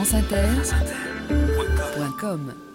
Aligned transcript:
franceinter.com 0.00 0.70
Sur 1.98 2.69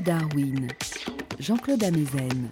Darwin, 0.00 0.68
Jean-Claude 1.38 1.84
Amezen. 1.84 2.50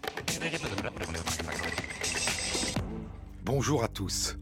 Bonjour 3.43 3.83
à 3.83 3.89
tous. 3.89 4.37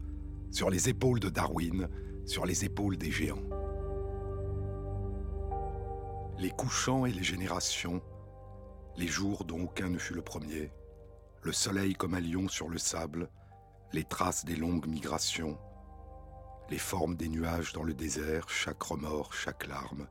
Sur 0.51 0.69
les 0.69 0.89
épaules 0.89 1.21
de 1.21 1.29
Darwin, 1.29 1.87
sur 2.25 2.45
les 2.45 2.65
épaules 2.65 2.97
des 2.97 3.11
géants. 3.11 3.43
Les 6.37 6.49
couchants 6.49 7.05
et 7.05 7.11
les 7.11 7.23
générations, 7.23 8.01
les 8.97 9.07
jours 9.07 9.45
dont 9.45 9.63
aucun 9.63 9.89
ne 9.89 9.97
fut 9.97 10.13
le 10.13 10.21
premier, 10.21 10.71
le 11.43 11.53
soleil 11.53 11.93
comme 11.93 12.13
un 12.13 12.21
lion 12.21 12.49
sur 12.49 12.67
le 12.67 12.77
sable, 12.77 13.29
les 13.93 14.03
traces 14.03 14.43
des 14.43 14.57
longues 14.57 14.87
migrations, 14.87 15.57
les 16.69 16.79
formes 16.79 17.15
des 17.15 17.29
nuages 17.29 17.71
dans 17.71 17.83
le 17.83 17.93
désert, 17.93 18.49
chaque 18.49 18.83
remords, 18.83 19.33
chaque 19.33 19.65
larme, 19.67 20.07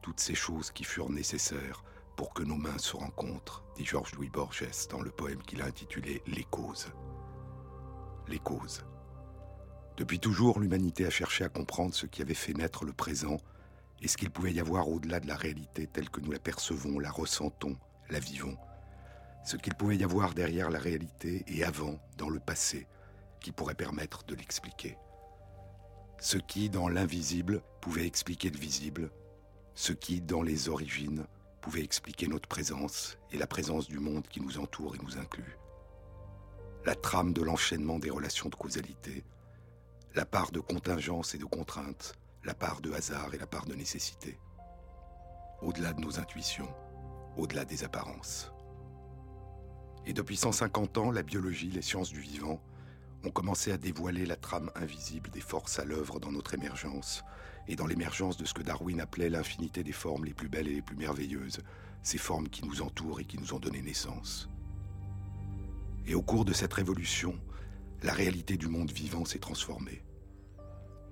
toutes 0.00 0.20
ces 0.20 0.36
choses 0.36 0.70
qui 0.70 0.84
furent 0.84 1.10
nécessaires 1.10 1.82
pour 2.16 2.32
que 2.32 2.42
nos 2.42 2.56
mains 2.56 2.78
se 2.78 2.96
rencontrent, 2.96 3.64
dit 3.76 3.84
Georges 3.84 4.14
Louis 4.14 4.30
Borges 4.30 4.66
dans 4.90 5.00
le 5.00 5.10
poème 5.10 5.42
qu'il 5.42 5.62
a 5.62 5.66
intitulé 5.66 6.22
Les 6.26 6.44
causes. 6.44 6.88
Les 8.28 8.38
causes. 8.38 8.84
Depuis 9.96 10.18
toujours, 10.18 10.60
l'humanité 10.60 11.06
a 11.06 11.10
cherché 11.10 11.44
à 11.44 11.48
comprendre 11.48 11.94
ce 11.94 12.06
qui 12.06 12.22
avait 12.22 12.34
fait 12.34 12.52
naître 12.52 12.84
le 12.84 12.92
présent 12.92 13.36
et 14.02 14.08
ce 14.08 14.16
qu'il 14.16 14.30
pouvait 14.30 14.52
y 14.52 14.60
avoir 14.60 14.88
au-delà 14.88 15.20
de 15.20 15.28
la 15.28 15.36
réalité 15.36 15.86
telle 15.86 16.10
que 16.10 16.20
nous 16.20 16.32
la 16.32 16.38
percevons, 16.38 16.98
la 16.98 17.10
ressentons, 17.10 17.76
la 18.10 18.18
vivons. 18.18 18.56
Ce 19.44 19.56
qu'il 19.56 19.74
pouvait 19.74 19.96
y 19.96 20.04
avoir 20.04 20.34
derrière 20.34 20.70
la 20.70 20.78
réalité 20.78 21.44
et 21.46 21.64
avant, 21.64 21.98
dans 22.18 22.28
le 22.28 22.40
passé, 22.40 22.86
qui 23.40 23.52
pourrait 23.52 23.74
permettre 23.74 24.24
de 24.24 24.34
l'expliquer. 24.34 24.96
Ce 26.18 26.38
qui, 26.38 26.70
dans 26.70 26.88
l'invisible, 26.88 27.62
pouvait 27.80 28.06
expliquer 28.06 28.50
le 28.50 28.58
visible, 28.58 29.10
ce 29.74 29.92
qui, 29.92 30.20
dans 30.20 30.42
les 30.42 30.68
origines, 30.68 31.26
pouvait 31.64 31.82
expliquer 31.82 32.28
notre 32.28 32.46
présence 32.46 33.16
et 33.32 33.38
la 33.38 33.46
présence 33.46 33.88
du 33.88 33.98
monde 33.98 34.28
qui 34.28 34.42
nous 34.42 34.58
entoure 34.58 34.96
et 34.96 34.98
nous 35.02 35.16
inclut. 35.16 35.56
La 36.84 36.94
trame 36.94 37.32
de 37.32 37.40
l'enchaînement 37.40 37.98
des 37.98 38.10
relations 38.10 38.50
de 38.50 38.54
causalité, 38.54 39.24
la 40.14 40.26
part 40.26 40.52
de 40.52 40.60
contingence 40.60 41.34
et 41.34 41.38
de 41.38 41.46
contrainte, 41.46 42.16
la 42.44 42.52
part 42.52 42.82
de 42.82 42.92
hasard 42.92 43.32
et 43.32 43.38
la 43.38 43.46
part 43.46 43.64
de 43.64 43.74
nécessité. 43.74 44.38
Au-delà 45.62 45.94
de 45.94 46.02
nos 46.02 46.20
intuitions, 46.20 46.68
au-delà 47.38 47.64
des 47.64 47.82
apparences. 47.82 48.52
Et 50.04 50.12
depuis 50.12 50.36
150 50.36 50.98
ans, 50.98 51.10
la 51.10 51.22
biologie, 51.22 51.70
les 51.70 51.80
sciences 51.80 52.10
du 52.10 52.20
vivant 52.20 52.60
ont 53.24 53.30
commencé 53.30 53.72
à 53.72 53.78
dévoiler 53.78 54.26
la 54.26 54.36
trame 54.36 54.70
invisible 54.74 55.30
des 55.30 55.40
forces 55.40 55.78
à 55.78 55.86
l'œuvre 55.86 56.20
dans 56.20 56.30
notre 56.30 56.52
émergence 56.52 57.24
et 57.68 57.76
dans 57.76 57.86
l'émergence 57.86 58.36
de 58.36 58.44
ce 58.44 58.54
que 58.54 58.62
Darwin 58.62 59.00
appelait 59.00 59.30
l'infinité 59.30 59.82
des 59.82 59.92
formes 59.92 60.24
les 60.24 60.34
plus 60.34 60.48
belles 60.48 60.68
et 60.68 60.74
les 60.74 60.82
plus 60.82 60.96
merveilleuses, 60.96 61.60
ces 62.02 62.18
formes 62.18 62.48
qui 62.48 62.64
nous 62.64 62.82
entourent 62.82 63.20
et 63.20 63.24
qui 63.24 63.38
nous 63.38 63.54
ont 63.54 63.58
donné 63.58 63.80
naissance. 63.80 64.48
Et 66.06 66.14
au 66.14 66.22
cours 66.22 66.44
de 66.44 66.52
cette 66.52 66.74
révolution, 66.74 67.38
la 68.02 68.12
réalité 68.12 68.56
du 68.58 68.68
monde 68.68 68.90
vivant 68.90 69.24
s'est 69.24 69.38
transformée. 69.38 70.04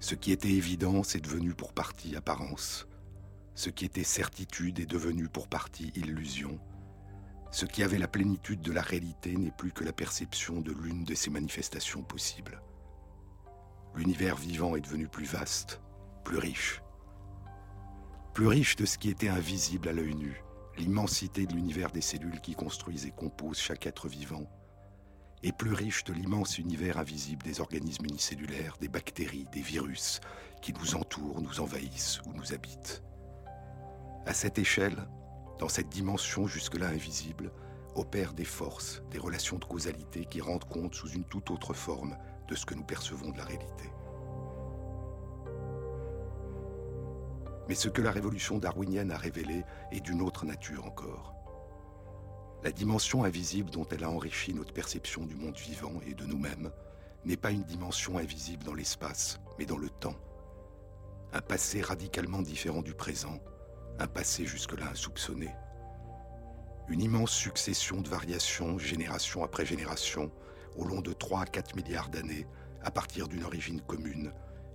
Ce 0.00 0.14
qui 0.14 0.32
était 0.32 0.50
évidence 0.50 1.14
est 1.14 1.20
devenu 1.20 1.54
pour 1.54 1.72
partie 1.72 2.16
apparence. 2.16 2.86
Ce 3.54 3.70
qui 3.70 3.84
était 3.84 4.04
certitude 4.04 4.80
est 4.80 4.86
devenu 4.86 5.28
pour 5.28 5.48
partie 5.48 5.92
illusion. 5.94 6.58
Ce 7.50 7.66
qui 7.66 7.82
avait 7.82 7.98
la 7.98 8.08
plénitude 8.08 8.60
de 8.60 8.72
la 8.72 8.82
réalité 8.82 9.36
n'est 9.36 9.50
plus 9.50 9.72
que 9.72 9.84
la 9.84 9.92
perception 9.92 10.60
de 10.60 10.72
l'une 10.72 11.04
de 11.04 11.14
ces 11.14 11.30
manifestations 11.30 12.02
possibles. 12.02 12.60
L'univers 13.94 14.36
vivant 14.36 14.74
est 14.74 14.80
devenu 14.80 15.06
plus 15.06 15.26
vaste, 15.26 15.80
plus 16.22 16.38
riche. 16.38 16.82
Plus 18.34 18.46
riche 18.46 18.76
de 18.76 18.86
ce 18.86 18.98
qui 18.98 19.10
était 19.10 19.28
invisible 19.28 19.88
à 19.88 19.92
l'œil 19.92 20.14
nu, 20.14 20.42
l'immensité 20.78 21.46
de 21.46 21.54
l'univers 21.54 21.90
des 21.90 22.00
cellules 22.00 22.40
qui 22.40 22.54
construisent 22.54 23.06
et 23.06 23.10
composent 23.10 23.58
chaque 23.58 23.86
être 23.86 24.08
vivant, 24.08 24.46
et 25.42 25.52
plus 25.52 25.72
riche 25.72 26.04
de 26.04 26.12
l'immense 26.12 26.58
univers 26.58 26.98
invisible 26.98 27.42
des 27.42 27.60
organismes 27.60 28.06
unicellulaires, 28.06 28.76
des 28.80 28.88
bactéries, 28.88 29.46
des 29.52 29.60
virus 29.60 30.20
qui 30.62 30.72
nous 30.72 30.94
entourent, 30.94 31.42
nous 31.42 31.60
envahissent 31.60 32.20
ou 32.26 32.32
nous 32.32 32.54
habitent. 32.54 33.02
À 34.24 34.32
cette 34.32 34.58
échelle, 34.58 35.08
dans 35.58 35.68
cette 35.68 35.88
dimension 35.88 36.46
jusque-là 36.46 36.88
invisible, 36.88 37.52
opèrent 37.96 38.32
des 38.32 38.44
forces, 38.44 39.02
des 39.10 39.18
relations 39.18 39.58
de 39.58 39.64
causalité 39.64 40.24
qui 40.24 40.40
rendent 40.40 40.68
compte 40.68 40.94
sous 40.94 41.08
une 41.10 41.24
toute 41.24 41.50
autre 41.50 41.74
forme 41.74 42.16
de 42.48 42.54
ce 42.54 42.64
que 42.64 42.74
nous 42.74 42.84
percevons 42.84 43.30
de 43.30 43.38
la 43.38 43.44
réalité. 43.44 43.90
Mais 47.68 47.74
ce 47.74 47.88
que 47.88 48.02
la 48.02 48.10
révolution 48.10 48.58
darwinienne 48.58 49.10
a 49.10 49.16
révélé 49.16 49.64
est 49.90 50.00
d'une 50.00 50.22
autre 50.22 50.44
nature 50.44 50.84
encore. 50.84 51.34
La 52.64 52.70
dimension 52.70 53.24
invisible 53.24 53.70
dont 53.70 53.86
elle 53.90 54.04
a 54.04 54.10
enrichi 54.10 54.54
notre 54.54 54.72
perception 54.72 55.26
du 55.26 55.34
monde 55.34 55.56
vivant 55.56 55.94
et 56.06 56.14
de 56.14 56.24
nous-mêmes 56.24 56.70
n'est 57.24 57.36
pas 57.36 57.50
une 57.50 57.64
dimension 57.64 58.18
invisible 58.18 58.64
dans 58.64 58.74
l'espace, 58.74 59.40
mais 59.58 59.66
dans 59.66 59.78
le 59.78 59.90
temps. 59.90 60.16
Un 61.32 61.40
passé 61.40 61.80
radicalement 61.80 62.42
différent 62.42 62.82
du 62.82 62.94
présent, 62.94 63.38
un 63.98 64.06
passé 64.06 64.44
jusque-là 64.44 64.90
insoupçonné. 64.90 65.50
Une 66.88 67.00
immense 67.00 67.32
succession 67.32 68.00
de 68.00 68.08
variations, 68.08 68.78
génération 68.78 69.44
après 69.44 69.64
génération, 69.64 70.30
au 70.76 70.84
long 70.84 71.00
de 71.00 71.12
3 71.12 71.42
à 71.42 71.46
4 71.46 71.76
milliards 71.76 72.10
d'années, 72.10 72.46
à 72.82 72.90
partir 72.90 73.28
d'une 73.28 73.44
origine 73.44 73.80
commune, 73.80 74.32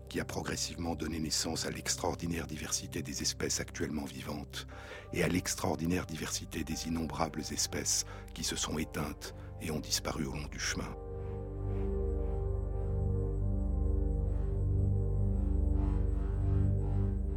qui 0.08 0.20
a 0.20 0.26
progressivement 0.26 0.96
donné 0.96 1.20
naissance 1.20 1.66
à 1.66 1.72
l'extraordinaire 1.72 2.48
diversité 2.48 3.02
des 3.02 3.22
espèces 3.22 3.60
actuellement 3.60 4.06
vivantes 4.06 4.68
et 5.14 5.24
à 5.24 5.28
l'extraordinaire 5.28 6.06
diversité 6.06 6.64
des 6.64 6.88
innombrables 6.88 7.42
espèces 7.52 8.06
qui 8.34 8.44
se 8.44 8.56
sont 8.56 8.78
éteintes 8.78 9.36
et 9.62 9.72
ont 9.72 9.80
disparu 9.80 10.26
au 10.26 10.34
long 10.34 10.48
du 10.48 10.60
chemin. 10.60 10.90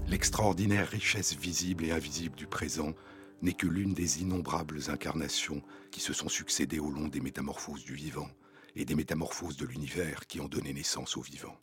L'extraordinaire 0.07 0.89
richesse 0.89 1.37
visible 1.37 1.85
et 1.85 1.93
invisible 1.93 2.37
du 2.37 2.47
présent 2.47 2.95
n'est 3.43 3.53
que 3.53 3.69
l'une 3.69 3.95
des 3.95 4.21
innombrables 4.23 4.81
incarnations 4.89 5.63
qui 5.93 6.01
se 6.01 6.13
sont 6.13 6.29
succédées 6.29 6.81
au 6.81 6.91
long 6.91 7.09
des 7.09 7.21
métamorphoses 7.21 7.85
du 7.85 7.95
vivant 7.95 8.29
et 8.75 8.85
des 8.85 8.95
métamorphoses 8.95 9.57
de 9.57 9.67
l'univers 9.67 10.27
qui 10.27 10.41
ont 10.41 10.49
donné 10.49 10.73
naissance 10.73 11.17
au 11.17 11.23
vivant. 11.23 11.57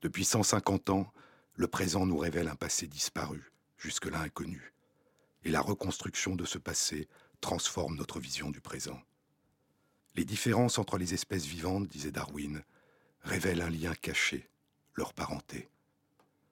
Depuis 0.00 0.24
150 0.24 0.90
ans, 0.90 1.12
le 1.54 1.66
présent 1.66 2.06
nous 2.06 2.18
révèle 2.18 2.46
un 2.46 2.54
passé 2.54 2.86
disparu, 2.86 3.50
jusque-là 3.78 4.20
inconnu. 4.20 4.72
Et 5.42 5.50
la 5.50 5.60
reconstruction 5.60 6.36
de 6.36 6.44
ce 6.44 6.58
passé 6.58 7.08
transforme 7.40 7.96
notre 7.96 8.20
vision 8.20 8.50
du 8.50 8.60
présent. 8.60 9.00
Les 10.14 10.24
différences 10.24 10.78
entre 10.78 10.98
les 10.98 11.14
espèces 11.14 11.46
vivantes, 11.46 11.88
disait 11.88 12.12
Darwin, 12.12 12.62
révèlent 13.22 13.60
un 13.60 13.70
lien 13.70 13.92
caché, 13.92 14.48
leur 14.94 15.14
parenté. 15.14 15.68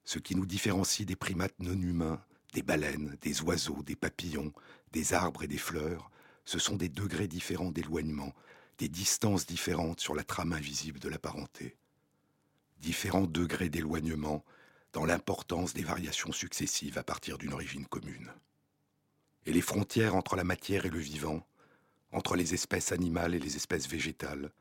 Ce 0.03 0.19
qui 0.19 0.35
nous 0.35 0.47
différencie 0.47 1.07
des 1.07 1.15
primates 1.15 1.59
non 1.61 1.81
humains, 1.81 2.21
des 2.53 2.63
baleines, 2.63 3.17
des 3.21 3.43
oiseaux, 3.43 3.85
des 3.85 3.97
papillons, 3.97 4.53
des 4.91 5.15
arbres 5.15 5.45
et 5.45 5.49
des 5.49 5.57
fleurs, 5.57 6.11
ce 6.45 6.59
sont 6.59 6.75
des 6.75 6.89
degrés 6.89 7.29
différents 7.29 7.71
d'éloignement, 7.71 8.35
des 8.79 8.89
distances 8.89 9.47
différentes 9.47 10.01
sur 10.01 10.17
la 10.17 10.25
trame 10.25 10.53
invisible 10.53 10.99
de 10.99 11.09
la 11.09 11.19
parenté 11.21 11.77
différents 12.79 13.27
degrés 13.27 13.69
d'éloignement 13.69 14.45
dans 14.93 15.05
l'importance 15.05 15.75
des 15.75 15.85
variations 15.85 16.33
successives 16.33 16.99
à 16.99 17.03
partir 17.03 17.39
d'une 17.39 17.53
origine 17.53 17.87
commune. 17.87 18.33
Et 19.45 19.53
les 19.53 19.61
frontières 19.61 20.15
entre 20.15 20.37
la 20.37 20.45
matière 20.45 20.87
et 20.87 20.91
le 20.91 20.99
vivant, 20.99 21.47
entre 22.13 22.37
les 22.37 22.55
espèces 22.55 22.93
animales 22.93 23.35
et 23.35 23.39
les 23.39 23.57
espèces 23.57 23.89
végétales, 23.89 24.53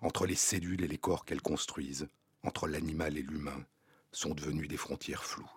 entre 0.00 0.26
les 0.26 0.36
cellules 0.36 0.82
et 0.82 0.88
les 0.88 0.98
corps 0.98 1.24
qu'elles 1.24 1.42
construisent, 1.42 2.08
entre 2.42 2.66
l'animal 2.66 3.18
et 3.18 3.22
l'humain, 3.22 3.66
sont 4.12 4.34
devenues 4.34 4.68
des 4.68 4.76
frontières 4.76 5.24
floues. 5.24 5.50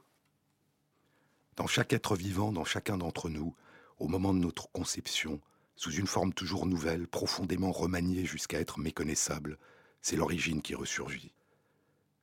Dans 1.56 1.68
chaque 1.68 1.94
être 1.94 2.15
vivant, 2.15 2.51
dans 2.51 2.65
chacun 2.65 2.98
d'entre 2.98 3.30
nous, 3.30 3.56
au 4.00 4.07
moment 4.07 4.33
de 4.33 4.39
notre 4.39 4.71
conception, 4.71 5.39
sous 5.75 5.92
une 5.92 6.07
forme 6.07 6.33
toujours 6.33 6.65
nouvelle, 6.65 7.07
profondément 7.07 7.71
remaniée 7.71 8.25
jusqu'à 8.25 8.60
être 8.60 8.80
méconnaissable, 8.80 9.57
c'est 10.01 10.15
l'origine 10.15 10.62
qui 10.62 10.75
ressurgit. 10.75 11.33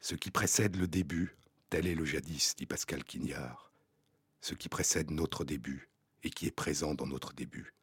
Ce 0.03 0.15
qui 0.15 0.31
précède 0.31 0.77
le 0.77 0.89
début, 0.89 1.37
tel 1.69 1.87
est 1.87 1.95
le 1.95 2.07
jadis, 2.07 2.57
dit 2.57 2.65
Pascal 2.65 3.05
Quignard. 3.05 3.71
Ce 4.41 4.55
qui 4.55 4.71
précède 4.71 5.11
notre 5.11 5.45
début 5.45 5.91
et 6.23 6.31
qui 6.31 6.47
est 6.47 6.51
présent 6.51 6.95
dans 6.95 7.07
notre 7.07 7.35
début. 7.35 7.75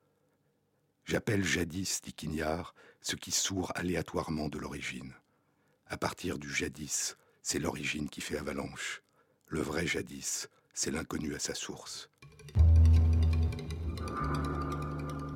J'appelle 1.06 1.44
jadis, 1.44 2.02
dit 2.02 2.14
Quignard, 2.14 2.74
ce 3.02 3.16
qui 3.16 3.32
sourd 3.32 3.72
aléatoirement 3.76 4.50
de 4.50 4.58
l'origine. 4.58 5.14
À 5.86 5.98
partir 5.98 6.40
du 6.40 6.52
jadis, 6.52 7.18
c'est 7.44 7.60
l'origine 7.60 8.10
qui 8.10 8.22
fait 8.22 8.38
avalanche. 8.38 9.04
Le 9.48 9.62
vrai 9.62 9.86
jadis, 9.86 10.50
c'est 10.74 10.92
l'inconnu 10.92 11.36
à 11.36 11.40
sa 11.40 11.54
source. 11.54 12.10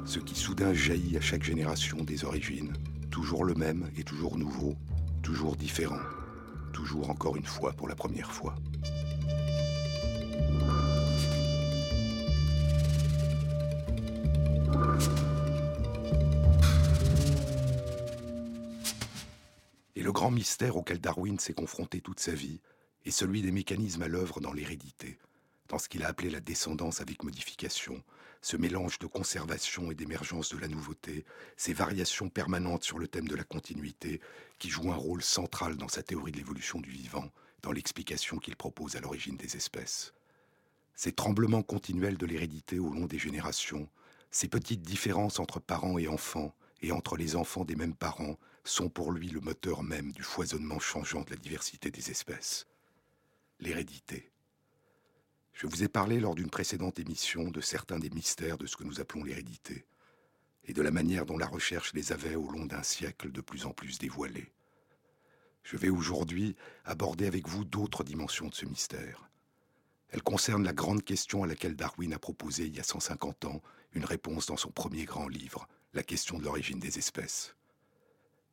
Ce 0.06 0.18
qui 0.18 0.36
soudain 0.36 0.74
jaillit 0.74 1.16
à 1.16 1.22
chaque 1.22 1.44
génération 1.44 2.04
des 2.04 2.26
origines, 2.26 2.74
toujours 3.12 3.46
le 3.46 3.54
même 3.54 3.90
et 3.96 4.04
toujours 4.04 4.38
nouveau, 4.38 4.76
toujours 5.22 5.56
différent, 5.56 6.02
toujours 6.72 7.10
encore 7.10 7.36
une 7.36 7.46
fois 7.46 7.74
pour 7.74 7.88
la 7.88 7.96
première 7.96 8.32
fois. 8.32 8.56
Et 19.96 20.04
le 20.04 20.12
grand 20.12 20.32
mystère 20.32 20.78
auquel 20.78 21.00
Darwin 21.00 21.38
s'est 21.38 21.54
confronté 21.54 22.02
toute 22.02 22.20
sa 22.20 22.34
vie 22.34 22.60
est 23.06 23.12
celui 23.12 23.42
des 23.42 23.52
mécanismes 23.52 24.02
à 24.02 24.08
l'œuvre 24.08 24.40
dans 24.40 24.54
l'hérédité, 24.54 25.20
dans 25.68 25.78
ce 25.78 25.90
qu'il 25.90 26.04
a 26.04 26.08
appelé 26.08 26.30
la 26.30 26.40
descendance 26.40 27.02
avec 27.02 27.24
modification, 27.24 28.02
ce 28.42 28.58
mélange 28.58 28.98
de 29.00 29.06
conservation 29.06 29.92
et 29.92 29.96
d'émergence 29.96 30.50
de 30.50 30.58
la 30.58 30.68
nouveauté, 30.68 31.26
ces 31.58 31.74
variations 31.74 32.30
permanentes 32.30 32.84
sur 32.84 32.98
le 32.98 33.08
thème 33.08 33.28
de 33.28 33.36
la 33.36 33.44
continuité, 33.44 34.20
qui 34.58 34.70
jouent 34.70 34.92
un 34.92 34.96
rôle 34.96 35.22
central 35.22 35.78
dans 35.78 35.88
sa 35.88 36.04
théorie 36.04 36.32
de 36.32 36.38
l'évolution 36.38 36.80
du 36.80 36.90
vivant, 36.90 37.30
dans 37.62 37.72
l'explication 37.72 38.38
qu'il 38.38 38.56
propose 38.56 38.96
à 38.96 39.00
l'origine 39.00 39.38
des 39.38 39.56
espèces. 39.56 40.14
Ces 40.96 41.12
tremblements 41.12 41.64
continuels 41.64 42.18
de 42.18 42.26
l'hérédité 42.26 42.80
au 42.80 42.90
long 42.90 43.06
des 43.06 43.20
générations, 43.20 43.88
ces 44.32 44.48
petites 44.48 44.82
différences 44.82 45.40
entre 45.40 45.60
parents 45.60 45.98
et 45.98 46.08
enfants, 46.08 46.56
et 46.82 46.92
entre 46.92 47.18
les 47.18 47.36
enfants 47.36 47.66
des 47.66 47.76
mêmes 47.76 47.96
parents, 47.96 48.38
sont 48.64 48.90
pour 48.90 49.12
lui 49.12 49.30
le 49.30 49.40
moteur 49.40 49.84
même 49.84 50.12
du 50.12 50.24
foisonnement 50.24 50.80
changeant 50.80 51.22
de 51.22 51.32
la 51.32 51.36
diversité 51.36 51.92
des 51.92 52.10
espèces. 52.10 52.68
L'hérédité. 53.60 54.31
Je 55.54 55.68
vous 55.68 55.84
ai 55.84 55.88
parlé 55.88 56.20
lors 56.20 56.36
d'une 56.36 56.50
précédente 56.50 57.00
émission 57.00 57.50
de 57.50 57.62
certains 57.62 58.00
des 58.00 58.10
mystères 58.10 58.58
de 58.58 58.66
ce 58.66 58.78
que 58.78 58.84
nous 58.84 59.00
appelons 59.00 59.24
l'hérédité, 59.24 59.86
et 60.66 60.74
de 60.74 60.82
la 60.82 60.92
manière 60.92 61.26
dont 61.26 61.38
la 61.38 61.48
recherche 61.48 61.94
les 61.94 62.12
avait 62.12 62.36
au 62.36 62.50
long 62.50 62.66
d'un 62.66 62.84
siècle 62.84 63.32
de 63.32 63.42
plus 63.42 63.66
en 63.66 63.72
plus 63.72 64.00
dévoilés. 64.00 64.52
Je 65.64 65.78
vais 65.78 65.90
aujourd'hui 65.90 66.56
aborder 66.86 67.28
avec 67.28 67.48
vous 67.48 67.66
d'autres 67.66 68.04
dimensions 68.04 68.48
de 68.48 68.56
ce 68.56 68.66
mystère. 68.66 69.30
Elles 70.10 70.24
concernent 70.24 70.64
la 70.64 70.74
grande 70.74 71.04
question 71.04 71.44
à 71.44 71.48
laquelle 71.48 71.76
Darwin 71.76 72.14
a 72.14 72.20
proposé 72.20 72.66
il 72.66 72.76
y 72.76 72.80
a 72.80 72.84
150 72.84 73.46
ans 73.46 73.62
une 73.94 74.06
réponse 74.06 74.48
dans 74.48 74.58
son 74.58 74.72
premier 74.72 75.06
grand 75.06 75.28
livre, 75.28 75.68
La 75.94 76.04
question 76.04 76.40
de 76.40 76.46
l'origine 76.46 76.80
des 76.80 76.98
espèces 76.98 77.56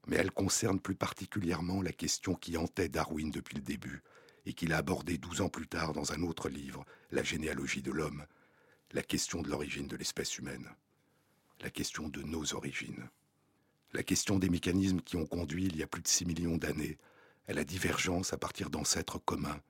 mais 0.08 0.16
elle 0.16 0.30
concerne 0.30 0.80
plus 0.80 0.94
particulièrement 0.94 1.82
la 1.82 1.92
question 1.92 2.34
qui 2.34 2.56
hantait 2.56 2.88
Darwin 2.88 3.30
depuis 3.30 3.56
le 3.56 3.62
début 3.62 4.02
et 4.48 4.54
qu'il 4.54 4.72
a 4.72 4.78
abordée 4.78 5.18
douze 5.18 5.42
ans 5.42 5.50
plus 5.50 5.68
tard 5.68 5.92
dans 5.92 6.12
un 6.12 6.22
autre 6.22 6.48
livre, 6.48 6.86
La 7.10 7.22
généalogie 7.22 7.82
de 7.82 7.92
l'homme, 7.92 8.24
la 8.92 9.02
question 9.02 9.42
de 9.42 9.50
l'origine 9.50 9.86
de 9.86 9.96
l'espèce 9.96 10.38
humaine, 10.38 10.74
la 11.60 11.68
question 11.68 12.08
de 12.08 12.22
nos 12.22 12.54
origines, 12.54 13.10
la 13.92 14.02
question 14.02 14.38
des 14.38 14.48
mécanismes 14.48 15.02
qui 15.02 15.16
ont 15.16 15.26
conduit 15.26 15.66
il 15.66 15.76
y 15.76 15.82
a 15.82 15.86
plus 15.86 16.00
de 16.00 16.08
six 16.08 16.24
millions 16.24 16.56
d'années 16.56 16.96
à 17.46 17.52
la 17.52 17.64
divergence 17.64 18.32
à 18.32 18.38
partir 18.38 18.70
d'ancêtres 18.70 19.18
communs, 19.18 19.60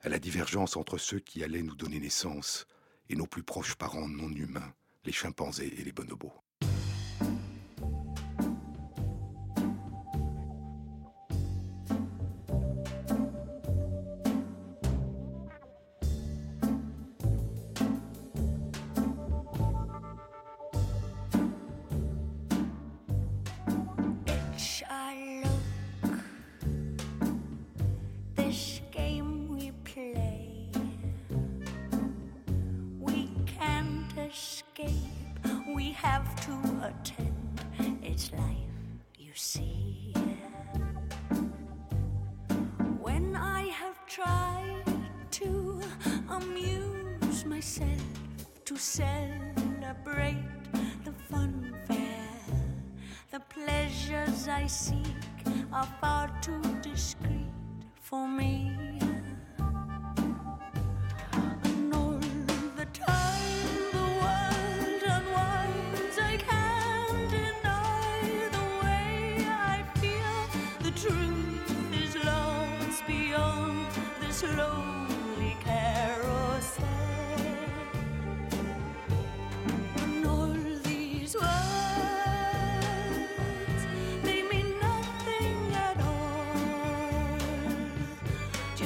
à 0.00 0.08
la 0.08 0.18
divergence 0.18 0.76
entre 0.76 0.98
ceux 0.98 1.20
qui 1.20 1.44
allaient 1.44 1.62
nous 1.62 1.76
donner 1.76 2.00
naissance 2.00 2.66
et 3.08 3.14
nos 3.14 3.28
plus 3.28 3.44
proches 3.44 3.76
parents 3.76 4.08
non 4.08 4.30
humains, 4.30 4.74
les 5.04 5.12
chimpanzés 5.12 5.72
et 5.78 5.84
les 5.84 5.92
bonobos. 5.92 6.34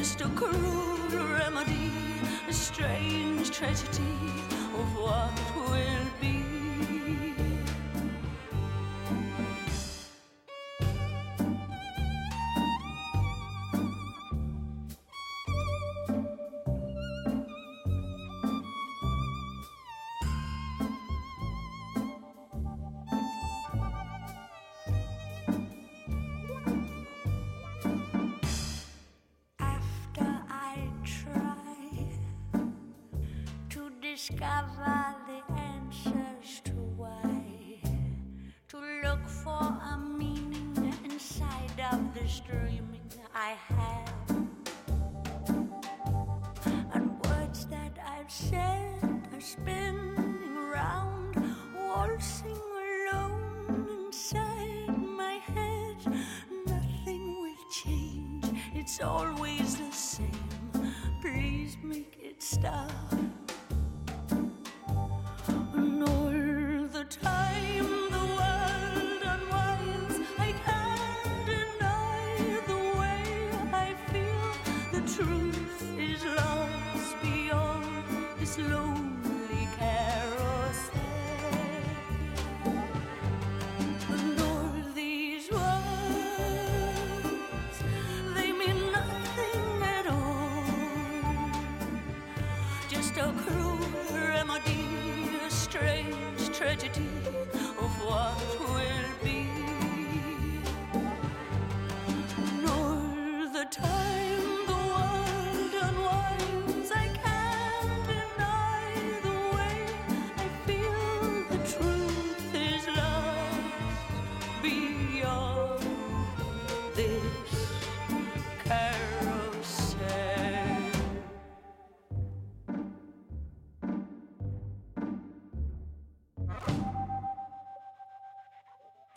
just 0.00 0.22
a 0.22 0.28
cruel 0.30 0.96
remedy, 1.10 1.92
a 2.48 2.52
strange 2.54 3.50
tragedy 3.50 4.16
of 4.78 4.96
what 4.96 5.38
will 5.68 6.08
be. 6.22 6.39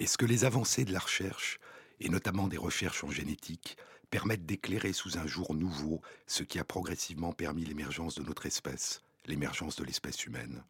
Est-ce 0.04 0.18
que 0.18 0.26
les 0.26 0.44
avancées 0.44 0.84
de 0.84 0.92
la 0.92 1.00
recherche, 1.00 1.62
et 2.02 2.10
notamment 2.10 2.50
des 2.50 2.58
recherches 2.58 3.06
en 3.06 3.10
génétique, 3.10 3.78
permettent 4.10 4.46
d'éclairer 4.46 4.92
sous 4.92 5.18
un 5.18 5.26
jour 5.26 5.54
nouveau 5.54 6.02
ce 6.28 6.44
qui 6.44 6.60
a 6.60 6.66
progressivement 6.66 7.32
permis 7.32 7.64
l'émergence 7.64 8.16
de 8.16 8.22
notre 8.22 8.46
espèce, 8.46 9.02
l'émergence 9.28 9.78
de 9.78 9.86
l'espèce 9.86 10.26
humaine 10.26 10.66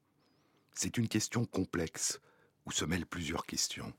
C'est 0.76 1.00
une 1.00 1.08
question 1.08 1.46
complexe, 1.46 2.22
où 2.68 2.72
se 2.72 2.86
mêlent 2.86 3.08
plusieurs 3.08 3.48
questions. 3.48 3.92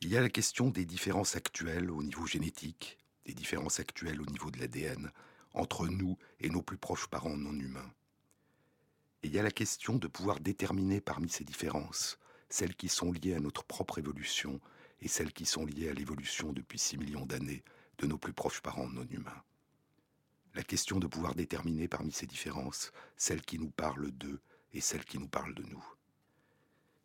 Il 0.00 0.08
y 0.08 0.16
a 0.16 0.22
la 0.22 0.30
question 0.30 0.70
des 0.70 0.86
différences 0.86 1.36
actuelles 1.36 1.90
au 1.90 2.02
niveau 2.02 2.24
génétique, 2.24 2.96
des 3.26 3.34
différences 3.34 3.80
actuelles 3.80 4.22
au 4.22 4.26
niveau 4.26 4.50
de 4.50 4.60
l'ADN, 4.60 5.12
entre 5.52 5.88
nous 5.88 6.16
et 6.40 6.48
nos 6.48 6.62
plus 6.62 6.78
proches 6.78 7.08
parents 7.08 7.36
non 7.36 7.52
humains. 7.52 7.92
Et 9.22 9.26
il 9.26 9.34
y 9.34 9.38
a 9.38 9.42
la 9.42 9.50
question 9.50 9.96
de 9.96 10.08
pouvoir 10.08 10.40
déterminer 10.40 11.02
parmi 11.02 11.28
ces 11.28 11.44
différences 11.44 12.18
celles 12.54 12.76
qui 12.76 12.88
sont 12.88 13.10
liées 13.10 13.34
à 13.34 13.40
notre 13.40 13.64
propre 13.64 13.98
évolution 13.98 14.60
et 15.00 15.08
celles 15.08 15.32
qui 15.32 15.44
sont 15.44 15.66
liées 15.66 15.88
à 15.88 15.92
l'évolution 15.92 16.52
depuis 16.52 16.78
six 16.78 16.96
millions 16.96 17.26
d'années 17.26 17.64
de 17.98 18.06
nos 18.06 18.16
plus 18.16 18.32
proches 18.32 18.60
parents 18.60 18.88
non 18.88 19.04
humains. 19.10 19.42
La 20.54 20.62
question 20.62 21.00
de 21.00 21.08
pouvoir 21.08 21.34
déterminer 21.34 21.88
parmi 21.88 22.12
ces 22.12 22.28
différences 22.28 22.92
celles 23.16 23.42
qui 23.42 23.58
nous 23.58 23.72
parlent 23.72 24.12
d'eux 24.12 24.40
et 24.72 24.80
celles 24.80 25.04
qui 25.04 25.18
nous 25.18 25.26
parlent 25.26 25.56
de 25.56 25.64
nous. 25.64 25.84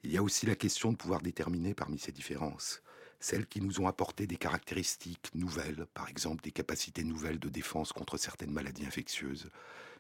Il 0.04 0.12
y 0.12 0.18
a 0.18 0.22
aussi 0.22 0.46
la 0.46 0.54
question 0.54 0.92
de 0.92 0.98
pouvoir 0.98 1.20
déterminer 1.20 1.74
parmi 1.74 1.98
ces 1.98 2.12
différences 2.12 2.84
celles 3.20 3.48
qui 3.48 3.60
nous 3.60 3.82
ont 3.82 3.88
apporté 3.88 4.28
des 4.28 4.38
caractéristiques 4.38 5.34
nouvelles, 5.34 5.88
par 5.96 6.10
exemple 6.10 6.44
des 6.44 6.52
capacités 6.52 7.04
nouvelles 7.04 7.40
de 7.40 7.50
défense 7.50 7.92
contre 7.92 8.18
certaines 8.18 8.52
maladies 8.52 8.86
infectieuses, 8.86 9.50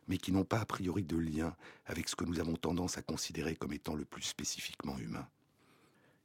mais 0.07 0.19
qui 0.19 0.31
n'ont 0.31 0.45
pas 0.45 0.59
a 0.59 0.65
priori 0.65 1.03
de 1.03 1.17
lien 1.17 1.55
avec 1.87 2.07
ce 2.07 2.15
que 2.15 2.23
nous 2.23 2.39
avons 2.39 2.55
tendance 2.55 2.99
à 2.99 3.01
considérer 3.01 3.55
comme 3.55 3.73
étant 3.73 3.95
le 3.95 4.05
plus 4.05 4.21
spécifiquement 4.21 4.97
humain. 4.99 5.27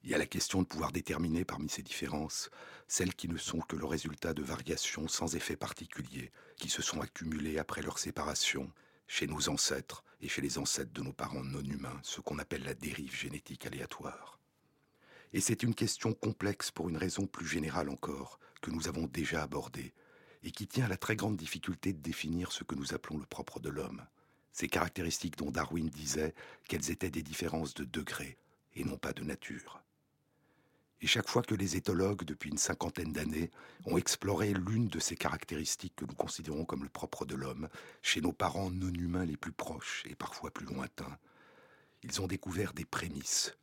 Il 0.05 0.11
y 0.11 0.15
a 0.15 0.19
la 0.19 0.27
question 0.27 0.61
de 0.61 0.67
pouvoir 0.67 0.93
déterminer 0.93 1.47
parmi 1.47 1.71
ces 1.71 1.83
différences 1.83 2.51
celles 2.89 3.15
qui 3.15 3.27
ne 3.27 3.39
sont 3.39 3.61
que 3.61 3.75
le 3.75 3.87
résultat 3.87 4.35
de 4.35 4.43
variations 4.43 5.09
sans 5.09 5.35
effet 5.35 5.57
particulier, 5.57 6.31
qui 6.59 6.69
se 6.69 6.83
sont 6.83 7.01
accumulées 7.01 7.59
après 7.59 7.81
leur 7.81 7.99
séparation, 7.99 8.71
chez 9.07 9.27
nos 9.27 9.49
ancêtres 9.49 10.05
et 10.21 10.29
chez 10.29 10.43
les 10.43 10.59
ancêtres 10.59 10.93
de 10.93 11.01
nos 11.01 11.15
parents 11.15 11.43
non 11.43 11.63
humains, 11.63 11.99
ce 12.03 12.21
qu'on 12.21 12.39
appelle 12.39 12.65
la 12.65 12.75
dérive 12.75 13.17
génétique 13.17 13.65
aléatoire. 13.65 14.39
Et 15.33 15.41
c'est 15.41 15.63
une 15.63 15.75
question 15.75 16.13
complexe 16.13 16.71
pour 16.71 16.91
une 16.91 16.99
raison 16.99 17.27
plus 17.27 17.47
générale 17.47 17.89
encore, 17.89 18.39
que 18.61 18.71
nous 18.71 18.89
avons 18.89 19.07
déjà 19.07 19.43
abordée, 19.43 19.95
et 20.43 20.51
qui 20.51 20.67
tient 20.67 20.85
à 20.85 20.89
la 20.89 20.99
très 20.99 21.17
grande 21.17 21.39
difficulté 21.39 21.95
de 21.95 22.03
définir 22.03 22.53
ce 22.53 22.63
que 22.63 22.75
nous 22.75 22.93
appelons 22.93 23.17
le 23.17 23.25
propre 23.25 23.59
de 23.59 23.71
l'homme. 23.71 24.07
Ces 24.53 24.69
caractéristiques 24.69 25.39
dont 25.39 25.51
Darwin 25.51 25.89
disait 25.89 26.35
qu'elles 26.69 26.91
étaient 26.91 27.11
des 27.11 27.23
différences 27.23 27.73
de 27.73 27.85
degré 27.85 28.37
et 28.75 28.85
non 28.85 28.99
pas 28.99 29.15
de 29.15 29.25
nature. 29.25 29.84
Et 31.01 31.07
chaque 31.07 31.29
fois 31.29 31.43
que 31.43 31.55
les 31.55 31.77
éthologues, 31.77 32.25
depuis 32.25 32.51
une 32.51 32.59
cinquantaine 32.59 33.13
d'années, 33.13 33.51
ont 33.85 33.99
exploré 33.99 34.55
l'une 34.55 34.89
de 34.89 34.99
ces 34.99 35.17
caractéristiques 35.17 35.97
que 35.97 36.07
nous 36.07 36.15
considérons 36.15 36.65
comme 36.65 36.83
le 36.83 36.89
propre 36.89 37.27
de 37.27 37.35
l'homme, 37.35 37.69
chez 38.01 38.21
nos 38.21 38.33
parents 38.33 38.71
non 38.71 38.93
humains 38.93 39.27
les 39.27 39.37
plus 39.37 39.53
proches 39.53 40.05
et 40.09 40.15
parfois 40.15 40.51
plus 40.51 40.67
lointains, 40.67 41.19
ils 42.03 42.21
ont 42.21 42.27
découvert 42.27 42.75
des 42.75 42.85
prémices 42.85 43.57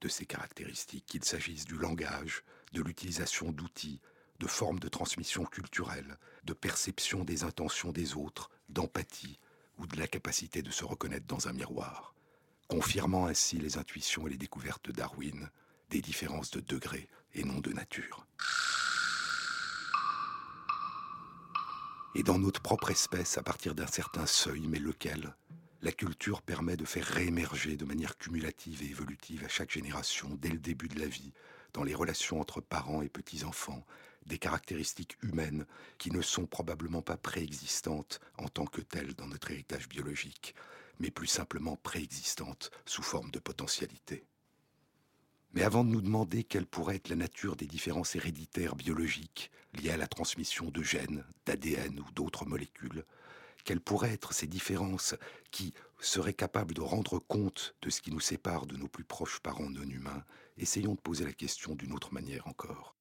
de 0.00 0.08
ces 0.08 0.26
caractéristiques, 0.26 1.06
qu'il 1.06 1.24
s'agisse 1.24 1.64
du 1.64 1.76
langage, 1.76 2.44
de 2.72 2.82
l'utilisation 2.82 3.50
d'outils, 3.50 4.00
de 4.38 4.46
formes 4.46 4.78
de 4.78 4.88
transmission 4.88 5.44
culturelle, 5.44 6.18
de 6.44 6.52
perception 6.52 7.24
des 7.24 7.44
intentions 7.44 7.90
des 7.90 8.14
autres, 8.14 8.50
d'empathie 8.68 9.38
ou 9.78 9.86
de 9.86 9.98
la 9.98 10.06
capacité 10.06 10.62
de 10.62 10.70
se 10.70 10.84
reconnaître 10.84 11.26
dans 11.26 11.48
un 11.48 11.52
miroir, 11.52 12.14
confirmant 12.68 13.26
ainsi 13.26 13.58
les 13.58 13.78
intuitions 13.78 14.26
et 14.26 14.30
les 14.30 14.36
découvertes 14.36 14.84
de 14.86 14.92
Darwin 14.92 15.50
des 15.90 16.00
différences 16.00 16.50
de 16.50 16.60
degré 16.60 17.08
et 17.34 17.44
non 17.44 17.60
de 17.60 17.72
nature. 17.72 18.26
Et 22.14 22.22
dans 22.22 22.38
notre 22.38 22.60
propre 22.60 22.90
espèce, 22.90 23.38
à 23.38 23.42
partir 23.42 23.74
d'un 23.74 23.86
certain 23.86 24.26
seuil, 24.26 24.66
mais 24.66 24.78
lequel 24.78 25.34
la 25.82 25.92
culture 25.92 26.42
permet 26.42 26.76
de 26.76 26.84
faire 26.84 27.06
réémerger 27.06 27.76
de 27.76 27.84
manière 27.84 28.18
cumulative 28.18 28.82
et 28.82 28.90
évolutive 28.90 29.44
à 29.44 29.48
chaque 29.48 29.70
génération, 29.70 30.28
dès 30.40 30.48
le 30.48 30.58
début 30.58 30.88
de 30.88 30.98
la 30.98 31.06
vie, 31.06 31.32
dans 31.74 31.84
les 31.84 31.94
relations 31.94 32.40
entre 32.40 32.60
parents 32.60 33.02
et 33.02 33.08
petits-enfants, 33.08 33.84
des 34.26 34.38
caractéristiques 34.38 35.16
humaines 35.22 35.66
qui 35.98 36.10
ne 36.10 36.20
sont 36.20 36.46
probablement 36.46 37.02
pas 37.02 37.16
préexistantes 37.16 38.20
en 38.36 38.48
tant 38.48 38.66
que 38.66 38.80
telles 38.80 39.14
dans 39.14 39.26
notre 39.26 39.50
héritage 39.50 39.88
biologique, 39.88 40.54
mais 40.98 41.10
plus 41.10 41.28
simplement 41.28 41.76
préexistantes 41.76 42.70
sous 42.84 43.02
forme 43.02 43.30
de 43.30 43.38
potentialité. 43.38 44.24
Mais 45.52 45.62
avant 45.62 45.84
de 45.84 45.90
nous 45.90 46.02
demander 46.02 46.44
quelle 46.44 46.66
pourrait 46.66 46.96
être 46.96 47.08
la 47.08 47.16
nature 47.16 47.56
des 47.56 47.66
différences 47.66 48.14
héréditaires 48.14 48.76
biologiques 48.76 49.50
liées 49.74 49.90
à 49.90 49.96
la 49.96 50.06
transmission 50.06 50.70
de 50.70 50.82
gènes, 50.82 51.24
d'ADN 51.46 52.00
ou 52.00 52.12
d'autres 52.12 52.46
molécules, 52.46 53.04
quelles 53.64 53.80
pourraient 53.80 54.12
être 54.12 54.32
ces 54.32 54.46
différences 54.46 55.14
qui 55.50 55.74
seraient 56.00 56.34
capables 56.34 56.74
de 56.74 56.80
rendre 56.80 57.18
compte 57.18 57.74
de 57.82 57.90
ce 57.90 58.00
qui 58.00 58.10
nous 58.10 58.20
sépare 58.20 58.66
de 58.66 58.76
nos 58.76 58.88
plus 58.88 59.04
proches 59.04 59.40
parents 59.40 59.68
non 59.68 59.82
humains, 59.82 60.24
essayons 60.56 60.94
de 60.94 61.00
poser 61.00 61.24
la 61.24 61.32
question 61.32 61.74
d'une 61.74 61.92
autre 61.92 62.12
manière 62.12 62.46
encore. 62.46 62.96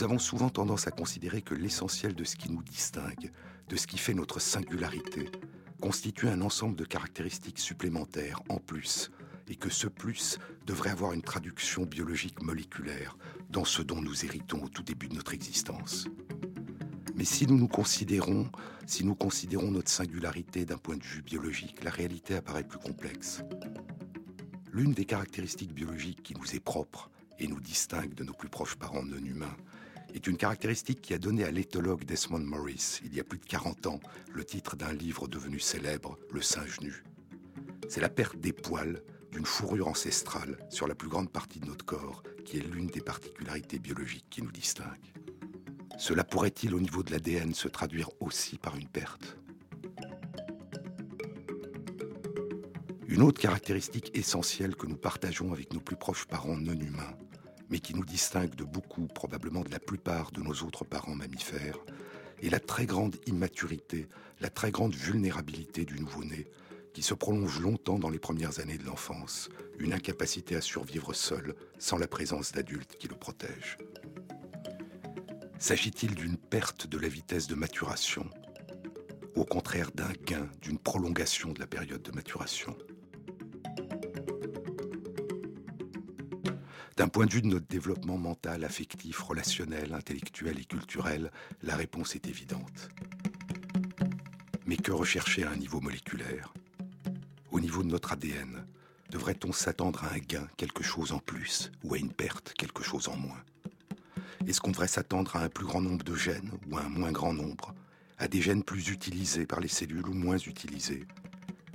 Nous 0.00 0.04
avons 0.04 0.18
souvent 0.18 0.48
tendance 0.48 0.86
à 0.86 0.92
considérer 0.92 1.42
que 1.42 1.54
l'essentiel 1.54 2.14
de 2.14 2.24
ce 2.24 2.34
qui 2.34 2.50
nous 2.50 2.62
distingue, 2.62 3.30
de 3.68 3.76
ce 3.76 3.86
qui 3.86 3.98
fait 3.98 4.14
notre 4.14 4.40
singularité, 4.40 5.30
constitue 5.78 6.28
un 6.28 6.40
ensemble 6.40 6.74
de 6.74 6.86
caractéristiques 6.86 7.58
supplémentaires 7.58 8.40
en 8.48 8.56
plus, 8.56 9.10
et 9.46 9.56
que 9.56 9.68
ce 9.68 9.88
plus 9.88 10.38
devrait 10.64 10.88
avoir 10.88 11.12
une 11.12 11.20
traduction 11.20 11.84
biologique 11.84 12.40
moléculaire 12.40 13.18
dans 13.50 13.66
ce 13.66 13.82
dont 13.82 14.00
nous 14.00 14.24
héritons 14.24 14.64
au 14.64 14.70
tout 14.70 14.82
début 14.82 15.08
de 15.08 15.16
notre 15.16 15.34
existence. 15.34 16.08
Mais 17.14 17.26
si 17.26 17.46
nous 17.46 17.58
nous 17.58 17.68
considérons, 17.68 18.50
si 18.86 19.04
nous 19.04 19.14
considérons 19.14 19.70
notre 19.70 19.90
singularité 19.90 20.64
d'un 20.64 20.78
point 20.78 20.96
de 20.96 21.04
vue 21.04 21.20
biologique, 21.20 21.84
la 21.84 21.90
réalité 21.90 22.36
apparaît 22.36 22.66
plus 22.66 22.78
complexe. 22.78 23.42
L'une 24.72 24.94
des 24.94 25.04
caractéristiques 25.04 25.74
biologiques 25.74 26.22
qui 26.22 26.34
nous 26.36 26.56
est 26.56 26.64
propre 26.64 27.10
et 27.38 27.46
nous 27.46 27.60
distingue 27.60 28.14
de 28.14 28.24
nos 28.24 28.32
plus 28.32 28.48
proches 28.48 28.76
parents 28.76 29.04
non 29.04 29.22
humains 29.22 29.56
est 30.14 30.26
une 30.26 30.36
caractéristique 30.36 31.00
qui 31.00 31.14
a 31.14 31.18
donné 31.18 31.44
à 31.44 31.50
l'éthologue 31.50 32.04
Desmond 32.04 32.40
Morris, 32.40 33.00
il 33.04 33.14
y 33.14 33.20
a 33.20 33.24
plus 33.24 33.38
de 33.38 33.44
40 33.44 33.86
ans, 33.86 34.00
le 34.32 34.44
titre 34.44 34.76
d'un 34.76 34.92
livre 34.92 35.28
devenu 35.28 35.58
célèbre, 35.60 36.18
Le 36.32 36.42
singe 36.42 36.80
nu. 36.80 37.04
C'est 37.88 38.00
la 38.00 38.08
perte 38.08 38.36
des 38.38 38.52
poils 38.52 39.02
d'une 39.32 39.46
fourrure 39.46 39.88
ancestrale 39.88 40.58
sur 40.70 40.86
la 40.86 40.94
plus 40.94 41.08
grande 41.08 41.30
partie 41.30 41.60
de 41.60 41.66
notre 41.66 41.84
corps, 41.84 42.22
qui 42.44 42.58
est 42.58 42.60
l'une 42.60 42.88
des 42.88 43.00
particularités 43.00 43.78
biologiques 43.78 44.26
qui 44.30 44.42
nous 44.42 44.50
distinguent. 44.50 45.12
Cela 45.98 46.24
pourrait-il 46.24 46.74
au 46.74 46.80
niveau 46.80 47.02
de 47.02 47.12
l'ADN 47.12 47.54
se 47.54 47.68
traduire 47.68 48.10
aussi 48.20 48.58
par 48.58 48.76
une 48.76 48.88
perte? 48.88 49.36
Une 53.06 53.22
autre 53.22 53.40
caractéristique 53.40 54.10
essentielle 54.14 54.76
que 54.76 54.86
nous 54.86 54.96
partageons 54.96 55.52
avec 55.52 55.72
nos 55.72 55.80
plus 55.80 55.96
proches 55.96 56.26
parents 56.26 56.56
non 56.56 56.78
humains 56.78 57.16
mais 57.70 57.78
qui 57.78 57.94
nous 57.94 58.04
distingue 58.04 58.54
de 58.54 58.64
beaucoup, 58.64 59.06
probablement 59.06 59.62
de 59.62 59.70
la 59.70 59.78
plupart 59.78 60.32
de 60.32 60.42
nos 60.42 60.54
autres 60.62 60.84
parents 60.84 61.14
mammifères, 61.14 61.78
est 62.42 62.50
la 62.50 62.60
très 62.60 62.86
grande 62.86 63.16
immaturité, 63.26 64.08
la 64.40 64.50
très 64.50 64.70
grande 64.70 64.94
vulnérabilité 64.94 65.84
du 65.84 66.00
nouveau-né, 66.00 66.46
qui 66.92 67.02
se 67.02 67.14
prolonge 67.14 67.60
longtemps 67.60 67.98
dans 67.98 68.10
les 68.10 68.18
premières 68.18 68.58
années 68.58 68.78
de 68.78 68.84
l'enfance, 68.84 69.48
une 69.78 69.92
incapacité 69.92 70.56
à 70.56 70.60
survivre 70.60 71.12
seul, 71.12 71.54
sans 71.78 71.98
la 71.98 72.08
présence 72.08 72.52
d'adultes 72.52 72.96
qui 72.98 73.08
le 73.08 73.14
protègent. 73.14 73.78
S'agit-il 75.58 76.14
d'une 76.14 76.36
perte 76.36 76.86
de 76.86 76.98
la 76.98 77.08
vitesse 77.08 77.46
de 77.46 77.54
maturation 77.54 78.28
Au 79.36 79.44
contraire 79.44 79.90
d'un 79.94 80.12
gain, 80.24 80.48
d'une 80.62 80.78
prolongation 80.78 81.52
de 81.52 81.60
la 81.60 81.66
période 81.66 82.02
de 82.02 82.12
maturation? 82.12 82.76
D'un 87.00 87.08
point 87.08 87.24
de 87.24 87.32
vue 87.32 87.40
de 87.40 87.46
notre 87.46 87.66
développement 87.66 88.18
mental, 88.18 88.62
affectif, 88.62 89.22
relationnel, 89.22 89.94
intellectuel 89.94 90.58
et 90.58 90.66
culturel, 90.66 91.30
la 91.62 91.74
réponse 91.74 92.14
est 92.14 92.28
évidente. 92.28 92.90
Mais 94.66 94.76
que 94.76 94.92
rechercher 94.92 95.44
à 95.44 95.50
un 95.50 95.56
niveau 95.56 95.80
moléculaire? 95.80 96.52
Au 97.52 97.58
niveau 97.58 97.82
de 97.82 97.88
notre 97.88 98.12
ADN, 98.12 98.66
devrait-on 99.08 99.50
s'attendre 99.50 100.04
à 100.04 100.12
un 100.12 100.18
gain, 100.18 100.46
quelque 100.58 100.82
chose 100.82 101.12
en 101.12 101.20
plus, 101.20 101.72
ou 101.84 101.94
à 101.94 101.96
une 101.96 102.12
perte, 102.12 102.52
quelque 102.52 102.82
chose 102.82 103.08
en 103.08 103.16
moins? 103.16 103.42
Est-ce 104.46 104.60
qu'on 104.60 104.72
devrait 104.72 104.86
s'attendre 104.86 105.36
à 105.36 105.42
un 105.42 105.48
plus 105.48 105.64
grand 105.64 105.80
nombre 105.80 106.04
de 106.04 106.14
gènes 106.14 106.52
ou 106.68 106.76
à 106.76 106.82
un 106.82 106.90
moins 106.90 107.12
grand 107.12 107.32
nombre 107.32 107.74
À 108.18 108.28
des 108.28 108.42
gènes 108.42 108.62
plus 108.62 108.90
utilisés 108.90 109.46
par 109.46 109.60
les 109.60 109.68
cellules 109.68 110.06
ou 110.06 110.12
moins 110.12 110.36
utilisés? 110.36 111.06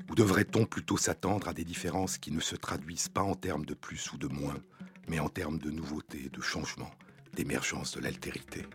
Ou 0.07 0.13
devrait-on 0.13 0.67
plutôt 0.67 0.97
s'attendre 0.97 1.47
à 1.47 1.53
des 1.53 1.65
différences 1.65 2.19
qui 2.19 2.29
ne 2.29 2.39
se 2.39 2.55
traduisent 2.55 3.09
pas 3.09 3.23
en 3.23 3.33
termes 3.33 3.65
de 3.65 3.73
plus 3.73 4.13
ou 4.13 4.19
de 4.19 4.27
moins, 4.27 4.61
mais 5.07 5.19
en 5.19 5.29
termes 5.29 5.59
de 5.59 5.71
nouveautés, 5.71 6.29
de 6.29 6.41
changements, 6.41 6.93
d'émergence 7.33 7.91
de 7.95 8.01
l'altérité. 8.01 8.65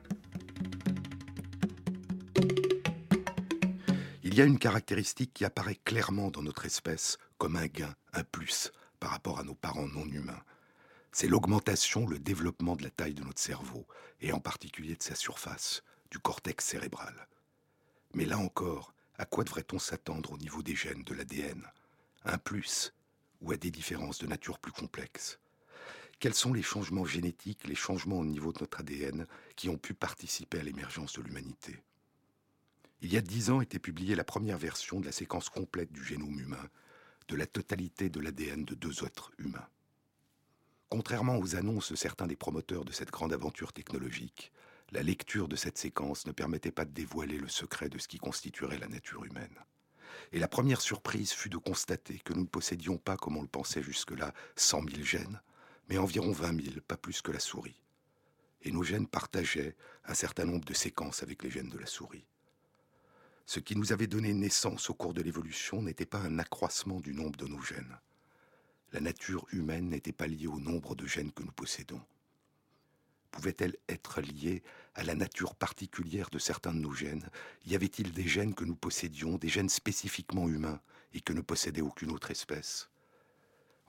Il 4.22 4.34
y 4.34 4.40
a 4.40 4.44
une 4.44 4.58
caractéristique 4.58 5.32
qui 5.34 5.44
apparaît 5.44 5.78
clairement 5.84 6.30
dans 6.30 6.42
notre 6.42 6.64
espèce 6.64 7.18
comme 7.38 7.56
un 7.56 7.66
gain, 7.66 7.94
un 8.12 8.22
plus 8.22 8.70
par 9.00 9.10
rapport 9.10 9.40
à 9.40 9.44
nos 9.44 9.54
parents 9.54 9.88
non 9.88 10.06
humains. 10.06 10.42
C'est 11.10 11.26
l'augmentation, 11.26 12.06
le 12.06 12.18
développement 12.18 12.76
de 12.76 12.84
la 12.84 12.90
taille 12.90 13.14
de 13.14 13.24
notre 13.24 13.40
cerveau, 13.40 13.86
et 14.20 14.32
en 14.32 14.38
particulier 14.38 14.94
de 14.94 15.02
sa 15.02 15.14
surface, 15.14 15.82
du 16.10 16.18
cortex 16.18 16.64
cérébral. 16.64 17.26
Mais 18.14 18.24
là 18.24 18.38
encore, 18.38 18.94
à 19.18 19.24
quoi 19.24 19.44
devrait-on 19.44 19.78
s'attendre 19.78 20.32
au 20.32 20.38
niveau 20.38 20.62
des 20.62 20.76
gènes 20.76 21.02
de 21.02 21.14
l'ADN 21.14 21.66
Un 22.24 22.38
plus 22.38 22.94
ou 23.40 23.52
à 23.52 23.56
des 23.56 23.70
différences 23.70 24.18
de 24.18 24.26
nature 24.26 24.58
plus 24.58 24.72
complexes? 24.72 25.40
Quels 26.20 26.34
sont 26.34 26.52
les 26.52 26.62
changements 26.62 27.06
génétiques, 27.06 27.66
les 27.66 27.74
changements 27.74 28.18
au 28.18 28.26
niveau 28.26 28.52
de 28.52 28.58
notre 28.60 28.80
ADN 28.80 29.26
qui 29.56 29.70
ont 29.70 29.78
pu 29.78 29.94
participer 29.94 30.60
à 30.60 30.62
l'émergence 30.62 31.14
de 31.14 31.22
l'humanité? 31.22 31.82
Il 33.00 33.10
y 33.10 33.16
a 33.16 33.22
dix 33.22 33.48
ans 33.48 33.62
était 33.62 33.78
publiée 33.78 34.14
la 34.14 34.22
première 34.22 34.58
version 34.58 35.00
de 35.00 35.06
la 35.06 35.12
séquence 35.12 35.48
complète 35.48 35.90
du 35.90 36.04
génome 36.04 36.38
humain, 36.38 36.68
de 37.28 37.36
la 37.36 37.46
totalité 37.46 38.10
de 38.10 38.20
l'ADN 38.20 38.66
de 38.66 38.74
deux 38.74 39.02
autres 39.02 39.32
humains. 39.38 39.66
Contrairement 40.90 41.38
aux 41.38 41.56
annonces 41.56 41.90
de 41.90 41.96
certains 41.96 42.26
des 42.26 42.36
promoteurs 42.36 42.84
de 42.84 42.92
cette 42.92 43.10
grande 43.10 43.32
aventure 43.32 43.72
technologique, 43.72 44.52
la 44.90 45.02
lecture 45.02 45.48
de 45.48 45.56
cette 45.56 45.78
séquence 45.78 46.26
ne 46.26 46.32
permettait 46.32 46.70
pas 46.70 46.84
de 46.84 46.92
dévoiler 46.92 47.38
le 47.38 47.48
secret 47.48 47.88
de 47.88 47.96
ce 47.96 48.08
qui 48.08 48.18
constituerait 48.18 48.78
la 48.78 48.88
nature 48.88 49.24
humaine. 49.24 49.56
Et 50.32 50.38
la 50.38 50.48
première 50.48 50.82
surprise 50.82 51.32
fut 51.32 51.48
de 51.48 51.56
constater 51.56 52.18
que 52.18 52.34
nous 52.34 52.42
ne 52.42 52.46
possédions 52.46 52.98
pas, 52.98 53.16
comme 53.16 53.38
on 53.38 53.42
le 53.42 53.48
pensait 53.48 53.82
jusque-là, 53.82 54.34
cent 54.54 54.82
mille 54.82 55.04
gènes, 55.04 55.40
mais 55.90 55.98
environ 55.98 56.30
vingt 56.30 56.52
mille, 56.52 56.80
pas 56.82 56.96
plus 56.96 57.20
que 57.20 57.32
la 57.32 57.40
souris. 57.40 57.82
Et 58.62 58.70
nos 58.70 58.84
gènes 58.84 59.08
partageaient 59.08 59.74
un 60.04 60.14
certain 60.14 60.44
nombre 60.44 60.64
de 60.64 60.72
séquences 60.72 61.24
avec 61.24 61.42
les 61.42 61.50
gènes 61.50 61.68
de 61.68 61.78
la 61.78 61.86
souris. 61.86 62.24
Ce 63.44 63.58
qui 63.58 63.74
nous 63.74 63.92
avait 63.92 64.06
donné 64.06 64.32
naissance 64.32 64.88
au 64.88 64.94
cours 64.94 65.14
de 65.14 65.20
l'évolution 65.20 65.82
n'était 65.82 66.06
pas 66.06 66.20
un 66.20 66.38
accroissement 66.38 67.00
du 67.00 67.12
nombre 67.12 67.36
de 67.36 67.48
nos 67.48 67.60
gènes. 67.60 67.98
La 68.92 69.00
nature 69.00 69.44
humaine 69.50 69.88
n'était 69.88 70.12
pas 70.12 70.28
liée 70.28 70.46
au 70.46 70.60
nombre 70.60 70.94
de 70.94 71.06
gènes 71.06 71.32
que 71.32 71.42
nous 71.42 71.50
possédons. 71.50 72.02
Pouvait-elle 73.32 73.76
être 73.88 74.20
liée 74.20 74.62
à 74.94 75.02
la 75.02 75.16
nature 75.16 75.56
particulière 75.56 76.30
de 76.30 76.38
certains 76.38 76.72
de 76.72 76.78
nos 76.78 76.92
gènes? 76.92 77.28
Y 77.66 77.74
avait-il 77.74 78.12
des 78.12 78.28
gènes 78.28 78.54
que 78.54 78.64
nous 78.64 78.76
possédions, 78.76 79.38
des 79.38 79.48
gènes 79.48 79.68
spécifiquement 79.68 80.48
humains 80.48 80.80
et 81.14 81.20
que 81.20 81.32
ne 81.32 81.40
possédait 81.40 81.80
aucune 81.80 82.12
autre 82.12 82.30
espèce? 82.30 82.88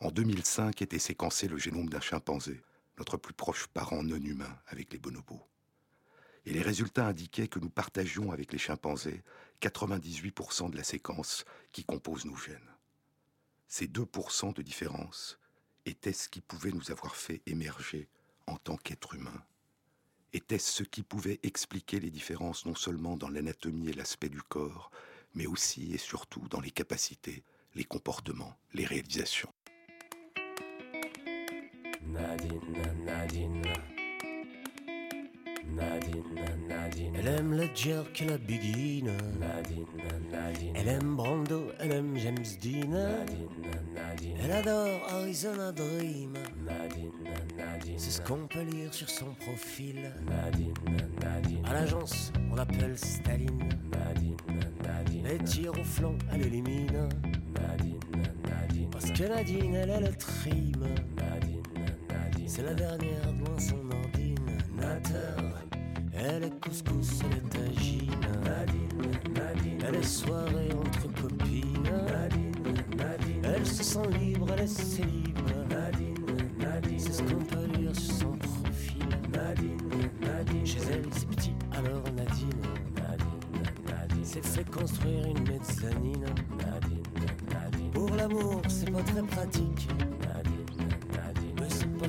En 0.01 0.09
2005 0.09 0.81
était 0.81 0.97
séquencé 0.97 1.47
le 1.47 1.59
génome 1.59 1.87
d'un 1.87 1.99
chimpanzé, 1.99 2.63
notre 2.97 3.17
plus 3.17 3.35
proche 3.35 3.67
parent 3.67 4.01
non 4.01 4.15
humain 4.15 4.57
avec 4.65 4.91
les 4.91 4.97
bonobos. 4.97 5.45
Et 6.47 6.53
les 6.53 6.63
résultats 6.63 7.05
indiquaient 7.05 7.47
que 7.47 7.59
nous 7.59 7.69
partagions 7.69 8.31
avec 8.31 8.51
les 8.51 8.57
chimpanzés 8.57 9.21
98% 9.61 10.71
de 10.71 10.75
la 10.75 10.83
séquence 10.83 11.45
qui 11.71 11.83
compose 11.83 12.25
nos 12.25 12.35
gènes. 12.35 12.57
Ces 13.67 13.85
2% 13.85 14.55
de 14.55 14.63
différence 14.63 15.37
étaient 15.85 16.13
ce 16.13 16.29
qui 16.29 16.41
pouvait 16.41 16.71
nous 16.71 16.89
avoir 16.89 17.15
fait 17.15 17.43
émerger 17.45 18.09
en 18.47 18.57
tant 18.57 18.77
qu'être 18.77 19.13
humain 19.13 19.45
Était-ce 20.33 20.77
ce 20.77 20.83
qui 20.83 21.03
pouvait 21.03 21.39
expliquer 21.43 21.99
les 21.99 22.09
différences 22.09 22.65
non 22.65 22.73
seulement 22.73 23.17
dans 23.17 23.29
l'anatomie 23.29 23.89
et 23.89 23.93
l'aspect 23.93 24.29
du 24.29 24.41
corps, 24.41 24.89
mais 25.35 25.45
aussi 25.45 25.93
et 25.93 25.99
surtout 25.99 26.47
dans 26.47 26.59
les 26.59 26.71
capacités, 26.71 27.43
les 27.75 27.85
comportements, 27.85 28.57
les 28.73 28.85
réalisations 28.85 29.53
Nadine, 32.07 32.59
Nadine. 33.05 33.61
Nadine, 35.75 36.23
Nadine. 36.67 37.15
Elle 37.15 37.27
aime 37.27 37.53
le 37.53 37.67
jerk 37.73 38.21
et 38.21 38.25
la 38.25 38.37
biguine. 38.37 39.11
Nadine, 39.39 39.85
Nadine. 40.31 40.73
Elle 40.75 40.87
aime 40.87 41.15
Brando, 41.15 41.71
elle 41.79 41.91
aime 41.93 42.17
James 42.17 42.37
Dean. 42.61 42.89
Nadine, 42.89 43.47
Nadine. 43.93 44.37
Elle 44.43 44.51
adore 44.51 45.01
Arizona 45.09 45.71
Dream. 45.71 46.33
Nadine, 46.65 47.11
Nadine. 47.57 47.97
C'est 47.97 48.11
ce 48.11 48.21
qu'on 48.21 48.47
peut 48.47 48.63
lire 48.63 48.93
sur 48.93 49.09
son 49.09 49.33
profil. 49.35 50.11
Nadine, 50.27 50.73
Nadine. 51.21 51.65
À 51.65 51.73
l'agence, 51.73 52.33
on 52.51 52.55
l'appelle 52.55 52.97
Staline. 52.97 53.69
Nadine, 53.91 54.37
Nadine. 54.83 55.25
Les 55.25 55.37
tirs 55.39 55.79
au 55.79 55.83
flanc, 55.83 56.15
elle 56.33 56.47
élimine. 56.47 57.09
Nadine, 57.59 57.99
Nadine. 58.43 58.89
Parce 58.91 59.11
que 59.11 59.23
Nadine, 59.23 59.75
elle 59.75 59.89
est 59.89 60.01
le 60.01 60.13
trim. 60.15 60.71
Nadine, 60.81 61.05
Nadine. 61.15 61.50
C'est 62.53 62.63
la 62.63 62.73
dernière 62.73 63.31
devant 63.31 63.57
son 63.57 63.79
ordinateur. 64.03 65.63
Elle 66.13 66.43
est 66.43 66.59
couscous, 66.59 67.21
elle 67.23 67.37
est 67.37 67.49
tagine. 67.49 68.11
Nadine, 68.43 69.33
Nadine. 69.33 69.79
Elle 69.87 69.95
est 69.95 70.03
soirée 70.03 70.69
entre 70.77 71.21
copines. 71.21 71.81
Nadine, 71.83 72.73
Nadine. 72.97 73.41
Elle 73.45 73.65
se 73.65 73.81
sent 73.81 74.05
libre, 74.19 74.47
elle 74.51 74.65
est 74.65 74.67
célib. 74.67 75.39
Nadine, 75.69 76.25
Nadine. 76.59 76.99
C'est 76.99 77.13
ce 77.13 77.23
qu'on 77.23 77.41
peut 77.41 77.67
lire 77.79 77.95
sur 77.95 78.15
son 78.15 78.37
profil. 78.37 79.07
Nadine, 79.31 80.09
Nadine. 80.19 80.65
Chez 80.65 80.79
elle, 80.91 81.05
c'est 81.13 81.29
petit, 81.29 81.55
alors 81.71 82.03
Nadine. 82.13 82.49
Nadine, 82.97 83.63
Nadine. 83.87 84.25
S'est 84.25 84.41
fait 84.41 84.69
construire 84.69 85.25
une 85.25 85.47
mezzanine. 85.47 86.25
Nadine, 86.57 87.03
Nadine. 87.49 87.91
Pour 87.93 88.09
l'amour, 88.09 88.61
c'est 88.67 88.91
pas 88.91 89.03
très 89.03 89.23
pratique. 89.23 89.87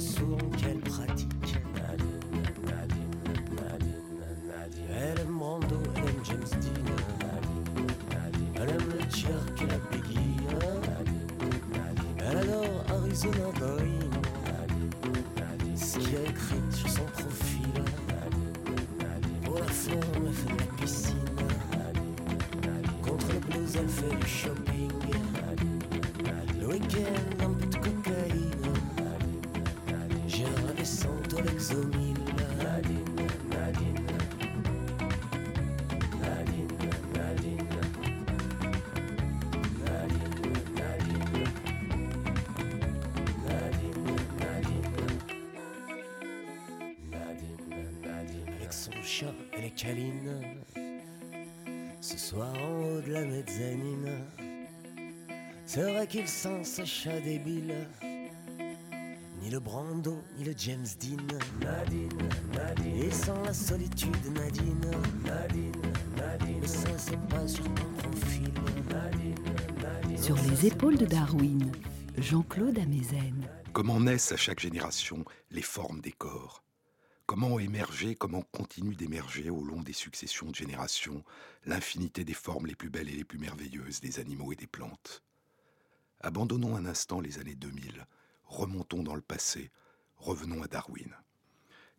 Nadine, 0.03 0.11
Nadine. 0.11 0.11
Mais 0.11 0.11
c'est 0.11 0.15
pas 0.15 0.19
souvent 0.19 0.51
qu'elle 0.57 0.81
pratique. 0.81 1.29
Nadine, 1.75 2.21
Nadine, 2.65 3.15
Nadine, 3.57 4.05
Nadine. 4.47 4.91
Elle 4.91 5.19
aime 5.21 5.39
Brando, 5.39 5.77
elle 5.97 6.03
aime 6.05 6.25
James 6.25 6.51
Dean. 6.61 6.85
Nadine, 7.21 7.87
Nadine. 8.11 8.53
Elle 8.57 8.71
aime 8.71 8.89
le 8.91 9.01
jerk 9.17 9.63
et 9.63 9.67
la 9.67 9.79
biggie. 9.91 10.37
Nadine, 10.51 11.29
Nadine. 11.73 12.17
Elle 12.19 12.39
adore 12.39 12.85
Arizona 12.89 13.47
C'est 55.75 55.91
vrai 55.91 56.07
qu'il 56.07 56.29
sent 56.29 56.65
ce 56.65 56.85
chat 56.85 57.19
débile. 57.21 57.89
Ni 59.41 59.49
le 59.49 59.59
Brando, 59.59 60.23
ni 60.37 60.45
le 60.45 60.53
James 60.55 60.85
Dean. 61.01 61.17
Nadine, 61.63 62.11
Nadine. 62.53 62.97
Et 62.97 63.11
sans 63.11 63.43
la 63.43 63.55
solitude, 63.55 64.15
Nadine. 64.35 64.91
Nadine, 65.25 65.73
Nadine. 66.15 66.59
Mais 66.61 66.67
ça, 66.67 66.99
c'est 66.99 67.19
pas 67.27 67.49
sur 67.49 67.65
ton 67.73 67.91
profil. 67.97 68.53
Nadine, 68.91 69.35
Nadine. 69.81 70.19
Sur 70.19 70.37
les 70.43 70.67
épaules 70.67 70.99
de 70.99 71.07
Darwin, 71.07 71.73
Jean-Claude 72.19 72.79
Amezen. 72.79 73.49
Comment 73.73 73.99
naissent 73.99 74.33
à 74.33 74.37
chaque 74.37 74.61
génération 74.61 75.25
les 75.51 75.63
formes 75.63 76.03
des 76.03 76.13
corps? 76.13 76.63
Comment 77.25 77.49
ont 77.49 77.59
émergé, 77.59 78.15
comment 78.15 78.43
continuent 78.43 78.97
d'émerger 78.97 79.49
au 79.49 79.65
long 79.65 79.81
des 79.81 79.95
successions 79.95 80.51
de 80.51 80.55
générations 80.55 81.25
l'infinité 81.65 82.25
des 82.25 82.35
formes 82.35 82.67
les 82.67 82.75
plus 82.75 82.91
belles 82.91 83.09
et 83.09 83.17
les 83.17 83.25
plus 83.25 83.39
merveilleuses 83.39 84.01
des 84.01 84.21
animaux 84.21 84.53
et 84.53 84.57
des 84.57 84.67
plantes? 84.67 85.23
Abandonnons 86.25 86.77
un 86.77 86.87
instant 86.87 87.21
les 87.21 87.41
années 87.41 87.57
2000, 87.57 88.07
remontons 88.45 89.03
dans 89.03 89.17
le 89.17 89.23
passé, 89.23 89.73
revenons 90.19 90.63
à 90.63 90.69
Darwin. 90.69 91.13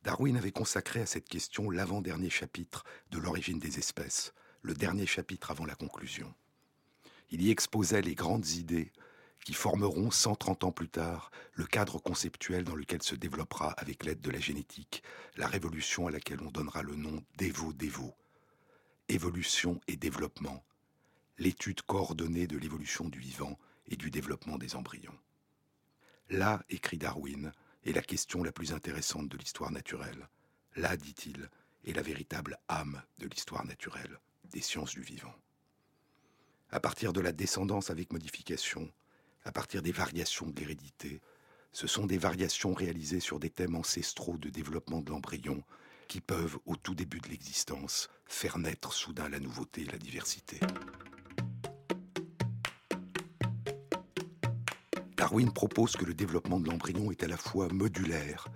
Darwin 0.06 0.38
avait 0.38 0.54
consacré 0.54 1.02
à 1.02 1.06
cette 1.06 1.28
question 1.28 1.70
l'avant-dernier 1.70 2.30
chapitre 2.30 2.86
de 3.12 3.18
l'origine 3.18 3.60
des 3.60 3.80
espèces, 3.80 4.34
le 4.62 4.76
dernier 4.76 5.06
chapitre 5.06 5.52
avant 5.52 5.66
la 5.66 5.76
conclusion. 5.76 6.34
Il 7.32 7.42
y 7.42 7.52
exposait 7.52 8.02
les 8.02 8.16
grandes 8.16 8.48
idées 8.52 8.94
qui 9.44 9.54
formeront 9.54 10.10
130 10.10 10.64
ans 10.64 10.72
plus 10.72 10.88
tard 10.88 11.30
le 11.52 11.66
cadre 11.66 12.00
conceptuel 12.00 12.64
dans 12.64 12.76
lequel 12.76 13.04
se 13.04 13.16
développera, 13.16 13.72
avec 13.72 14.06
l'aide 14.06 14.22
de 14.22 14.32
la 14.32 14.40
génétique, 14.40 15.04
la 15.36 15.48
révolution 15.48 16.08
à 16.08 16.12
laquelle 16.12 16.40
on 16.42 16.50
donnera 16.50 16.82
le 16.82 16.96
nom 16.96 17.22
d'Evo-Devo. 17.38 18.16
Évolution 19.10 19.82
et 19.90 19.98
développement, 19.98 20.64
l'étude 21.38 21.82
coordonnée 21.82 22.48
de 22.48 22.58
l'évolution 22.58 23.10
du 23.10 23.20
vivant 23.20 23.60
et 23.88 23.96
du 23.96 24.10
développement 24.12 24.58
des 24.58 24.76
embryons. 24.76 25.18
Là, 26.30 26.64
écrit 26.70 26.98
Darwin, 26.98 27.52
est 27.86 27.94
la 27.94 28.02
question 28.02 28.44
la 28.44 28.52
plus 28.52 28.74
intéressante 28.74 29.28
de 29.28 29.38
l'histoire 29.38 29.72
naturelle. 29.72 30.30
là, 30.76 30.98
dit-il, 30.98 31.50
est 31.86 31.94
la 31.94 32.02
véritable 32.02 32.58
âme 32.70 33.04
de 33.20 33.28
l'histoire 33.28 33.66
naturelle, 33.66 34.20
des 34.46 34.62
sciences 34.62 34.94
du 34.94 35.02
vivant. 35.02 35.36
À 36.72 36.80
partir 36.80 37.14
de 37.14 37.22
la 37.22 37.32
descendance 37.32 37.90
avec 37.90 38.12
modification, 38.12 38.92
à 39.44 39.52
partir 39.52 39.82
des 39.82 39.92
variations 39.92 40.48
de 40.48 40.60
l'hérédité, 40.60 41.22
ce 41.72 41.88
sont 41.88 42.06
des 42.06 42.18
variations 42.18 42.74
réalisées 42.74 43.20
sur 43.20 43.40
des 43.40 43.50
thèmes 43.50 43.76
ancestraux 43.76 44.38
de 44.38 44.50
développement 44.50 45.02
de 45.02 45.10
l'embryon 45.10 45.64
qui 46.08 46.22
peuvent, 46.22 46.58
au 46.66 46.76
tout 46.76 46.96
début 46.96 47.20
de 47.20 47.30
l'existence, 47.30 48.10
faire 48.26 48.58
naître 48.58 48.94
soudain 48.94 49.30
la 49.30 49.40
nouveauté 49.40 49.82
et 49.82 49.92
la 49.92 49.98
diversité. 49.98 50.60
Darwin 55.24 55.54
propose 55.54 55.96
que 55.96 56.04
le 56.04 56.14
développement 56.14 56.60
de 56.60 56.70
l'embryon 56.70 57.10
est 57.10 57.24
à 57.24 57.30
la 57.30 57.38
fois 57.38 57.70
modulaire, 57.70 58.50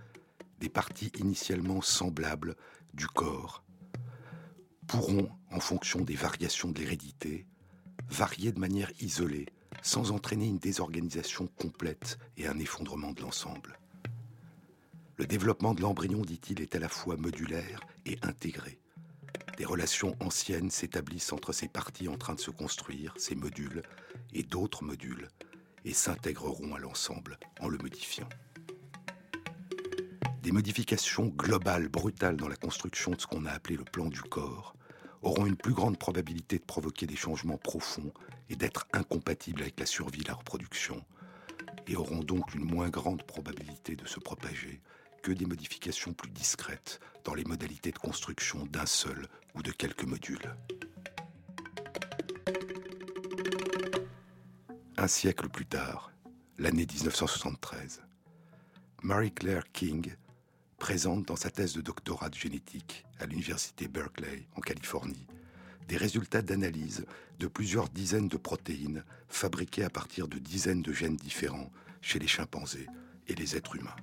des 0.60 0.67
parties 0.67 1.13
initialement 1.17 1.82
semblables 1.82 2.58
du 2.93 3.08
corps 3.08 3.63
pourront, 4.86 5.30
en 5.49 5.62
fonction 5.62 6.01
des 6.01 6.15
variations 6.15 6.69
de 6.69 6.80
l'hérédité, 6.80 7.45
varier 8.10 8.51
de 8.51 8.60
manière 8.60 8.91
isolée, 8.99 9.45
sans 9.82 10.12
entraîner 10.12 10.45
une 10.45 10.58
désorganisation 10.58 11.47
complète 11.47 12.17
et 12.36 12.47
un 12.47 12.60
effondrement 12.60 13.13
de 13.13 13.21
l'ensemble. 13.21 13.80
Le 15.15 15.25
développement 15.25 15.73
de 15.73 15.82
l'embryon, 15.82 16.21
dit-il, 16.21 16.60
est 16.60 16.75
à 16.75 16.80
la 16.80 16.89
fois 16.89 17.15
modulaire 17.15 17.80
et 18.06 18.17
intégré. 18.23 18.77
Des 19.58 19.63
relations 19.63 20.17
anciennes 20.19 20.69
s'établissent 20.69 21.32
entre 21.32 21.53
ces 21.53 21.69
parties 21.69 22.10
en 22.10 22.17
train 22.17 22.36
de 22.36 22.41
se 22.41 22.51
construire, 22.51 23.13
ces 23.17 23.36
modules, 23.36 23.84
et 24.34 24.43
d'autres 24.43 24.84
modules, 24.84 25.30
et 25.86 25.94
s'intégreront 25.94 26.76
à 26.76 26.80
l'ensemble 26.80 27.38
en 27.60 27.68
le 27.68 27.78
modifiant. 27.78 28.30
Des 30.42 30.52
modifications 30.52 31.28
globales, 31.28 31.90
brutales 31.90 32.38
dans 32.38 32.48
la 32.48 32.56
construction 32.56 33.12
de 33.12 33.20
ce 33.20 33.28
qu'on 33.28 33.46
a 33.46 33.52
appelé 33.52 33.76
le 33.76 33.84
plan 33.84 34.06
du 34.06 34.22
corps, 34.22 34.76
auront 35.22 35.46
une 35.46 35.58
plus 35.58 35.74
grande 35.74 35.98
probabilité 35.98 36.58
de 36.58 36.63
provoquer 36.63 37.06
des 37.06 37.16
changements 37.16 37.58
profonds 37.58 38.13
et 38.50 38.56
d'être 38.56 38.88
incompatibles 38.94 39.62
avec 39.62 39.80
la 39.80 39.86
survie 39.86 40.22
et 40.22 40.28
la 40.28 40.36
reproduction, 40.36 41.04
et 41.88 41.96
auront 41.96 42.24
donc 42.24 42.56
une 42.56 42.63
moins 42.63 42.90
grande 42.90 43.24
probabilité 43.24 43.96
de 43.96 44.08
se 44.08 44.20
propager 44.20 44.82
que 45.24 45.32
des 45.32 45.46
modifications 45.46 46.13
plus 46.13 46.30
discrètes 46.30 47.00
dans 47.24 47.34
les 47.34 47.44
modalités 47.44 47.92
de 47.92 48.00
construction 48.00 48.66
d'un 48.68 48.86
seul 48.86 49.28
ou 49.56 49.62
de 49.62 49.72
quelques 49.72 50.06
modules. 50.06 50.56
Un 55.00 55.08
siècle 55.08 55.48
plus 55.48 55.68
tard, 55.68 56.12
l'année 56.58 56.88
1973, 56.88 58.02
Mary 59.04 59.32
Claire 59.32 59.72
King 59.72 60.16
présente 60.80 61.28
dans 61.28 61.36
sa 61.36 61.52
thèse 61.52 61.76
de 61.76 61.82
doctorat 61.82 62.30
de 62.30 62.36
génétique 62.36 63.06
à 63.20 63.28
l'université 63.28 63.88
Berkeley 63.88 64.48
en 64.56 64.62
Californie 64.62 65.28
des 65.88 65.98
résultats 65.98 66.42
d'analyse 66.42 67.06
de 67.38 67.46
plusieurs 67.46 67.90
dizaines 67.90 68.28
de 68.28 68.38
protéines 68.38 69.04
fabriquées 69.28 69.84
à 69.84 69.92
partir 69.92 70.28
de 70.28 70.40
dizaines 70.40 70.82
de 70.82 70.92
gènes 70.92 71.16
différents 71.16 71.72
chez 72.02 72.18
les 72.18 72.28
chimpanzés 72.28 72.88
et 73.28 73.36
les 73.36 73.56
êtres 73.56 73.76
humains. 73.76 73.96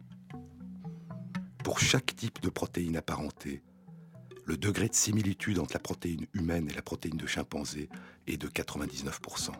Pour 1.65 1.81
chaque 1.81 2.15
type 2.15 2.41
de 2.41 2.51
protéine 2.51 2.97
apparentée, 2.97 3.65
le 4.45 4.57
degré 4.57 4.89
de 4.89 4.95
similitude 4.95 5.59
entre 5.59 5.75
la 5.75 5.81
protéine 5.81 6.29
humaine 6.35 6.71
et 6.71 6.75
la 6.75 6.83
protéine 6.83 7.17
de 7.17 7.27
chimpanzé 7.27 7.89
est 8.29 8.37
de 8.37 8.47
99%. 8.47 9.51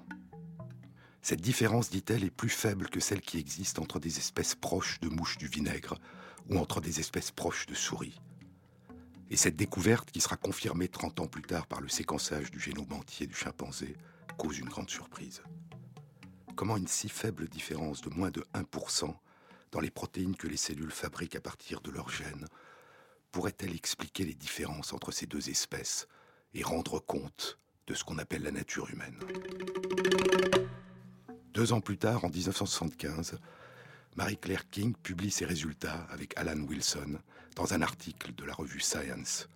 Cette 1.25 1.41
différence, 1.41 1.89
dit-elle, 1.89 2.23
est 2.23 2.31
plus 2.31 2.51
faible 2.51 2.91
que 2.91 3.01
celle 3.01 3.23
qui 3.23 3.39
existe 3.39 3.79
entre 3.79 3.99
des 3.99 4.19
espèces 4.19 4.55
proches 4.55 5.01
de 5.01 5.09
mouches 5.09 5.39
du 5.39 5.47
vinaigre 5.47 5.99
ou 6.51 6.59
entre 6.59 6.83
des 6.83 7.01
espèces 7.01 7.31
proches 7.31 7.65
de 7.65 7.73
souris. 7.73 8.21
Et 9.31 9.37
cette 9.39 9.57
découverte, 9.57 10.11
qui 10.11 10.21
sera 10.21 10.37
confirmée 10.37 10.87
30 10.87 11.21
ans 11.21 11.27
plus 11.27 11.41
tard 11.41 11.67
par 11.67 11.81
le 11.81 11.89
séquençage 11.89 12.51
du 12.51 12.61
génome 12.61 12.93
entier 12.93 13.27
du 13.27 13.35
chimpanzé, 13.35 13.97
cause 14.37 14.59
une 14.59 14.69
grande 14.69 14.91
surprise. 14.91 15.43
Comment 16.57 16.77
une 16.77 16.89
si 16.89 17.09
faible 17.09 17.49
différence 17.49 18.03
de 18.03 18.11
moins 18.11 18.31
de 18.31 18.45
1% 18.53 19.11
dans 19.73 19.81
les 19.81 19.91
protéines 19.91 20.37
que 20.37 20.47
les 20.47 20.59
cellules 20.59 20.93
fabriquent 20.93 21.37
à 21.37 21.41
partir 21.41 21.81
de 21.81 21.91
leurs 21.91 22.11
gènes 22.11 22.49
pourrait-elle 23.33 23.75
expliquer 23.75 24.27
les 24.27 24.35
différences 24.35 24.93
entre 24.93 25.11
ces 25.11 25.25
deux 25.25 25.49
espèces 25.49 26.07
et 26.53 26.63
rendre 26.63 26.99
compte 26.99 27.59
de 27.87 27.95
ce 27.95 28.05
qu'on 28.05 28.19
appelle 28.19 28.43
la 28.43 28.51
nature 28.51 28.91
humaine? 28.91 29.19
Deux 31.55 31.73
ans 31.73 31.81
plus 31.81 31.99
tard, 31.99 32.25
en 32.25 32.31
1975, 32.31 33.39
Marie-Claire 34.17 34.69
King 34.71 34.93
publie 35.01 35.31
ses 35.31 35.45
résultats 35.45 36.05
avec 36.11 36.37
Alan 36.37 36.61
Wilson 36.61 37.21
dans 37.55 37.75
un 37.75 37.81
article 37.81 38.35
de 38.35 38.45
la 38.45 38.53
revue 38.53 38.81
Science 38.81 39.49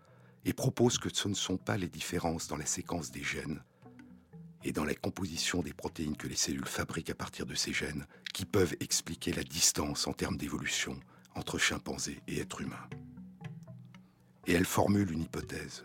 et 0.45 0.53
propose 0.53 0.99
que 0.99 1.13
ce 1.13 1.27
ne 1.27 1.35
sont 1.35 1.57
pas 1.57 1.77
les 1.77 1.89
différences 1.89 2.47
dans 2.47 2.57
la 2.57 2.67
séquence 2.67 3.11
des 3.11 3.25
gènes 3.25 3.61
et 4.63 4.71
dans 4.71 4.85
la 4.85 4.95
composition 4.95 5.61
des 5.61 5.73
protéines 5.73 6.17
que 6.17 6.29
les 6.29 6.37
cellules 6.37 6.69
fabriquent 6.69 7.11
à 7.11 7.17
partir 7.17 7.47
de 7.47 7.57
ces 7.57 7.73
gènes 7.73 8.07
qui 8.33 8.45
peuvent 8.45 8.77
expliquer 8.79 9.33
la 9.33 9.43
distance 9.43 10.07
en 10.07 10.13
termes 10.13 10.37
d'évolution 10.37 11.01
entre 11.35 11.59
chimpanzés 11.59 12.23
et 12.29 12.39
êtres 12.39 12.61
humains. 12.61 12.89
Et 14.47 14.53
elle 14.53 14.67
formule 14.67 15.11
une 15.11 15.23
hypothèse, 15.23 15.85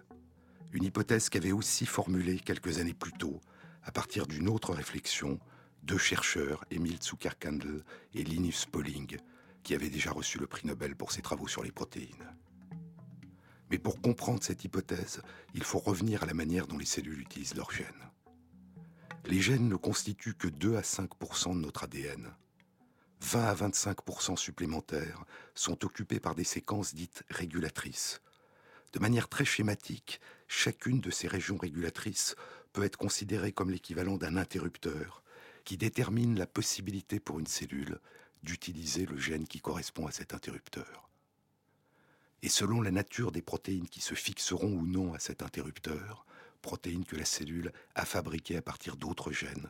une 0.73 0.83
hypothèse 0.83 1.29
qu'avait 1.29 1.51
aussi 1.51 1.87
formulée 1.87 2.37
quelques 2.37 2.77
années 2.77 2.93
plus 2.93 3.13
tôt 3.13 3.41
à 3.81 3.91
partir 3.91 4.27
d'une 4.27 4.47
autre 4.47 4.73
réflexion 4.73 5.39
deux 5.83 5.97
chercheurs, 5.97 6.63
Emile 6.71 7.01
Zuckerkandl 7.01 7.83
et 8.13 8.23
Linus 8.23 8.65
Pauling, 8.65 9.17
qui 9.63 9.75
avaient 9.75 9.89
déjà 9.89 10.11
reçu 10.11 10.39
le 10.39 10.47
prix 10.47 10.65
Nobel 10.65 10.95
pour 10.95 11.11
ses 11.11 11.21
travaux 11.21 11.47
sur 11.47 11.63
les 11.63 11.71
protéines. 11.71 12.35
Mais 13.69 13.77
pour 13.77 14.01
comprendre 14.01 14.43
cette 14.43 14.63
hypothèse, 14.63 15.21
il 15.53 15.63
faut 15.63 15.79
revenir 15.79 16.23
à 16.23 16.25
la 16.25 16.33
manière 16.33 16.67
dont 16.67 16.77
les 16.77 16.85
cellules 16.85 17.19
utilisent 17.19 17.55
leurs 17.55 17.71
gènes. 17.71 17.87
Les 19.25 19.41
gènes 19.41 19.67
ne 19.67 19.75
constituent 19.75 20.35
que 20.35 20.47
2 20.47 20.77
à 20.77 20.81
5% 20.81 21.53
de 21.53 21.59
notre 21.59 21.83
ADN. 21.83 22.33
20 23.21 23.43
à 23.43 23.55
25% 23.55 24.37
supplémentaires 24.37 25.23
sont 25.55 25.85
occupés 25.85 26.19
par 26.19 26.35
des 26.35 26.43
séquences 26.43 26.93
dites 26.93 27.23
régulatrices. 27.29 28.21
De 28.91 28.99
manière 28.99 29.27
très 29.27 29.45
schématique, 29.45 30.21
chacune 30.47 30.99
de 30.99 31.09
ces 31.09 31.27
régions 31.27 31.57
régulatrices 31.57 32.35
peut 32.73 32.83
être 32.83 32.97
considérée 32.97 33.53
comme 33.53 33.71
l'équivalent 33.71 34.17
d'un 34.17 34.37
interrupteur 34.37 35.22
qui 35.63 35.77
détermine 35.77 36.37
la 36.37 36.47
possibilité 36.47 37.19
pour 37.19 37.39
une 37.39 37.47
cellule 37.47 37.99
d'utiliser 38.43 39.05
le 39.05 39.17
gène 39.17 39.47
qui 39.47 39.61
correspond 39.61 40.07
à 40.07 40.11
cet 40.11 40.33
interrupteur. 40.33 41.09
Et 42.41 42.49
selon 42.49 42.81
la 42.81 42.91
nature 42.91 43.31
des 43.31 43.41
protéines 43.41 43.87
qui 43.87 44.01
se 44.01 44.15
fixeront 44.15 44.73
ou 44.73 44.85
non 44.85 45.13
à 45.13 45.19
cet 45.19 45.41
interrupteur, 45.41 46.25
protéines 46.61 47.05
que 47.05 47.15
la 47.15 47.25
cellule 47.25 47.71
a 47.95 48.05
fabriquées 48.05 48.57
à 48.57 48.61
partir 48.61 48.97
d'autres 48.97 49.31
gènes, 49.31 49.69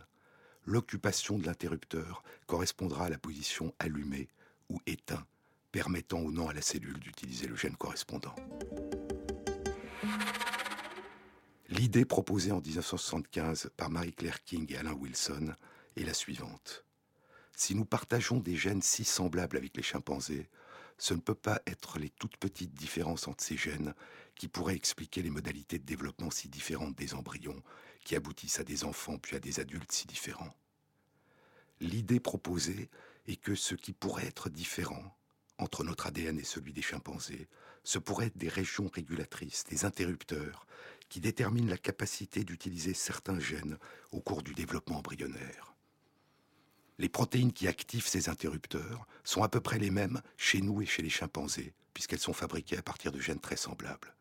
l'occupation 0.65 1.38
de 1.38 1.45
l'interrupteur 1.45 2.23
correspondra 2.47 3.06
à 3.06 3.10
la 3.10 3.19
position 3.19 3.73
allumée 3.79 4.27
ou 4.69 4.79
éteint, 4.88 5.25
permettant 5.71 6.21
ou 6.21 6.32
non 6.32 6.49
à 6.49 6.53
la 6.53 6.62
cellule 6.62 6.99
d'utiliser 6.99 7.47
le 7.47 7.56
gène 7.56 7.75
correspondant. 7.75 8.36
L'idée 11.69 12.06
proposée 12.06 12.51
en 12.51 12.62
1975 12.62 13.71
par 13.77 13.89
Marie-Claire 13.89 14.43
King 14.43 14.71
et 14.71 14.77
Alain 14.77 14.93
Wilson 14.93 15.53
est 15.95 16.03
la 16.03 16.13
suivante. 16.13 16.86
Si 17.56 17.75
nous 17.75 17.86
partageons 17.86 18.39
des 18.39 18.56
gènes 18.56 18.82
si 18.82 19.06
semblables 19.06 19.58
avec 19.58 19.77
les 19.77 19.84
chimpanzés, 19.84 20.49
ce 20.97 21.13
ne 21.13 21.19
peut 21.19 21.36
pas 21.36 21.62
être 21.67 21.99
les 21.99 22.10
toutes 22.10 22.38
petites 22.38 22.73
différences 22.73 23.27
entre 23.27 23.43
ces 23.43 23.58
gènes 23.58 23.93
qui 24.36 24.47
pourraient 24.47 24.75
expliquer 24.75 25.21
les 25.21 25.29
modalités 25.29 25.79
de 25.79 25.86
développement 25.86 26.32
si 26.32 26.49
différentes 26.49 26.95
des 26.95 27.13
embryons, 27.13 27.62
qui 28.03 28.15
aboutissent 28.15 28.60
à 28.60 28.63
des 28.63 28.84
enfants 28.84 29.17
puis 29.17 29.36
à 29.36 29.39
des 29.39 29.60
adultes 29.60 29.91
si 29.91 30.08
différents. 30.08 30.56
L'idée 31.79 32.19
proposée 32.19 32.89
est 33.27 33.36
que 33.36 33.56
ce 33.56 33.75
qui 33.75 33.93
pourrait 33.93 34.27
être 34.27 34.49
différent 34.49 35.15
entre 35.58 35.84
notre 35.84 36.08
ADN 36.08 36.39
et 36.39 36.43
celui 36.43 36.73
des 36.73 36.82
chimpanzés, 36.82 37.47
ce 37.84 37.99
pourrait 37.99 38.27
être 38.27 38.38
des 38.38 38.49
régions 38.49 38.89
régulatrices, 38.93 39.63
des 39.65 39.86
interrupteurs, 39.86 40.65
qui 41.10 41.19
déterminent 41.19 41.69
la 41.69 41.77
capacité 41.77 42.43
d'utiliser 42.43 42.93
certains 42.93 43.39
gènes 43.39 43.77
au 44.12 44.19
cours 44.19 44.41
du 44.41 44.53
développement 44.53 44.97
embryonnaire. 44.97 45.73
Les 46.99 47.10
protéines 47.10 47.53
qui 47.53 47.67
activent 47.67 48.08
ces 48.08 48.29
interrupteurs 48.29 49.08
sont 49.23 49.41
à 49.43 49.49
peu 49.49 49.60
près 49.60 49.79
les 49.79 49.89
mêmes 49.89 50.21
chez 50.38 50.62
nous 50.62 50.82
et 50.82 50.86
chez 50.86 51.01
les 51.01 51.10
chimpanzés, 51.10 51.73
puisqu'elles 51.93 52.19
sont 52.19 52.34
fabriquées 52.34 52.77
à 52.77 52.84
partir 52.84 53.12
de 53.12 53.19
gènes 53.19 53.39
très 53.39 53.58
semblables. 53.58 54.15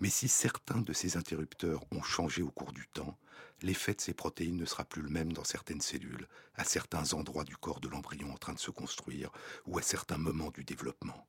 Mais 0.00 0.10
si 0.10 0.28
certains 0.28 0.80
de 0.80 0.92
ces 0.92 1.16
interrupteurs 1.16 1.84
ont 1.90 2.02
changé 2.02 2.42
au 2.42 2.50
cours 2.50 2.72
du 2.72 2.86
temps, 2.88 3.18
l'effet 3.62 3.94
de 3.94 4.00
ces 4.00 4.14
protéines 4.14 4.56
ne 4.56 4.64
sera 4.66 4.84
plus 4.84 5.02
le 5.02 5.08
même 5.08 5.32
dans 5.32 5.44
certaines 5.44 5.80
cellules, 5.80 6.28
à 6.54 6.64
certains 6.64 7.12
endroits 7.14 7.44
du 7.44 7.56
corps 7.56 7.80
de 7.80 7.88
l'embryon 7.88 8.32
en 8.32 8.38
train 8.38 8.54
de 8.54 8.58
se 8.58 8.70
construire, 8.70 9.30
ou 9.66 9.78
à 9.78 9.82
certains 9.82 10.18
moments 10.18 10.50
du 10.50 10.64
développement. 10.64 11.26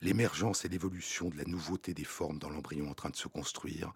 L'émergence 0.00 0.64
et 0.64 0.68
l'évolution 0.68 1.28
de 1.28 1.36
la 1.36 1.44
nouveauté 1.44 1.94
des 1.94 2.04
formes 2.04 2.38
dans 2.38 2.50
l'embryon 2.50 2.90
en 2.90 2.94
train 2.94 3.10
de 3.10 3.16
se 3.16 3.28
construire 3.28 3.92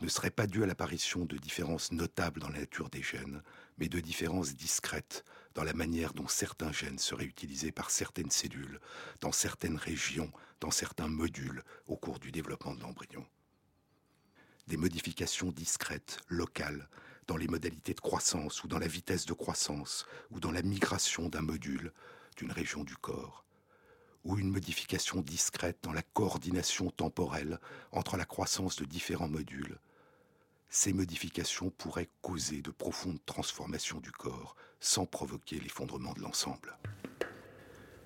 ne 0.00 0.08
serait 0.08 0.30
pas 0.30 0.46
due 0.46 0.64
à 0.64 0.66
l'apparition 0.66 1.24
de 1.24 1.36
différences 1.36 1.92
notables 1.92 2.40
dans 2.40 2.48
la 2.48 2.60
nature 2.60 2.90
des 2.90 3.02
gènes, 3.02 3.42
mais 3.78 3.88
de 3.88 4.00
différences 4.00 4.54
discrètes 4.54 5.24
dans 5.54 5.62
la 5.62 5.72
manière 5.72 6.12
dont 6.12 6.26
certains 6.26 6.72
gènes 6.72 6.98
seraient 6.98 7.24
utilisés 7.24 7.70
par 7.70 7.90
certaines 7.90 8.30
cellules, 8.30 8.80
dans 9.20 9.32
certaines 9.32 9.76
régions, 9.76 10.32
dans 10.60 10.72
certains 10.72 11.08
modules 11.08 11.62
au 11.86 11.96
cours 11.96 12.18
du 12.18 12.32
développement 12.32 12.74
de 12.74 12.80
l'embryon. 12.80 13.24
Des 14.66 14.76
modifications 14.76 15.52
discrètes, 15.52 16.18
locales, 16.28 16.88
dans 17.26 17.36
les 17.36 17.48
modalités 17.48 17.94
de 17.94 18.00
croissance 18.00 18.64
ou 18.64 18.68
dans 18.68 18.78
la 18.78 18.88
vitesse 18.88 19.26
de 19.26 19.32
croissance 19.32 20.06
ou 20.30 20.40
dans 20.40 20.50
la 20.50 20.62
migration 20.62 21.28
d'un 21.28 21.42
module, 21.42 21.92
d'une 22.36 22.52
région 22.52 22.82
du 22.82 22.96
corps 22.96 23.43
ou 24.24 24.38
une 24.38 24.50
modification 24.50 25.20
discrète 25.20 25.78
dans 25.82 25.92
la 25.92 26.02
coordination 26.02 26.90
temporelle 26.90 27.60
entre 27.92 28.16
la 28.16 28.24
croissance 28.24 28.76
de 28.76 28.84
différents 28.84 29.28
modules. 29.28 29.78
Ces 30.70 30.92
modifications 30.92 31.70
pourraient 31.70 32.10
causer 32.22 32.62
de 32.62 32.70
profondes 32.70 33.24
transformations 33.26 34.00
du 34.00 34.10
corps 34.10 34.56
sans 34.80 35.06
provoquer 35.06 35.60
l'effondrement 35.60 36.14
de 36.14 36.20
l'ensemble. 36.20 36.76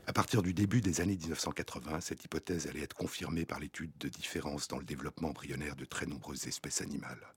À 0.06 0.12
partir 0.12 0.42
du 0.42 0.54
début 0.54 0.80
des 0.80 1.00
années 1.00 1.16
1980, 1.16 2.00
cette 2.00 2.24
hypothèse 2.24 2.66
allait 2.66 2.82
être 2.82 2.96
confirmée 2.96 3.44
par 3.44 3.60
l'étude 3.60 3.92
de 4.00 4.08
différences 4.08 4.66
dans 4.66 4.78
le 4.78 4.84
développement 4.84 5.28
embryonnaire 5.28 5.76
de 5.76 5.84
très 5.84 6.06
nombreuses 6.06 6.46
espèces 6.46 6.80
animales. 6.80 7.34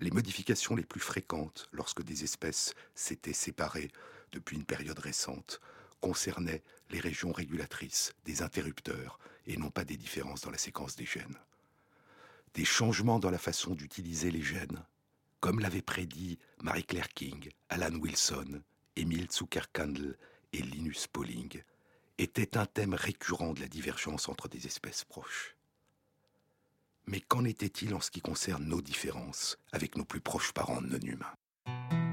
Les 0.00 0.10
modifications 0.10 0.74
les 0.74 0.84
plus 0.84 1.00
fréquentes 1.00 1.68
lorsque 1.72 2.02
des 2.02 2.24
espèces 2.24 2.74
s'étaient 2.94 3.32
séparées 3.32 3.90
depuis 4.32 4.56
une 4.56 4.64
période 4.64 4.98
récente 4.98 5.60
concernaient 6.00 6.62
les 6.90 7.00
régions 7.00 7.32
régulatrices, 7.32 8.12
des 8.24 8.42
interrupteurs, 8.42 9.18
et 9.46 9.56
non 9.56 9.70
pas 9.70 9.84
des 9.84 9.96
différences 9.96 10.42
dans 10.42 10.50
la 10.50 10.58
séquence 10.58 10.96
des 10.96 11.06
gènes. 11.06 11.38
Des 12.54 12.64
changements 12.64 13.18
dans 13.18 13.30
la 13.30 13.38
façon 13.38 13.74
d'utiliser 13.74 14.30
les 14.30 14.42
gènes, 14.42 14.82
comme 15.40 15.60
l'avaient 15.60 15.82
prédit 15.82 16.38
Marie-Claire 16.62 17.08
King, 17.08 17.50
Alan 17.68 17.94
Wilson, 17.96 18.62
Emile 18.96 19.30
Zuckerkandl 19.30 20.16
et 20.52 20.62
Linus 20.62 21.06
Pauling, 21.06 21.62
étaient 22.18 22.56
un 22.56 22.66
thème 22.66 22.94
récurrent 22.94 23.52
de 23.52 23.60
la 23.60 23.68
divergence 23.68 24.28
entre 24.28 24.48
des 24.48 24.66
espèces 24.66 25.04
proches. 25.04 25.54
Mais 27.06 27.20
qu'en 27.20 27.44
était-il 27.44 27.94
en 27.94 28.00
ce 28.00 28.10
qui 28.10 28.20
concerne 28.20 28.64
nos 28.64 28.80
différences 28.80 29.58
avec 29.70 29.96
nos 29.96 30.04
plus 30.04 30.20
proches 30.20 30.52
parents 30.52 30.80
non 30.80 30.98
humains? 30.98 32.05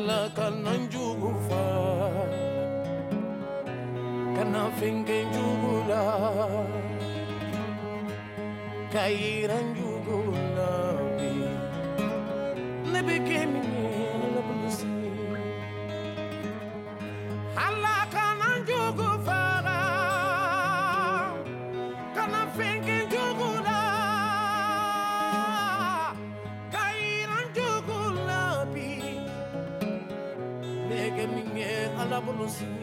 Yalla 0.00 0.30
kana 0.34 0.72
njugu 0.76 1.30
fa 1.48 1.64
kana 4.36 4.70
finke 4.80 5.24
njugula. 5.24 6.02
Kairan 8.92 9.69
thousand. 32.50 32.79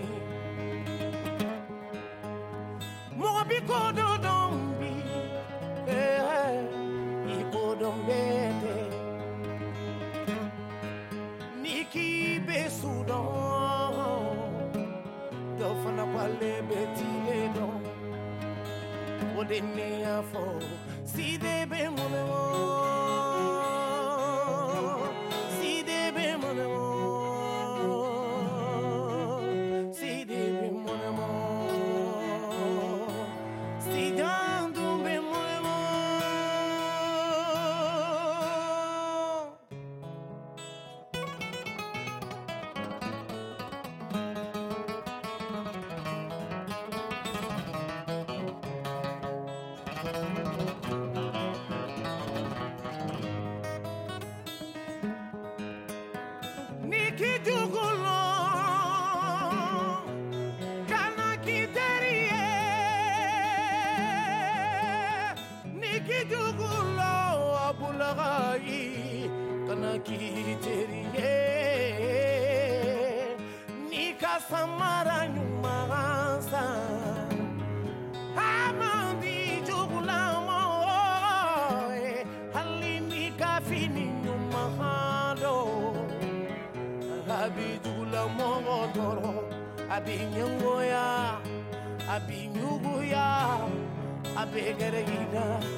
pegarina 94.58 95.77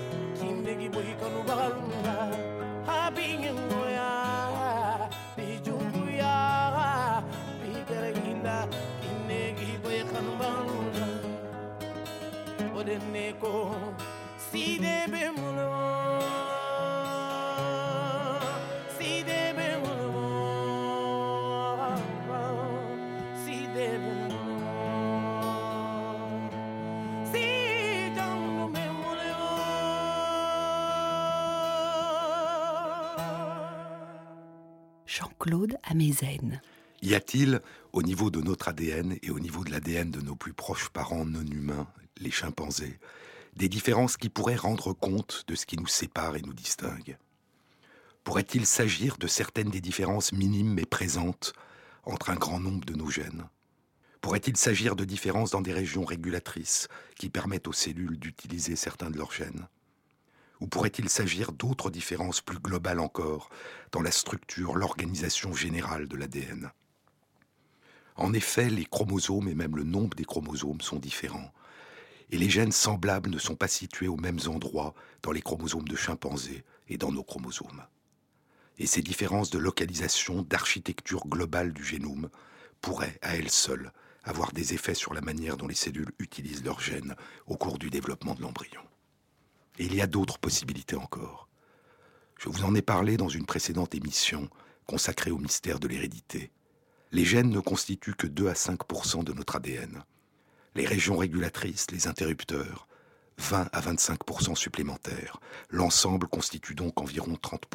Jean-Claude 35.39 35.77
Amezen. 35.83 36.59
Y 37.01 37.15
a-t-il, 37.15 37.61
au 37.93 38.03
niveau 38.03 38.29
de 38.29 38.41
notre 38.41 38.67
ADN 38.67 39.17
et 39.23 39.31
au 39.31 39.39
niveau 39.39 39.63
de 39.63 39.71
l'ADN 39.71 40.11
de 40.11 40.19
nos 40.19 40.35
plus 40.35 40.51
proches 40.51 40.89
parents 40.89 41.23
non 41.23 41.45
humains, 41.45 41.87
les 42.17 42.29
chimpanzés, 42.29 42.99
des 43.55 43.69
différences 43.69 44.17
qui 44.17 44.27
pourraient 44.27 44.57
rendre 44.57 44.91
compte 44.91 45.45
de 45.47 45.55
ce 45.55 45.65
qui 45.65 45.77
nous 45.77 45.87
sépare 45.87 46.35
et 46.35 46.41
nous 46.41 46.53
distingue? 46.53 47.17
Pourrait-il 48.25 48.65
s'agir 48.65 49.17
de 49.17 49.27
certaines 49.27 49.69
des 49.69 49.79
différences 49.79 50.33
minimes 50.33 50.73
mais 50.73 50.85
présentes 50.85 51.53
entre 52.03 52.31
un 52.31 52.35
grand 52.35 52.59
nombre 52.59 52.83
de 52.83 52.95
nos 52.95 53.09
gènes? 53.09 53.45
Pourrait-il 54.19 54.57
s'agir 54.57 54.97
de 54.97 55.05
différences 55.05 55.51
dans 55.51 55.61
des 55.61 55.73
régions 55.73 56.03
régulatrices 56.03 56.89
qui 57.15 57.29
permettent 57.29 57.67
aux 57.67 57.73
cellules 57.73 58.19
d'utiliser 58.19 58.75
certains 58.75 59.09
de 59.09 59.17
leurs 59.17 59.31
gènes? 59.31 59.69
Ou 60.59 60.67
pourrait-il 60.67 61.09
s'agir 61.09 61.51
d'autres 61.51 61.89
différences 61.89 62.41
plus 62.41 62.59
globales 62.59 62.99
encore 62.99 63.49
dans 63.91 64.01
la 64.01 64.11
structure, 64.11 64.75
l'organisation 64.75 65.53
générale 65.53 66.07
de 66.07 66.17
l'ADN 66.17 66.71
En 68.15 68.33
effet, 68.33 68.69
les 68.69 68.85
chromosomes 68.85 69.47
et 69.47 69.55
même 69.55 69.77
le 69.77 69.83
nombre 69.83 70.15
des 70.15 70.25
chromosomes 70.25 70.81
sont 70.81 70.99
différents. 70.99 71.53
Et 72.31 72.37
les 72.37 72.49
gènes 72.49 72.73
semblables 72.73 73.29
ne 73.29 73.39
sont 73.39 73.55
pas 73.55 73.69
situés 73.69 74.07
aux 74.07 74.17
mêmes 74.17 74.39
endroits 74.47 74.93
dans 75.23 75.31
les 75.31 75.41
chromosomes 75.41 75.87
de 75.87 75.95
chimpanzés 75.95 76.63
et 76.89 76.97
dans 76.97 77.11
nos 77.11 77.23
chromosomes. 77.23 77.85
Et 78.77 78.85
ces 78.85 79.01
différences 79.01 79.49
de 79.49 79.59
localisation, 79.59 80.41
d'architecture 80.41 81.25
globale 81.27 81.73
du 81.73 81.83
génome 81.83 82.29
pourraient, 82.81 83.17
à 83.21 83.35
elles 83.35 83.51
seules, 83.51 83.91
avoir 84.23 84.51
des 84.51 84.73
effets 84.73 84.93
sur 84.93 85.13
la 85.13 85.21
manière 85.21 85.57
dont 85.57 85.67
les 85.67 85.75
cellules 85.75 86.11
utilisent 86.19 86.63
leurs 86.63 86.81
gènes 86.81 87.15
au 87.47 87.57
cours 87.57 87.79
du 87.79 87.89
développement 87.89 88.35
de 88.35 88.41
l'embryon. 88.41 88.81
Et 89.79 89.85
il 89.85 89.95
y 89.95 90.01
a 90.01 90.07
d'autres 90.07 90.37
possibilités 90.37 90.97
encore. 90.97 91.47
Je 92.37 92.49
vous 92.49 92.63
en 92.63 92.75
ai 92.75 92.81
parlé 92.81 93.17
dans 93.17 93.29
une 93.29 93.45
précédente 93.45 93.95
émission 93.95 94.49
consacrée 94.85 95.31
au 95.31 95.37
mystère 95.37 95.79
de 95.79 95.87
l'hérédité. 95.87 96.51
Les 97.11 97.25
gènes 97.25 97.49
ne 97.49 97.59
constituent 97.59 98.13
que 98.13 98.27
2 98.27 98.49
à 98.49 98.53
5% 98.53 99.23
de 99.23 99.33
notre 99.33 99.55
ADN. 99.55 100.03
Les 100.75 100.85
régions 100.85 101.17
régulatrices, 101.17 101.89
les 101.91 102.07
interrupteurs, 102.07 102.87
20 103.39 103.69
à 103.71 103.81
25% 103.81 104.55
supplémentaires. 104.55 105.39
L'ensemble 105.69 106.27
constitue 106.27 106.75
donc 106.75 106.99
environ 107.01 107.35
30 107.41 107.65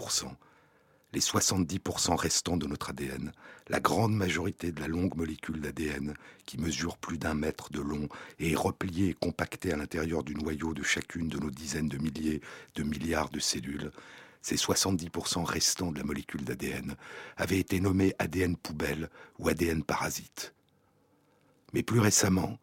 les 1.15 1.21
70% 1.21 2.17
restants 2.17 2.57
de 2.57 2.67
notre 2.67 2.91
ADN, 2.91 3.31
la 3.69 3.79
grande 3.79 4.15
majorité 4.15 4.73
de 4.73 4.81
la 4.81 4.89
longue 4.89 5.17
molécule 5.17 5.61
d'ADN 5.61 6.15
qui 6.45 6.59
mesure 6.59 6.99
plus 6.99 7.19
d'un 7.19 7.35
mètre 7.35 7.71
de 7.71 7.81
long 7.81 8.09
et 8.41 8.51
est 8.51 8.57
repliée 8.57 9.11
et 9.11 9.15
compactée 9.15 9.73
à 9.73 9.77
l'intérieur 9.77 10.25
du 10.25 10.35
noyau 10.35 10.75
de 10.75 10.83
chacune 10.83 11.29
de 11.29 11.39
nos 11.39 11.53
dizaines 11.53 11.89
de 11.89 11.99
milliers 11.99 12.41
de 12.75 12.83
milliards 12.83 13.31
de 13.31 13.39
cellules, 13.39 13.93
ces 14.43 14.57
70% 14.57 15.45
restants 15.45 15.93
de 15.93 15.99
la 15.99 16.05
molécule 16.05 16.45
d'ADN 16.45 16.97
avaient 17.37 17.61
été 17.61 17.79
nommés 17.79 18.15
ADN 18.19 18.57
poubelle 18.57 19.09
ou 19.39 19.49
ADN 19.49 19.85
parasite. 19.85 20.53
Mais 21.73 21.85
plus 21.85 22.01
récemment, 22.01 22.59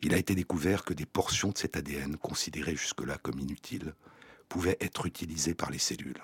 il 0.00 0.14
a 0.14 0.18
été 0.18 0.36
découvert 0.36 0.84
que 0.84 0.94
des 0.94 1.06
portions 1.06 1.50
de 1.50 1.58
cet 1.58 1.76
ADN, 1.76 2.16
considérées 2.16 2.76
jusque-là 2.76 3.18
comme 3.18 3.40
inutiles, 3.40 3.94
pouvaient 4.48 4.78
être 4.80 5.06
utilisées 5.06 5.54
par 5.54 5.70
les 5.70 5.78
cellules. 5.78 6.22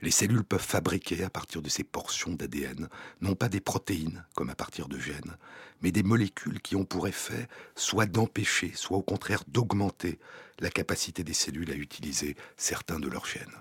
Les 0.00 0.10
cellules 0.12 0.44
peuvent 0.44 0.60
fabriquer 0.60 1.24
à 1.24 1.30
partir 1.30 1.60
de 1.60 1.68
ces 1.68 1.82
portions 1.82 2.32
d'ADN, 2.32 2.88
non 3.20 3.34
pas 3.34 3.48
des 3.48 3.60
protéines 3.60 4.24
comme 4.34 4.50
à 4.50 4.54
partir 4.54 4.88
de 4.88 4.98
gènes, 4.98 5.36
mais 5.82 5.90
des 5.90 6.04
molécules 6.04 6.60
qui 6.60 6.76
ont 6.76 6.84
pour 6.84 7.08
effet 7.08 7.48
soit 7.74 8.06
d'empêcher, 8.06 8.72
soit 8.74 8.96
au 8.96 9.02
contraire 9.02 9.42
d'augmenter 9.48 10.18
la 10.60 10.70
capacité 10.70 11.24
des 11.24 11.34
cellules 11.34 11.70
à 11.72 11.76
utiliser 11.76 12.36
certains 12.56 13.00
de 13.00 13.08
leurs 13.08 13.26
gènes. 13.26 13.56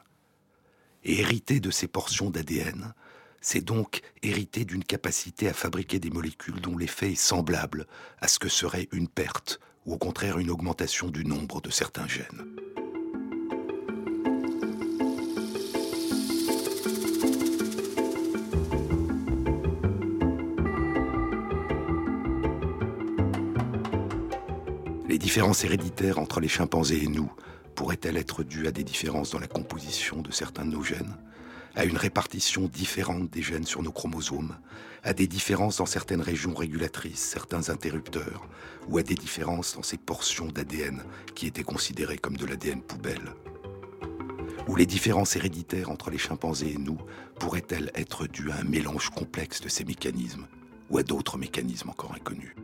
Et 1.03 1.21
hériter 1.21 1.59
de 1.59 1.71
ces 1.71 1.87
portions 1.87 2.29
d'ADN, 2.29 2.93
c'est 3.41 3.61
donc 3.61 4.01
hériter 4.21 4.65
d'une 4.65 4.83
capacité 4.83 5.47
à 5.47 5.53
fabriquer 5.53 5.99
des 5.99 6.09
molécules 6.09 6.59
dont 6.59 6.77
l'effet 6.77 7.13
est 7.13 7.15
semblable 7.15 7.87
à 8.19 8.27
ce 8.27 8.39
que 8.39 8.49
serait 8.49 8.89
une 8.91 9.07
perte 9.07 9.59
ou 9.85 9.93
au 9.93 9.97
contraire 9.97 10.37
une 10.37 10.49
augmentation 10.49 11.09
du 11.09 11.23
nombre 11.23 11.61
de 11.61 11.69
certains 11.69 12.07
gènes. 12.07 12.45
Les 25.27 25.31
différences 25.31 25.65
héréditaires 25.65 26.19
entre 26.19 26.39
les 26.39 26.47
chimpanzés 26.47 27.03
et 27.03 27.09
nous 27.09 27.29
pourraient-elles 27.75 28.15
être 28.15 28.43
dues 28.43 28.65
à 28.65 28.71
des 28.71 28.85
différences 28.85 29.31
dans 29.31 29.39
la 29.39 29.47
composition 29.47 30.21
de 30.21 30.31
certains 30.31 30.63
de 30.63 30.71
nos 30.71 30.83
gènes, 30.83 31.17
à 31.75 31.83
une 31.83 31.97
répartition 31.97 32.69
différente 32.69 33.29
des 33.29 33.41
gènes 33.41 33.65
sur 33.65 33.83
nos 33.83 33.91
chromosomes, 33.91 34.55
à 35.03 35.11
des 35.11 35.27
différences 35.27 35.79
dans 35.79 35.85
certaines 35.85 36.21
régions 36.21 36.53
régulatrices, 36.53 37.19
certains 37.19 37.69
interrupteurs, 37.69 38.47
ou 38.87 38.99
à 38.99 39.03
des 39.03 39.15
différences 39.15 39.75
dans 39.75 39.83
ces 39.83 39.97
portions 39.97 40.47
d'ADN 40.47 41.03
qui 41.35 41.45
étaient 41.45 41.61
considérées 41.61 42.17
comme 42.17 42.37
de 42.37 42.45
l'ADN 42.45 42.81
poubelle? 42.81 43.33
Ou 44.69 44.77
les 44.77 44.85
différences 44.85 45.35
héréditaires 45.35 45.91
entre 45.91 46.09
les 46.09 46.17
chimpanzés 46.17 46.71
et 46.71 46.77
nous 46.77 46.99
pourraient-elles 47.37 47.91
être 47.95 48.27
dues 48.27 48.51
à 48.51 48.59
un 48.59 48.63
mélange 48.63 49.09
complexe 49.09 49.59
de 49.59 49.67
ces 49.67 49.83
mécanismes, 49.83 50.47
ou 50.89 50.99
à 50.99 51.03
d'autres 51.03 51.37
mécanismes 51.37 51.89
encore 51.89 52.15
inconnus? 52.15 52.55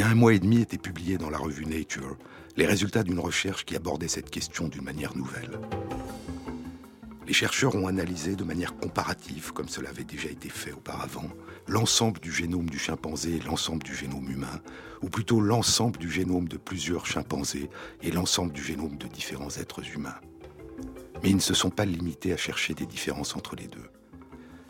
Y 0.00 0.02
a 0.02 0.08
un 0.08 0.14
mois 0.14 0.32
et 0.32 0.38
demi 0.38 0.62
étaient 0.62 0.78
publiés 0.78 1.18
dans 1.18 1.28
la 1.28 1.36
revue 1.36 1.66
Nature 1.66 2.16
les 2.56 2.64
résultats 2.64 3.02
d'une 3.02 3.18
recherche 3.18 3.66
qui 3.66 3.76
abordait 3.76 4.08
cette 4.08 4.30
question 4.30 4.66
d'une 4.66 4.82
manière 4.82 5.14
nouvelle. 5.14 5.60
Les 7.26 7.34
chercheurs 7.34 7.74
ont 7.74 7.86
analysé 7.86 8.34
de 8.34 8.42
manière 8.42 8.74
comparative, 8.78 9.52
comme 9.52 9.68
cela 9.68 9.90
avait 9.90 10.04
déjà 10.04 10.30
été 10.30 10.48
fait 10.48 10.72
auparavant, 10.72 11.28
l'ensemble 11.68 12.18
du 12.18 12.32
génome 12.32 12.70
du 12.70 12.78
chimpanzé 12.78 13.36
et 13.36 13.40
l'ensemble 13.40 13.82
du 13.82 13.94
génome 13.94 14.30
humain, 14.30 14.62
ou 15.02 15.10
plutôt 15.10 15.38
l'ensemble 15.38 15.98
du 15.98 16.10
génome 16.10 16.48
de 16.48 16.56
plusieurs 16.56 17.04
chimpanzés 17.04 17.68
et 18.02 18.10
l'ensemble 18.10 18.52
du 18.54 18.64
génome 18.64 18.96
de 18.96 19.06
différents 19.06 19.54
êtres 19.58 19.86
humains. 19.94 20.18
Mais 21.22 21.28
ils 21.28 21.36
ne 21.36 21.40
se 21.40 21.52
sont 21.52 21.68
pas 21.68 21.84
limités 21.84 22.32
à 22.32 22.38
chercher 22.38 22.72
des 22.72 22.86
différences 22.86 23.36
entre 23.36 23.54
les 23.54 23.68
deux. 23.68 23.90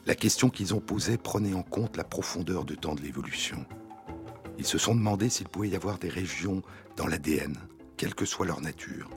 La 0.07 0.17
question 0.17 0.51
qu'ils 0.51 0.75
ont 0.75 0.81
posée 0.81 1.19
prenait 1.19 1.55
en 1.55 1.63
compte 1.63 1.97
la 1.97 2.03
profondeur 2.05 2.65
de 2.65 2.75
temps 2.75 2.97
de 2.97 3.03
l'évolution 3.03 3.65
ils 4.61 4.67
se 4.67 4.77
sont 4.77 4.95
demandé 4.95 5.31
s'il 5.31 5.49
pouvait 5.49 5.71
y 5.71 5.75
avoir 5.75 5.99
des 5.99 6.11
régions 6.11 6.63
dans 6.97 7.07
l'ADN, 7.07 7.57
quelle 7.97 8.15
que 8.15 8.27
soit 8.27 8.45
leur 8.45 8.61
nature, 8.61 9.09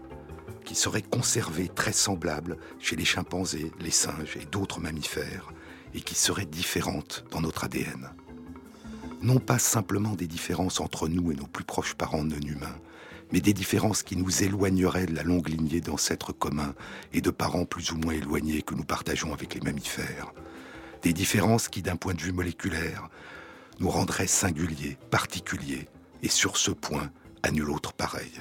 qui 0.63 0.73
seraient 0.73 1.01
conservées 1.01 1.67
très 1.67 1.91
semblables 1.91 2.55
chez 2.79 2.95
les 2.95 3.03
chimpanzés, 3.03 3.73
les 3.81 3.91
singes 3.91 4.37
et 4.41 4.45
d'autres 4.45 4.79
mammifères, 4.79 5.51
et 5.93 5.99
qui 5.99 6.15
seraient 6.15 6.45
différentes 6.45 7.25
dans 7.29 7.41
notre 7.41 7.65
ADN. 7.65 8.09
Non 9.21 9.37
pas 9.37 9.59
simplement 9.59 10.15
des 10.15 10.27
différences 10.27 10.79
entre 10.79 11.09
nous 11.09 11.33
et 11.33 11.35
nos 11.35 11.45
plus 11.45 11.65
proches 11.65 11.95
parents 11.95 12.23
non 12.23 12.39
humains, 12.39 12.79
mais 13.33 13.41
des 13.41 13.53
différences 13.53 14.01
qui 14.01 14.15
nous 14.15 14.43
éloigneraient 14.43 15.07
de 15.07 15.15
la 15.15 15.23
longue 15.23 15.49
lignée 15.49 15.81
d'ancêtres 15.81 16.31
communs 16.31 16.73
et 17.11 17.19
de 17.19 17.31
parents 17.31 17.65
plus 17.65 17.91
ou 17.91 17.97
moins 17.97 18.13
éloignés 18.13 18.61
que 18.61 18.75
nous 18.75 18.85
partageons 18.85 19.33
avec 19.33 19.55
les 19.55 19.61
mammifères. 19.61 20.31
Des 21.01 21.11
différences 21.11 21.67
qui, 21.67 21.81
d'un 21.81 21.97
point 21.97 22.13
de 22.13 22.21
vue 22.21 22.31
moléculaire, 22.31 23.09
nous 23.79 23.89
rendrait 23.89 24.27
singuliers, 24.27 24.97
particuliers, 25.09 25.87
et 26.21 26.29
sur 26.29 26.57
ce 26.57 26.71
point, 26.71 27.11
à 27.43 27.51
nul 27.51 27.69
autre 27.69 27.93
pareil. 27.93 28.31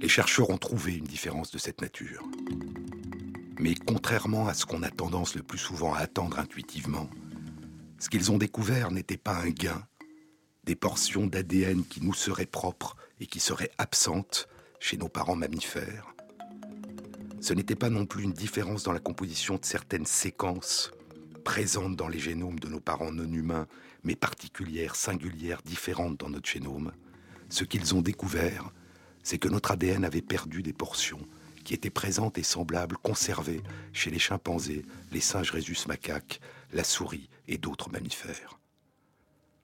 Les 0.00 0.08
chercheurs 0.08 0.50
ont 0.50 0.56
trouvé 0.56 0.96
une 0.96 1.04
différence 1.04 1.50
de 1.50 1.58
cette 1.58 1.82
nature. 1.82 2.24
Mais 3.60 3.74
contrairement 3.74 4.48
à 4.48 4.54
ce 4.54 4.64
qu'on 4.64 4.82
a 4.82 4.90
tendance 4.90 5.34
le 5.34 5.42
plus 5.42 5.58
souvent 5.58 5.92
à 5.92 5.98
attendre 5.98 6.38
intuitivement, 6.38 7.10
ce 7.98 8.08
qu'ils 8.08 8.30
ont 8.30 8.38
découvert 8.38 8.90
n'était 8.90 9.16
pas 9.16 9.36
un 9.36 9.50
gain, 9.50 9.86
des 10.64 10.76
portions 10.76 11.26
d'ADN 11.26 11.84
qui 11.84 12.00
nous 12.00 12.14
seraient 12.14 12.46
propres 12.46 12.96
et 13.20 13.26
qui 13.26 13.40
seraient 13.40 13.72
absentes 13.78 14.48
chez 14.80 14.96
nos 14.96 15.08
parents 15.08 15.36
mammifères. 15.36 16.14
Ce 17.40 17.54
n'était 17.54 17.74
pas 17.74 17.90
non 17.90 18.06
plus 18.06 18.24
une 18.24 18.32
différence 18.32 18.82
dans 18.82 18.92
la 18.92 19.00
composition 19.00 19.56
de 19.56 19.64
certaines 19.64 20.06
séquences 20.06 20.92
présentes 21.44 21.96
dans 21.96 22.08
les 22.08 22.18
génomes 22.18 22.58
de 22.58 22.68
nos 22.68 22.80
parents 22.80 23.12
non 23.12 23.32
humains, 23.32 23.66
mais 24.04 24.16
particulières, 24.16 24.96
singulières, 24.96 25.62
différentes 25.64 26.20
dans 26.20 26.28
notre 26.28 26.48
génome. 26.48 26.92
Ce 27.48 27.64
qu'ils 27.64 27.94
ont 27.94 28.02
découvert, 28.02 28.70
c'est 29.22 29.38
que 29.38 29.48
notre 29.48 29.72
ADN 29.72 30.04
avait 30.04 30.22
perdu 30.22 30.62
des 30.62 30.72
portions 30.72 31.20
qui 31.64 31.74
étaient 31.74 31.90
présentes 31.90 32.38
et 32.38 32.42
semblables, 32.42 32.96
conservées 32.98 33.62
chez 33.92 34.10
les 34.10 34.18
chimpanzés, 34.18 34.84
les 35.12 35.20
singes 35.20 35.50
rhésus 35.50 35.86
macaques, 35.86 36.40
la 36.72 36.84
souris 36.84 37.28
et 37.48 37.58
d'autres 37.58 37.90
mammifères. 37.90 38.60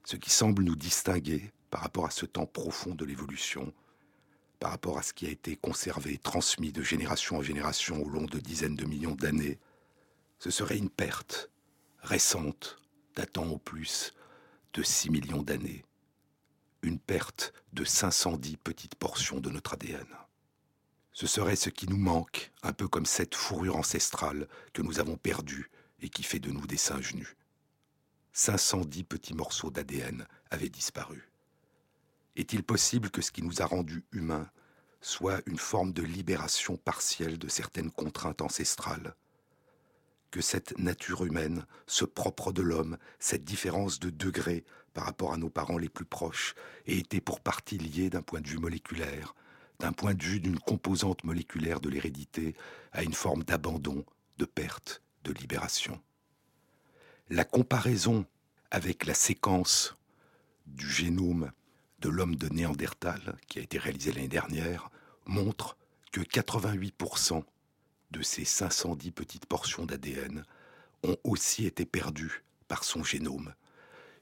Ce 0.03 0.17
qui 0.17 0.29
semble 0.29 0.63
nous 0.63 0.75
distinguer 0.75 1.51
par 1.69 1.81
rapport 1.81 2.05
à 2.05 2.11
ce 2.11 2.25
temps 2.25 2.45
profond 2.45 2.93
de 2.93 3.05
l'évolution, 3.05 3.73
par 4.59 4.71
rapport 4.71 4.97
à 4.97 5.03
ce 5.03 5.13
qui 5.13 5.25
a 5.27 5.29
été 5.29 5.55
conservé, 5.55 6.17
transmis 6.17 6.71
de 6.71 6.81
génération 6.81 7.37
en 7.37 7.41
génération 7.41 8.03
au 8.03 8.09
long 8.09 8.25
de 8.25 8.39
dizaines 8.39 8.75
de 8.75 8.85
millions 8.85 9.15
d'années, 9.15 9.59
ce 10.39 10.51
serait 10.51 10.77
une 10.77 10.89
perte 10.89 11.49
récente, 12.01 12.77
datant 13.15 13.47
au 13.47 13.57
plus 13.57 14.13
de 14.73 14.83
6 14.83 15.09
millions 15.09 15.41
d'années. 15.41 15.83
Une 16.81 16.99
perte 16.99 17.53
de 17.73 17.83
510 17.83 18.57
petites 18.57 18.95
portions 18.95 19.39
de 19.39 19.49
notre 19.49 19.73
ADN. 19.73 20.05
Ce 21.13 21.27
serait 21.27 21.55
ce 21.55 21.69
qui 21.69 21.87
nous 21.87 21.97
manque, 21.97 22.51
un 22.61 22.73
peu 22.73 22.87
comme 22.87 23.05
cette 23.05 23.35
fourrure 23.35 23.77
ancestrale 23.77 24.47
que 24.73 24.81
nous 24.81 24.99
avons 24.99 25.17
perdue 25.17 25.71
et 26.01 26.09
qui 26.09 26.23
fait 26.23 26.39
de 26.39 26.51
nous 26.51 26.67
des 26.67 26.77
singes 26.77 27.15
nus. 27.15 27.35
510 28.37 29.05
petits 29.05 29.33
morceaux 29.33 29.71
d'ADN 29.71 30.27
avaient 30.51 30.67
disparu. 30.67 31.31
Est-il 32.35 32.63
possible 32.63 33.09
que 33.09 33.21
ce 33.21 33.31
qui 33.31 33.41
nous 33.41 33.61
a 33.61 33.65
rendus 33.65 34.03
humains 34.11 34.49
soit 34.99 35.41
une 35.45 35.57
forme 35.57 35.93
de 35.93 36.01
libération 36.01 36.75
partielle 36.75 37.39
de 37.39 37.47
certaines 37.47 37.91
contraintes 37.91 38.41
ancestrales? 38.41 39.15
Que 40.31 40.41
cette 40.41 40.77
nature 40.77 41.23
humaine, 41.23 41.65
ce 41.87 42.03
propre 42.03 42.51
de 42.51 42.61
l'homme, 42.61 42.97
cette 43.19 43.45
différence 43.45 44.01
de 44.01 44.09
degré 44.09 44.65
par 44.93 45.05
rapport 45.05 45.31
à 45.31 45.37
nos 45.37 45.49
parents 45.49 45.77
les 45.77 45.87
plus 45.87 46.03
proches, 46.03 46.55
ait 46.87 46.97
été 46.97 47.21
pour 47.21 47.39
partie 47.39 47.77
liée 47.77 48.09
d'un 48.09 48.21
point 48.21 48.41
de 48.41 48.49
vue 48.49 48.59
moléculaire, 48.59 49.33
d'un 49.79 49.93
point 49.93 50.13
de 50.13 50.23
vue 50.23 50.41
d'une 50.41 50.59
composante 50.59 51.23
moléculaire 51.23 51.79
de 51.79 51.87
l'hérédité, 51.87 52.53
à 52.91 53.03
une 53.03 53.13
forme 53.13 53.45
d'abandon, 53.45 54.03
de 54.39 54.45
perte, 54.45 55.01
de 55.23 55.31
libération? 55.31 56.01
La 57.29 57.43
comparaison 57.43 58.27
avec 58.69 59.05
la 59.05 59.15
séquence 59.15 59.95
du 60.67 60.87
génome 60.87 61.51
de 61.99 62.09
l'homme 62.09 62.35
de 62.35 62.49
Néandertal, 62.49 63.35
qui 63.47 63.57
a 63.57 63.63
été 63.63 63.79
réalisé 63.79 64.11
l'année 64.11 64.27
dernière, 64.27 64.91
montre 65.25 65.75
que 66.11 66.21
88% 66.21 67.43
de 68.11 68.21
ces 68.21 68.45
510 68.45 69.11
petites 69.11 69.47
portions 69.47 69.87
d'ADN 69.87 70.45
ont 71.01 71.17
aussi 71.23 71.65
été 71.65 71.83
perdues 71.85 72.43
par 72.67 72.83
son 72.83 73.03
génome. 73.03 73.55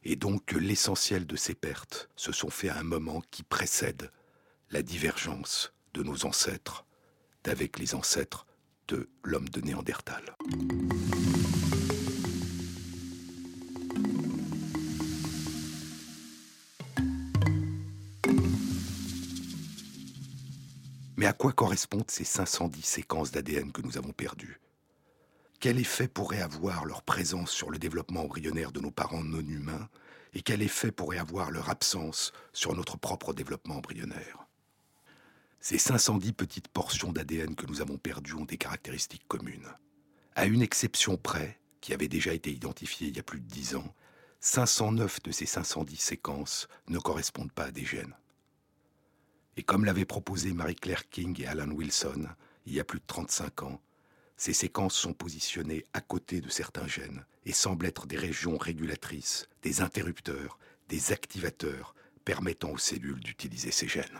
Et 0.05 0.15
donc 0.15 0.45
que 0.45 0.57
l'essentiel 0.57 1.25
de 1.25 1.35
ces 1.35 1.55
pertes 1.55 2.09
se 2.15 2.31
sont 2.31 2.49
faits 2.49 2.71
à 2.71 2.79
un 2.79 2.83
moment 2.83 3.21
qui 3.31 3.43
précède 3.43 4.11
la 4.69 4.81
divergence 4.81 5.73
de 5.93 6.03
nos 6.03 6.25
ancêtres 6.25 6.85
d'avec 7.43 7.79
les 7.79 7.95
ancêtres 7.95 8.45
de 8.87 9.09
l'homme 9.23 9.49
de 9.49 9.59
Néandertal. 9.59 10.23
Mais 21.23 21.29
à 21.29 21.31
quoi 21.31 21.53
correspondent 21.53 22.11
ces 22.11 22.25
510 22.25 22.81
séquences 22.81 23.31
d'ADN 23.31 23.71
que 23.71 23.81
nous 23.81 23.97
avons 23.97 24.11
perdues? 24.11 24.59
Quel 25.61 25.79
effet 25.79 26.09
pourrait 26.09 26.41
avoir 26.41 26.83
leur 26.83 27.01
présence 27.01 27.49
sur 27.49 27.69
le 27.69 27.79
développement 27.79 28.23
embryonnaire 28.23 28.73
de 28.73 28.81
nos 28.81 28.91
parents 28.91 29.23
non 29.23 29.39
humains 29.39 29.87
et 30.33 30.41
quel 30.41 30.61
effet 30.61 30.91
pourrait 30.91 31.19
avoir 31.19 31.49
leur 31.49 31.69
absence 31.69 32.33
sur 32.51 32.75
notre 32.75 32.97
propre 32.97 33.33
développement 33.33 33.77
embryonnaire? 33.77 34.45
Ces 35.61 35.77
510 35.77 36.33
petites 36.33 36.67
portions 36.67 37.13
d'ADN 37.13 37.55
que 37.55 37.67
nous 37.67 37.79
avons 37.79 37.97
perdues 37.97 38.33
ont 38.33 38.43
des 38.43 38.57
caractéristiques 38.57 39.25
communes. 39.29 39.69
À 40.35 40.45
une 40.45 40.61
exception 40.61 41.15
près, 41.15 41.57
qui 41.79 41.93
avait 41.93 42.09
déjà 42.09 42.33
été 42.33 42.51
identifiée 42.51 43.07
il 43.07 43.15
y 43.15 43.21
a 43.21 43.23
plus 43.23 43.39
de 43.39 43.47
10 43.47 43.77
ans, 43.77 43.95
509 44.41 45.23
de 45.23 45.31
ces 45.31 45.45
510 45.45 45.95
séquences 45.95 46.67
ne 46.89 46.99
correspondent 46.99 47.53
pas 47.53 47.67
à 47.67 47.71
des 47.71 47.85
gènes. 47.85 48.13
Et 49.57 49.63
comme 49.63 49.85
l'avaient 49.85 50.05
proposé 50.05 50.53
Marie-Claire 50.53 51.09
King 51.09 51.41
et 51.41 51.47
Alan 51.47 51.69
Wilson 51.69 52.27
il 52.65 52.73
y 52.73 52.79
a 52.79 52.83
plus 52.83 52.99
de 52.99 53.05
35 53.05 53.63
ans, 53.63 53.81
ces 54.37 54.53
séquences 54.53 54.95
sont 54.95 55.13
positionnées 55.13 55.83
à 55.93 56.01
côté 56.01 56.41
de 56.41 56.49
certains 56.49 56.87
gènes 56.87 57.25
et 57.45 57.51
semblent 57.51 57.85
être 57.85 58.07
des 58.07 58.17
régions 58.17 58.57
régulatrices, 58.57 59.47
des 59.61 59.81
interrupteurs, 59.81 60.57
des 60.89 61.11
activateurs 61.11 61.93
permettant 62.25 62.71
aux 62.71 62.77
cellules 62.77 63.19
d'utiliser 63.19 63.71
ces 63.71 63.87
gènes. 63.87 64.19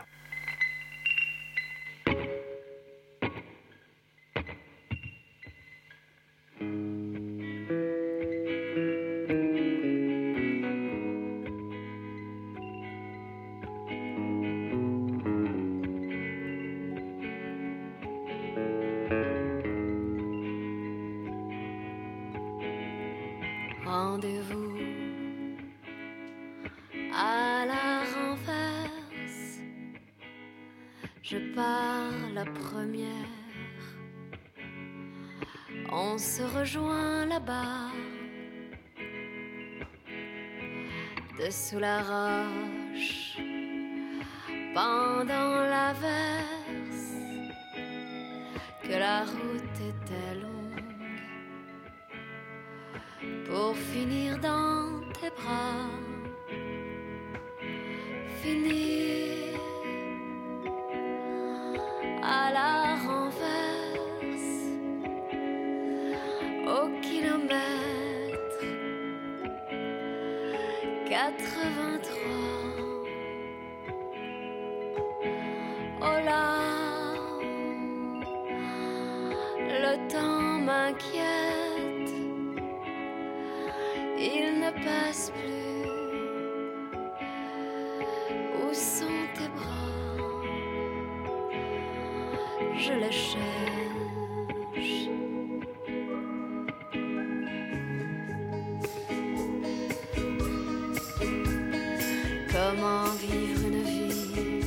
Comment 102.63 103.11
vivre 103.19 103.59
une 103.67 103.83
vie 103.83 104.61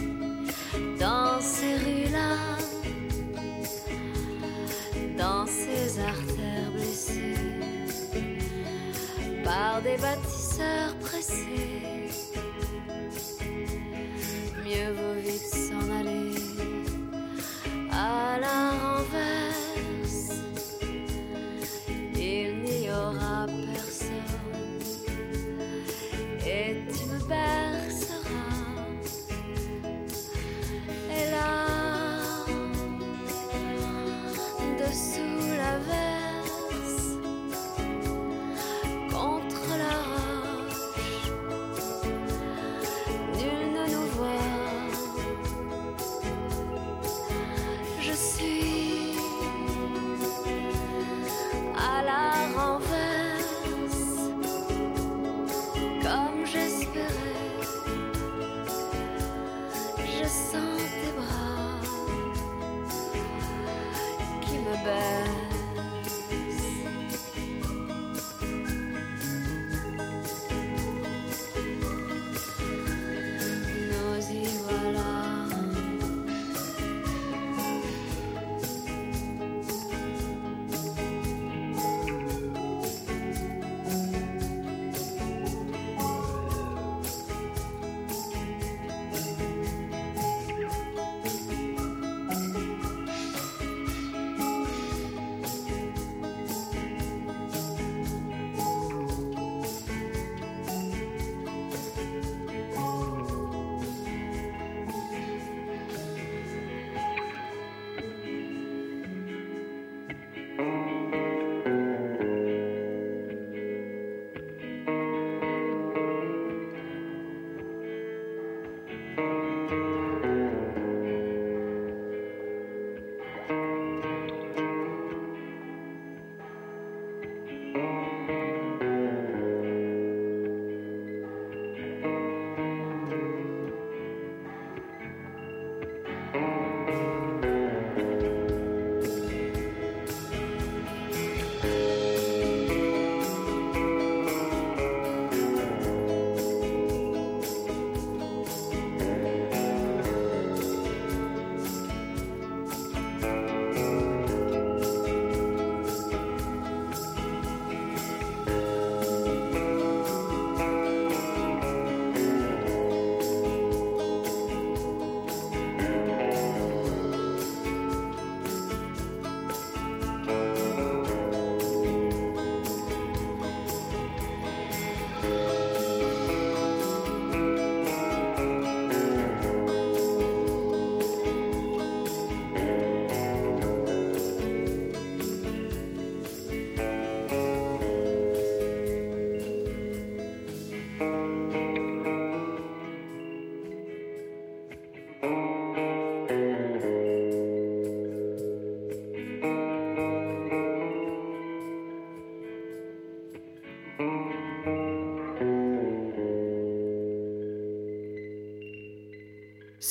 dans 1.01 1.41
ces 1.41 1.77
rues-là, 1.77 2.37
dans 5.17 5.47
ces 5.47 5.99
artères 6.01 6.71
blessées 6.75 7.35
par 9.43 9.81
des 9.81 9.97
bâtisseurs 9.97 10.95
pressés. 10.99 12.11
Mieux 14.63 14.93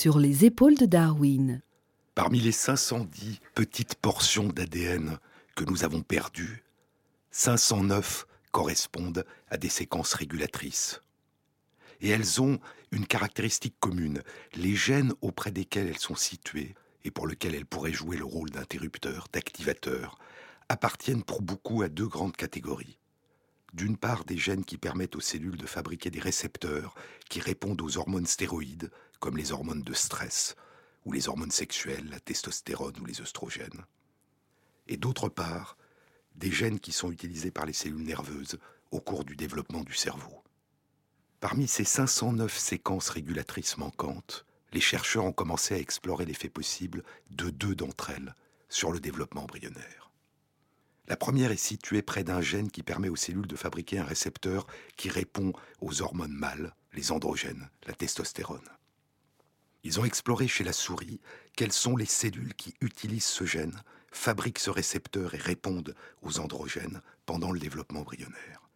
sur 0.05 0.19
les 0.19 0.45
épaules 0.45 0.77
de 0.77 0.85
Darwin. 0.85 1.63
Parmi 2.13 2.39
les 2.39 2.51
510 2.51 3.39
petites 3.55 3.95
portions 3.95 4.49
d'ADN 4.49 5.17
que 5.55 5.63
nous 5.63 5.83
avons 5.83 6.03
perdues, 6.03 6.63
509 7.31 8.27
correspondent 8.51 9.25
à 9.49 9.57
des 9.57 9.67
séquences 9.67 10.13
régulatrices. 10.13 11.01
Et 12.01 12.09
elles 12.09 12.39
ont 12.39 12.59
une 12.91 13.07
caractéristique 13.07 13.79
commune. 13.79 14.21
Les 14.53 14.75
gènes 14.75 15.13
auprès 15.21 15.49
desquels 15.49 15.87
elles 15.87 15.97
sont 15.97 16.13
situées 16.13 16.75
et 17.03 17.09
pour 17.09 17.25
lesquels 17.25 17.55
elles 17.55 17.65
pourraient 17.65 17.91
jouer 17.91 18.17
le 18.17 18.25
rôle 18.25 18.51
d'interrupteur, 18.51 19.25
d'activateur, 19.33 20.19
appartiennent 20.69 21.23
pour 21.23 21.41
beaucoup 21.41 21.81
à 21.81 21.89
deux 21.89 22.07
grandes 22.07 22.37
catégories. 22.37 22.99
D'une 23.73 23.97
part, 23.97 24.23
des 24.23 24.37
gènes 24.37 24.65
qui 24.65 24.77
permettent 24.77 25.15
aux 25.15 25.19
cellules 25.19 25.57
de 25.57 25.65
fabriquer 25.65 26.11
des 26.11 26.19
récepteurs 26.19 26.93
qui 27.27 27.41
répondent 27.41 27.81
aux 27.81 27.97
hormones 27.97 28.27
stéroïdes, 28.27 28.91
comme 29.19 29.37
les 29.37 29.51
hormones 29.51 29.83
de 29.83 29.93
stress, 29.93 30.55
ou 31.05 31.11
les 31.11 31.27
hormones 31.27 31.51
sexuelles, 31.51 32.09
la 32.09 32.19
testostérone 32.19 32.99
ou 32.99 33.05
les 33.05 33.21
œstrogènes. 33.21 33.85
Et 34.87 34.97
d'autre 34.97 35.29
part, 35.29 35.77
des 36.35 36.51
gènes 36.51 36.79
qui 36.79 36.91
sont 36.91 37.11
utilisés 37.11 37.51
par 37.51 37.65
les 37.65 37.73
cellules 37.73 38.03
nerveuses 38.03 38.59
au 38.91 38.99
cours 38.99 39.23
du 39.23 39.35
développement 39.35 39.83
du 39.83 39.93
cerveau. 39.93 40.43
Parmi 41.39 41.67
ces 41.67 41.83
509 41.83 42.57
séquences 42.57 43.09
régulatrices 43.09 43.77
manquantes, 43.77 44.45
les 44.73 44.81
chercheurs 44.81 45.25
ont 45.25 45.31
commencé 45.31 45.75
à 45.75 45.79
explorer 45.79 46.25
l'effet 46.25 46.49
possible 46.49 47.03
de 47.29 47.49
deux 47.49 47.75
d'entre 47.75 48.09
elles 48.09 48.35
sur 48.67 48.91
le 48.91 48.99
développement 48.99 49.43
embryonnaire. 49.43 50.11
La 51.07 51.15
première 51.15 51.51
est 51.51 51.55
située 51.55 52.01
près 52.01 52.23
d'un 52.23 52.41
gène 52.41 52.71
qui 52.71 52.81
permet 52.81 53.09
aux 53.09 53.15
cellules 53.15 53.47
de 53.47 53.55
fabriquer 53.55 53.99
un 53.99 54.03
récepteur 54.03 54.65
qui 54.97 55.09
répond 55.09 55.53
aux 55.81 56.01
hormones 56.01 56.33
mâles, 56.33 56.73
les 56.93 57.11
androgènes, 57.11 57.69
la 57.85 57.93
testostérone. 57.93 58.67
Ils 59.85 59.99
ont 59.99 60.05
exploré 60.05 60.47
chez 60.47 60.63
la 60.63 60.73
souris 60.73 61.21
quelles 61.55 61.71
sont 61.71 61.95
les 61.95 62.07
cellules 62.07 62.55
qui 62.55 62.73
utilisent 62.81 63.23
ce 63.23 63.45
gène, 63.45 63.83
fabriquent 64.11 64.57
ce 64.57 64.71
récepteur 64.71 65.35
et 65.35 65.37
répondent 65.37 65.93
aux 66.23 66.39
androgènes 66.39 67.03
pendant 67.27 67.51
le 67.51 67.59
développement 67.59 67.99
embryonnaire. 67.99 68.67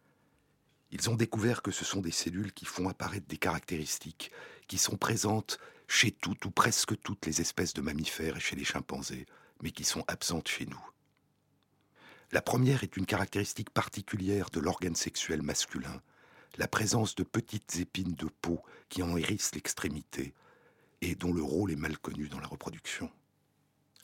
Ils 0.92 1.10
ont 1.10 1.16
découvert 1.16 1.62
que 1.62 1.72
ce 1.72 1.84
sont 1.84 2.00
des 2.00 2.12
cellules 2.12 2.52
qui 2.52 2.64
font 2.64 2.88
apparaître 2.88 3.26
des 3.26 3.38
caractéristiques 3.38 4.30
qui 4.68 4.78
sont 4.78 4.96
présentes 4.96 5.58
chez 5.88 6.12
toutes 6.12 6.44
ou 6.44 6.52
presque 6.52 6.96
toutes 7.02 7.26
les 7.26 7.40
espèces 7.40 7.74
de 7.74 7.82
mammifères 7.82 8.36
et 8.36 8.40
chez 8.40 8.54
les 8.54 8.64
chimpanzés, 8.64 9.26
mais 9.62 9.72
qui 9.72 9.82
sont 9.82 10.04
absentes 10.06 10.46
chez 10.46 10.66
nous. 10.66 10.90
La 12.30 12.40
première 12.40 12.84
est 12.84 12.96
une 12.96 13.06
caractéristique 13.06 13.70
particulière 13.70 14.48
de 14.50 14.60
l'organe 14.60 14.94
sexuel 14.94 15.42
masculin, 15.42 16.02
la 16.56 16.68
présence 16.68 17.16
de 17.16 17.24
petites 17.24 17.80
épines 17.80 18.14
de 18.14 18.28
peau 18.42 18.62
qui 18.88 19.02
en 19.02 19.16
hérissent 19.16 19.56
l'extrémité 19.56 20.34
et 21.00 21.14
dont 21.14 21.32
le 21.32 21.42
rôle 21.42 21.72
est 21.72 21.76
mal 21.76 21.98
connu 21.98 22.28
dans 22.28 22.40
la 22.40 22.46
reproduction. 22.46 23.10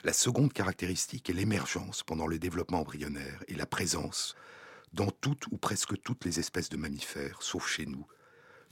La 0.04 0.12
seconde 0.12 0.52
caractéristique 0.52 1.30
est 1.30 1.34
l'émergence 1.34 2.02
pendant 2.02 2.26
le 2.26 2.38
développement 2.38 2.80
embryonnaire 2.80 3.42
et 3.48 3.54
la 3.54 3.66
présence, 3.66 4.34
dans 4.92 5.10
toutes 5.10 5.46
ou 5.48 5.56
presque 5.56 6.00
toutes 6.02 6.24
les 6.24 6.38
espèces 6.38 6.68
de 6.68 6.76
mammifères, 6.76 7.42
sauf 7.42 7.68
chez 7.68 7.86
nous, 7.86 8.06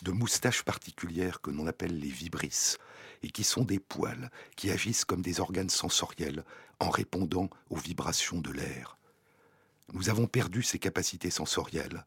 de 0.03 0.13
moustaches 0.13 0.63
particulières 0.63 1.41
que 1.41 1.51
l'on 1.51 1.67
appelle 1.67 1.99
les 1.99 2.09
vibrisses, 2.09 2.79
et 3.23 3.31
qui 3.31 3.43
sont 3.43 3.65
des 3.65 3.79
poils 3.79 4.31
qui 4.55 4.71
agissent 4.71 5.05
comme 5.05 5.23
des 5.23 5.41
organes 5.41 5.71
sensoriels 5.71 6.45
en 6.79 6.91
répondant 6.91 7.49
aux 7.71 7.77
vibrations 7.77 8.41
de 8.41 8.51
l'air. 8.51 8.99
Nous 9.93 10.11
avons 10.11 10.27
perdu 10.27 10.63
ces 10.63 10.79
capacités 10.79 11.31
sensorielles. 11.31 12.05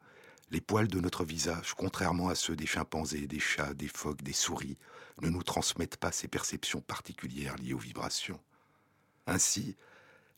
Les 0.52 0.62
poils 0.62 0.88
de 0.88 1.00
notre 1.00 1.26
visage, 1.26 1.74
contrairement 1.76 2.30
à 2.30 2.36
ceux 2.36 2.56
des 2.56 2.66
chimpanzés, 2.66 3.28
des 3.28 3.40
chats, 3.40 3.74
des 3.74 3.88
phoques, 3.88 4.22
des 4.22 4.34
souris, 4.34 4.78
ne 5.22 5.30
nous 5.30 5.44
transmettent 5.44 5.98
pas 5.98 6.12
ces 6.12 6.28
perceptions 6.28 6.82
particulières 6.82 7.56
liées 7.58 7.74
aux 7.74 7.80
vibrations. 7.80 8.40
Ainsi, 9.26 9.76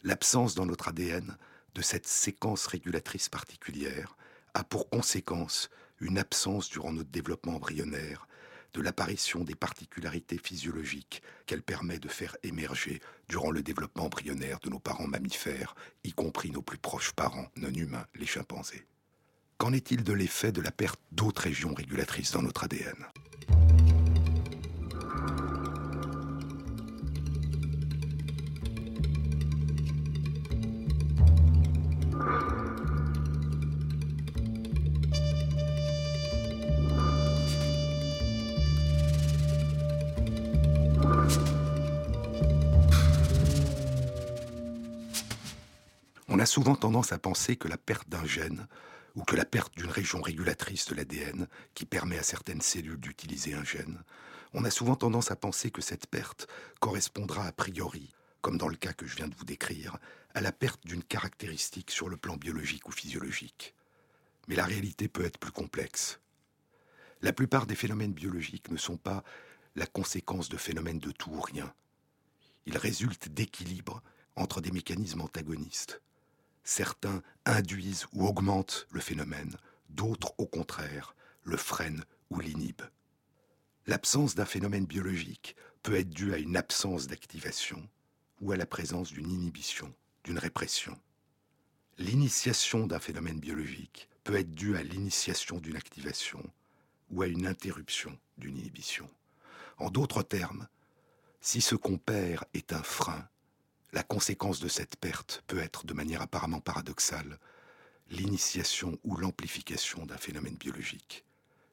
l'absence 0.03 0.55
dans 0.55 0.65
notre 0.65 0.89
ADN 0.89 1.37
de 1.75 1.81
cette 1.81 2.07
séquence 2.07 2.65
régulatrice 2.67 3.29
particulière 3.29 4.15
a 4.53 4.63
pour 4.63 4.89
conséquence 4.89 5.69
une 5.99 6.17
absence 6.17 6.69
durant 6.69 6.93
notre 6.93 7.09
développement 7.09 7.55
embryonnaire 7.55 8.27
de 8.73 8.81
l'apparition 8.81 9.43
des 9.43 9.55
particularités 9.55 10.37
physiologiques 10.37 11.21
qu'elle 11.45 11.63
permet 11.63 11.99
de 11.99 12.07
faire 12.07 12.37
émerger 12.43 13.01
durant 13.27 13.51
le 13.51 13.63
développement 13.63 14.05
embryonnaire 14.05 14.59
de 14.59 14.69
nos 14.69 14.79
parents 14.79 15.07
mammifères, 15.07 15.75
y 16.03 16.13
compris 16.13 16.51
nos 16.51 16.61
plus 16.61 16.77
proches 16.77 17.11
parents 17.13 17.47
non 17.55 17.73
humains, 17.73 18.05
les 18.15 18.27
chimpanzés. 18.27 18.85
Qu'en 19.57 19.73
est-il 19.73 20.03
de 20.03 20.13
l'effet 20.13 20.51
de 20.51 20.61
la 20.61 20.71
perte 20.71 21.01
d'autres 21.11 21.41
régions 21.41 21.73
régulatrices 21.73 22.31
dans 22.31 22.43
notre 22.43 22.63
ADN 22.63 23.07
On 46.39 46.41
a 46.41 46.45
souvent 46.45 46.75
tendance 46.75 47.11
à 47.11 47.17
penser 47.19 47.57
que 47.57 47.67
la 47.67 47.77
perte 47.77 48.07
d'un 48.07 48.25
gène 48.25 48.67
ou 49.15 49.23
que 49.23 49.35
la 49.35 49.43
perte 49.43 49.75
d'une 49.75 49.89
région 49.89 50.21
régulatrice 50.21 50.87
de 50.87 50.95
l'ADN 50.95 51.47
qui 51.73 51.85
permet 51.85 52.17
à 52.17 52.23
certaines 52.23 52.61
cellules 52.61 52.99
d'utiliser 52.99 53.55
un 53.55 53.65
gène, 53.65 54.01
on 54.53 54.65
a 54.65 54.71
souvent 54.71 54.95
tendance 54.95 55.31
à 55.31 55.35
penser 55.35 55.71
que 55.71 55.81
cette 55.81 56.07
perte 56.07 56.47
correspondra 56.79 57.45
a 57.45 57.51
priori, 57.51 58.13
comme 58.41 58.57
dans 58.57 58.67
le 58.67 58.75
cas 58.75 58.93
que 58.93 59.05
je 59.05 59.15
viens 59.15 59.27
de 59.27 59.35
vous 59.35 59.45
décrire, 59.45 59.97
à 60.33 60.41
la 60.41 60.51
perte 60.51 60.85
d'une 60.85 61.03
caractéristique 61.03 61.91
sur 61.91 62.09
le 62.09 62.17
plan 62.17 62.37
biologique 62.37 62.87
ou 62.87 62.91
physiologique. 62.91 63.75
Mais 64.47 64.55
la 64.55 64.65
réalité 64.65 65.07
peut 65.07 65.25
être 65.25 65.37
plus 65.37 65.51
complexe. 65.51 66.19
La 67.21 67.33
plupart 67.33 67.67
des 67.67 67.75
phénomènes 67.75 68.13
biologiques 68.13 68.71
ne 68.71 68.77
sont 68.77 68.97
pas 68.97 69.23
la 69.75 69.85
conséquence 69.85 70.49
de 70.49 70.57
phénomènes 70.57 70.99
de 70.99 71.11
tout 71.11 71.31
ou 71.31 71.41
rien. 71.41 71.73
Ils 72.65 72.77
résultent 72.77 73.29
d'équilibres 73.29 74.01
entre 74.35 74.61
des 74.61 74.71
mécanismes 74.71 75.21
antagonistes. 75.21 76.01
Certains 76.63 77.21
induisent 77.45 78.07
ou 78.13 78.27
augmentent 78.27 78.87
le 78.91 78.99
phénomène, 78.99 79.55
d'autres, 79.89 80.33
au 80.37 80.45
contraire, 80.45 81.15
le 81.43 81.57
freinent 81.57 82.03
ou 82.29 82.39
l'inhibent. 82.39 82.89
L'absence 83.89 84.35
d'un 84.35 84.45
phénomène 84.45 84.85
biologique 84.85 85.55
peut 85.81 85.95
être 85.95 86.11
due 86.11 86.35
à 86.35 86.37
une 86.37 86.57
absence 86.57 87.07
d'activation 87.07 87.89
ou 88.39 88.51
à 88.51 88.55
la 88.55 88.67
présence 88.67 89.11
d'une 89.11 89.31
inhibition, 89.31 89.91
d'une 90.23 90.37
répression. 90.37 90.95
L'initiation 91.97 92.85
d'un 92.85 92.99
phénomène 92.99 93.39
biologique 93.39 94.07
peut 94.23 94.35
être 94.35 94.51
due 94.51 94.77
à 94.77 94.83
l'initiation 94.83 95.57
d'une 95.57 95.75
activation 95.75 96.43
ou 97.09 97.23
à 97.23 97.27
une 97.27 97.47
interruption 97.47 98.15
d'une 98.37 98.59
inhibition. 98.59 99.09
En 99.79 99.89
d'autres 99.89 100.21
termes, 100.21 100.67
si 101.41 101.59
ce 101.59 101.73
qu'on 101.73 101.97
perd 101.97 102.45
est 102.53 102.73
un 102.73 102.83
frein, 102.83 103.27
la 103.91 104.03
conséquence 104.03 104.59
de 104.59 104.67
cette 104.67 104.97
perte 104.97 105.43
peut 105.47 105.57
être, 105.57 105.87
de 105.87 105.95
manière 105.95 106.21
apparemment 106.21 106.61
paradoxale, 106.61 107.39
l'initiation 108.11 108.99
ou 109.03 109.17
l'amplification 109.17 110.05
d'un 110.05 110.17
phénomène 110.17 110.57
biologique. 110.57 111.25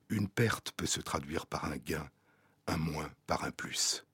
Une 0.08 0.28
perte 0.28 0.70
peut 0.72 0.86
se 0.86 1.00
traduire 1.00 1.46
par 1.46 1.64
un 1.64 1.76
gain, 1.76 2.08
un 2.68 2.76
moins 2.76 3.10
par 3.26 3.42
un 3.42 3.50
plus. 3.50 4.04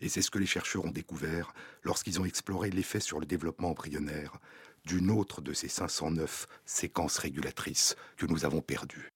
Et 0.00 0.08
c'est 0.08 0.22
ce 0.22 0.30
que 0.30 0.38
les 0.38 0.46
chercheurs 0.46 0.84
ont 0.84 0.90
découvert 0.90 1.54
lorsqu'ils 1.82 2.20
ont 2.20 2.24
exploré 2.24 2.70
l'effet 2.70 3.00
sur 3.00 3.18
le 3.18 3.26
développement 3.26 3.70
embryonnaire 3.70 4.38
d'une 4.84 5.10
autre 5.10 5.40
de 5.40 5.52
ces 5.52 5.68
509 5.68 6.46
séquences 6.64 7.18
régulatrices 7.18 7.96
que 8.16 8.26
nous 8.26 8.44
avons 8.44 8.60
perdues. 8.60 9.12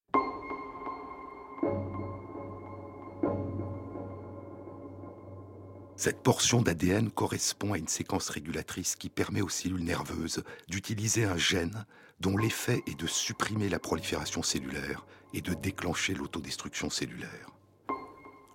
Cette 5.96 6.22
portion 6.22 6.62
d'ADN 6.62 7.10
correspond 7.10 7.72
à 7.72 7.78
une 7.78 7.88
séquence 7.88 8.28
régulatrice 8.28 8.96
qui 8.96 9.08
permet 9.08 9.40
aux 9.40 9.48
cellules 9.48 9.82
nerveuses 9.82 10.44
d'utiliser 10.68 11.24
un 11.24 11.36
gène 11.38 11.86
dont 12.20 12.36
l'effet 12.36 12.82
est 12.86 12.98
de 12.98 13.06
supprimer 13.06 13.68
la 13.68 13.78
prolifération 13.78 14.42
cellulaire 14.42 15.06
et 15.34 15.40
de 15.40 15.54
déclencher 15.54 16.14
l'autodestruction 16.14 16.90
cellulaire. 16.90 17.50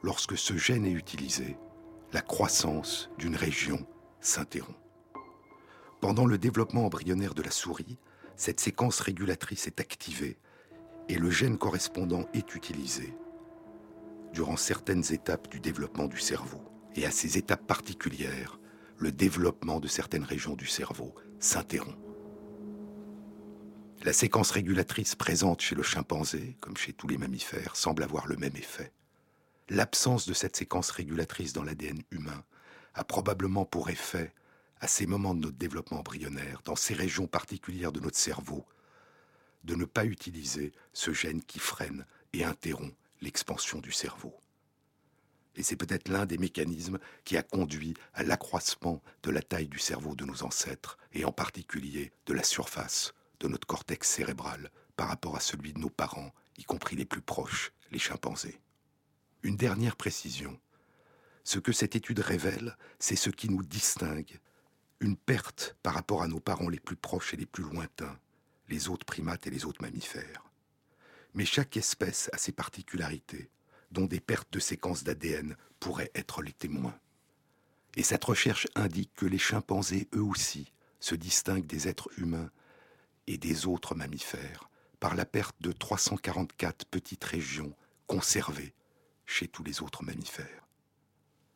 Lorsque 0.03 0.37
ce 0.37 0.57
gène 0.57 0.85
est 0.85 0.91
utilisé, 0.91 1.57
la 2.11 2.21
croissance 2.21 3.09
d'une 3.17 3.35
région 3.35 3.85
s'interrompt. 4.19 4.77
Pendant 6.01 6.25
le 6.25 6.37
développement 6.37 6.85
embryonnaire 6.85 7.35
de 7.35 7.43
la 7.43 7.51
souris, 7.51 7.97
cette 8.35 8.59
séquence 8.59 8.99
régulatrice 8.99 9.67
est 9.67 9.79
activée 9.79 10.37
et 11.09 11.15
le 11.15 11.29
gène 11.29 11.57
correspondant 11.57 12.25
est 12.33 12.55
utilisé 12.55 13.13
durant 14.33 14.57
certaines 14.57 15.03
étapes 15.13 15.49
du 15.49 15.59
développement 15.59 16.07
du 16.07 16.19
cerveau. 16.19 16.61
Et 16.95 17.05
à 17.05 17.11
ces 17.11 17.37
étapes 17.37 17.67
particulières, 17.67 18.59
le 18.97 19.11
développement 19.11 19.79
de 19.79 19.87
certaines 19.87 20.23
régions 20.23 20.55
du 20.55 20.67
cerveau 20.67 21.13
s'interrompt. 21.39 22.00
La 24.03 24.13
séquence 24.13 24.49
régulatrice 24.49 25.13
présente 25.13 25.61
chez 25.61 25.75
le 25.75 25.83
chimpanzé, 25.83 26.57
comme 26.59 26.75
chez 26.75 26.91
tous 26.91 27.07
les 27.07 27.19
mammifères, 27.19 27.75
semble 27.75 28.01
avoir 28.01 28.25
le 28.25 28.35
même 28.35 28.55
effet. 28.55 28.91
L'absence 29.69 30.25
de 30.25 30.33
cette 30.33 30.55
séquence 30.55 30.89
régulatrice 30.89 31.53
dans 31.53 31.61
l'ADN 31.61 32.01
humain 32.09 32.43
a 32.95 33.03
probablement 33.03 33.63
pour 33.63 33.91
effet, 33.91 34.33
à 34.79 34.87
ces 34.87 35.05
moments 35.05 35.35
de 35.35 35.41
notre 35.41 35.57
développement 35.57 35.99
embryonnaire, 35.99 36.63
dans 36.65 36.75
ces 36.75 36.95
régions 36.95 37.27
particulières 37.27 37.91
de 37.91 37.99
notre 37.99 38.17
cerveau, 38.17 38.65
de 39.65 39.75
ne 39.75 39.85
pas 39.85 40.05
utiliser 40.05 40.71
ce 40.93 41.13
gène 41.13 41.43
qui 41.43 41.59
freine 41.59 42.07
et 42.33 42.43
interrompt 42.43 42.95
l'expansion 43.21 43.81
du 43.81 43.91
cerveau. 43.91 44.35
Et 45.55 45.61
c'est 45.61 45.75
peut-être 45.75 46.09
l'un 46.09 46.25
des 46.25 46.39
mécanismes 46.39 46.97
qui 47.23 47.37
a 47.37 47.43
conduit 47.43 47.93
à 48.15 48.23
l'accroissement 48.23 49.03
de 49.21 49.29
la 49.29 49.43
taille 49.43 49.67
du 49.67 49.77
cerveau 49.77 50.15
de 50.15 50.25
nos 50.25 50.41
ancêtres, 50.41 50.97
et 51.13 51.23
en 51.23 51.31
particulier 51.31 52.11
de 52.25 52.33
la 52.33 52.43
surface 52.43 53.13
de 53.41 53.47
notre 53.47 53.67
cortex 53.67 54.07
cérébral 54.07 54.71
par 54.95 55.07
rapport 55.07 55.35
à 55.35 55.39
celui 55.39 55.73
de 55.73 55.79
nos 55.79 55.89
parents, 55.89 56.31
y 56.57 56.63
compris 56.63 56.95
les 56.95 57.05
plus 57.05 57.21
proches, 57.21 57.73
les 57.91 57.99
chimpanzés. 57.99 58.61
Une 59.43 59.57
dernière 59.57 59.95
précision. 59.95 60.59
Ce 61.43 61.57
que 61.57 61.71
cette 61.71 61.95
étude 61.95 62.19
révèle, 62.19 62.77
c'est 62.99 63.15
ce 63.15 63.31
qui 63.31 63.49
nous 63.49 63.63
distingue. 63.63 64.39
Une 64.99 65.17
perte 65.17 65.75
par 65.81 65.95
rapport 65.95 66.21
à 66.21 66.27
nos 66.27 66.39
parents 66.39 66.69
les 66.69 66.79
plus 66.79 66.95
proches 66.95 67.33
et 67.33 67.37
les 67.37 67.47
plus 67.47 67.63
lointains, 67.63 68.19
les 68.69 68.89
autres 68.89 69.05
primates 69.05 69.47
et 69.47 69.49
les 69.49 69.65
autres 69.65 69.81
mammifères. 69.81 70.45
Mais 71.33 71.45
chaque 71.45 71.77
espèce 71.77 72.29
a 72.33 72.37
ses 72.37 72.51
particularités, 72.51 73.49
dont 73.91 74.05
des 74.05 74.19
pertes 74.19 74.53
de 74.53 74.59
séquences 74.59 75.03
d'ADN 75.03 75.55
pourraient 75.79 76.11
être 76.13 76.43
les 76.43 76.53
témoins. 76.53 76.97
Et 77.95 78.03
cette 78.03 78.23
recherche 78.23 78.67
indique 78.75 79.13
que 79.15 79.25
les 79.25 79.39
chimpanzés, 79.39 80.07
eux 80.13 80.21
aussi, 80.21 80.71
se 80.99 81.15
distinguent 81.15 81.65
des 81.65 81.87
êtres 81.87 82.09
humains 82.17 82.51
et 83.27 83.37
des 83.37 83.65
autres 83.65 83.95
mammifères 83.95 84.69
par 84.99 85.15
la 85.15 85.25
perte 85.25 85.55
de 85.61 85.71
344 85.71 86.85
petites 86.85 87.23
régions 87.23 87.75
conservées 88.07 88.73
chez 89.25 89.47
tous 89.47 89.63
les 89.63 89.81
autres 89.81 90.03
mammifères. 90.03 90.67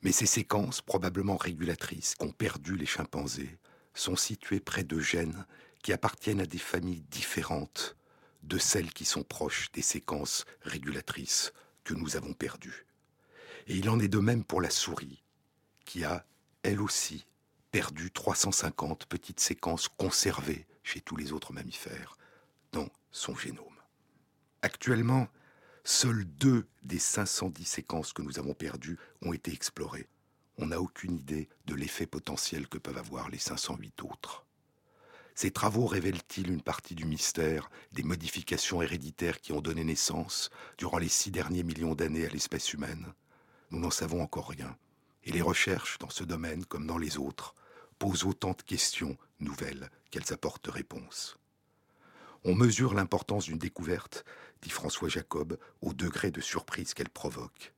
Mais 0.02 0.12
ces 0.12 0.26
séquences, 0.26 0.82
probablement 0.82 1.38
régulatrices, 1.38 2.16
qu'ont 2.16 2.32
perdues 2.32 2.78
les 2.78 2.86
chimpanzés, 2.86 3.58
sont 3.94 4.16
situées 4.16 4.60
près 4.60 4.84
de 4.84 5.00
gènes 5.00 5.46
qui 5.84 5.94
appartiennent 5.94 6.42
à 6.42 6.46
des 6.46 6.60
familles 6.60 7.04
différentes 7.10 7.96
de 8.44 8.58
celles 8.58 8.94
qui 8.94 9.06
sont 9.06 9.24
proches 9.24 9.72
des 9.72 9.82
séquences 9.82 10.46
régulatrices 10.62 11.54
que 11.84 11.94
nous 11.94 12.16
avons 12.16 12.34
perdues. 12.34 12.86
Et 13.68 13.76
il 13.76 13.90
en 13.90 14.00
est 14.00 14.08
de 14.08 14.20
même 14.20 14.44
pour 14.44 14.62
la 14.62 14.70
souris, 14.70 15.24
qui 15.86 16.04
a, 16.04 16.26
elle 16.64 16.82
aussi, 16.82 17.26
perdu 17.72 18.12
350 18.12 19.06
petites 19.06 19.40
séquences 19.40 19.88
conservées 19.88 20.66
chez 20.86 21.02
tous 21.02 21.18
les 21.18 21.34
autres 21.34 21.52
mammifères 21.52 22.18
dans 22.72 22.88
son 23.12 23.36
génome. 23.36 23.66
Actuellement, 24.62 25.28
seules 25.84 26.26
deux 26.26 26.68
des 26.84 27.00
510 27.00 27.66
séquences 27.66 28.14
que 28.14 28.22
nous 28.22 28.40
avons 28.40 28.54
perdues 28.54 28.98
ont 29.22 29.34
été 29.34 29.52
explorées. 29.52 30.08
On 30.58 30.68
n'a 30.68 30.80
aucune 30.80 31.18
idée 31.18 31.50
de 31.66 31.76
l'effet 31.76 32.06
potentiel 32.06 32.68
que 32.68 32.78
peuvent 32.78 32.98
avoir 32.98 33.30
les 33.30 33.40
508 33.40 34.04
autres. 34.04 34.46
Ces 35.34 35.52
travaux 35.52 35.86
révèlent-ils 35.86 36.50
une 36.50 36.62
partie 36.62 36.96
du 36.96 37.04
mystère 37.04 37.70
des 37.92 38.04
modifications 38.04 38.82
héréditaires 38.82 39.42
qui 39.42 39.52
ont 39.52 39.60
donné 39.60 39.84
naissance, 39.84 40.50
durant 40.78 40.98
les 40.98 41.10
six 41.10 41.30
derniers 41.30 41.64
millions 41.64 41.94
d'années, 41.94 42.26
à 42.26 42.30
l'espèce 42.30 42.72
humaine? 42.72 43.14
Nous 43.72 43.80
n'en 43.80 43.92
savons 43.92 44.22
encore 44.22 44.50
rien. 44.50 44.78
Et 45.26 45.32
les 45.32 45.42
recherches, 45.42 45.98
dans 45.98 46.10
ce 46.10 46.24
domaine 46.24 46.64
comme 46.66 46.88
dans 46.88 46.98
les 46.98 47.18
autres, 47.18 47.54
posent 48.00 48.24
autant 48.24 48.52
de 48.52 48.62
questions 48.62 49.18
nouvelles 49.40 49.90
qu'elles 50.16 50.34
apportent 50.34 50.64
de 50.64 50.72
réponses. 50.72 51.38
On 52.46 52.56
mesure 52.56 52.94
l'importance 52.94 53.46
d'une 53.46 53.58
découverte, 53.58 54.24
dit 54.62 54.70
François 54.70 55.10
Jacob, 55.10 55.60
au 55.82 55.94
degré 55.94 56.32
de 56.32 56.40
surprise 56.40 56.94
qu'elle 56.94 57.10
provoque. 57.10 57.74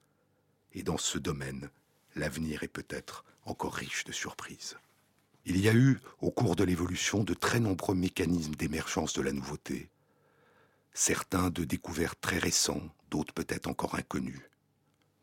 Et 0.73 0.83
dans 0.83 0.99
ce 0.99 1.17
domaine, 1.17 1.71
l'avenir 2.15 2.61
est 2.61 2.67
peut-être 2.67 3.25
encore 3.45 3.73
riche 3.73 4.03
de 4.03 4.11
surprises. 4.11 4.77
Il 5.45 5.59
y 5.59 5.67
a 5.67 5.73
eu, 5.73 5.99
au 6.21 6.29
cours 6.29 6.55
de 6.55 6.63
l'évolution, 6.63 7.23
de 7.23 7.33
très 7.33 7.59
nombreux 7.59 7.95
mécanismes 7.95 8.53
d'émergence 8.53 9.13
de 9.13 9.23
la 9.23 9.31
nouveauté. 9.31 9.89
Certains 10.93 11.49
de 11.49 11.63
découvertes 11.63 12.21
très 12.21 12.37
récents, 12.37 12.83
d'autres 13.09 13.33
peut-être 13.33 13.65
encore 13.65 13.95
inconnus. 13.95 14.43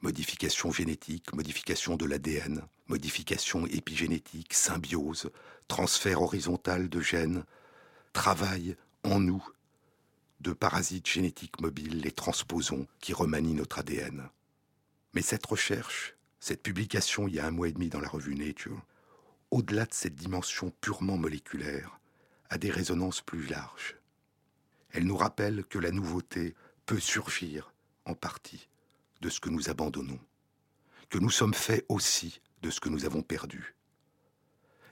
Modification 0.00 0.72
génétique, 0.72 1.32
modification 1.32 1.96
de 1.96 2.06
l'ADN, 2.06 2.66
modification 2.88 3.66
épigénétique, 3.66 4.54
symbiose, 4.54 5.30
transfert 5.68 6.22
horizontal 6.22 6.88
de 6.88 7.00
gènes, 7.00 7.44
travail 8.12 8.76
en 9.02 9.20
nous 9.20 9.44
de 10.40 10.52
parasites 10.52 11.08
génétiques 11.08 11.60
mobiles, 11.60 12.00
les 12.00 12.12
transposons 12.12 12.86
qui 13.00 13.12
remanient 13.14 13.54
notre 13.54 13.78
ADN. 13.78 14.28
Mais 15.14 15.22
cette 15.22 15.46
recherche, 15.46 16.16
cette 16.40 16.62
publication 16.62 17.26
il 17.26 17.34
y 17.34 17.40
a 17.40 17.46
un 17.46 17.50
mois 17.50 17.68
et 17.68 17.72
demi 17.72 17.88
dans 17.88 18.00
la 18.00 18.08
revue 18.08 18.34
Nature, 18.34 18.82
au-delà 19.50 19.86
de 19.86 19.94
cette 19.94 20.16
dimension 20.16 20.72
purement 20.80 21.16
moléculaire, 21.16 21.98
a 22.50 22.58
des 22.58 22.70
résonances 22.70 23.20
plus 23.20 23.46
larges. 23.46 23.96
Elle 24.90 25.06
nous 25.06 25.16
rappelle 25.16 25.64
que 25.64 25.78
la 25.78 25.90
nouveauté 25.90 26.54
peut 26.86 27.00
surgir 27.00 27.72
en 28.04 28.14
partie 28.14 28.68
de 29.20 29.30
ce 29.30 29.40
que 29.40 29.48
nous 29.48 29.70
abandonnons, 29.70 30.20
que 31.08 31.18
nous 31.18 31.30
sommes 31.30 31.54
faits 31.54 31.86
aussi 31.88 32.40
de 32.64 32.70
ce 32.70 32.80
que 32.80 32.88
nous 32.88 33.04
avons 33.04 33.20
perdu. 33.20 33.76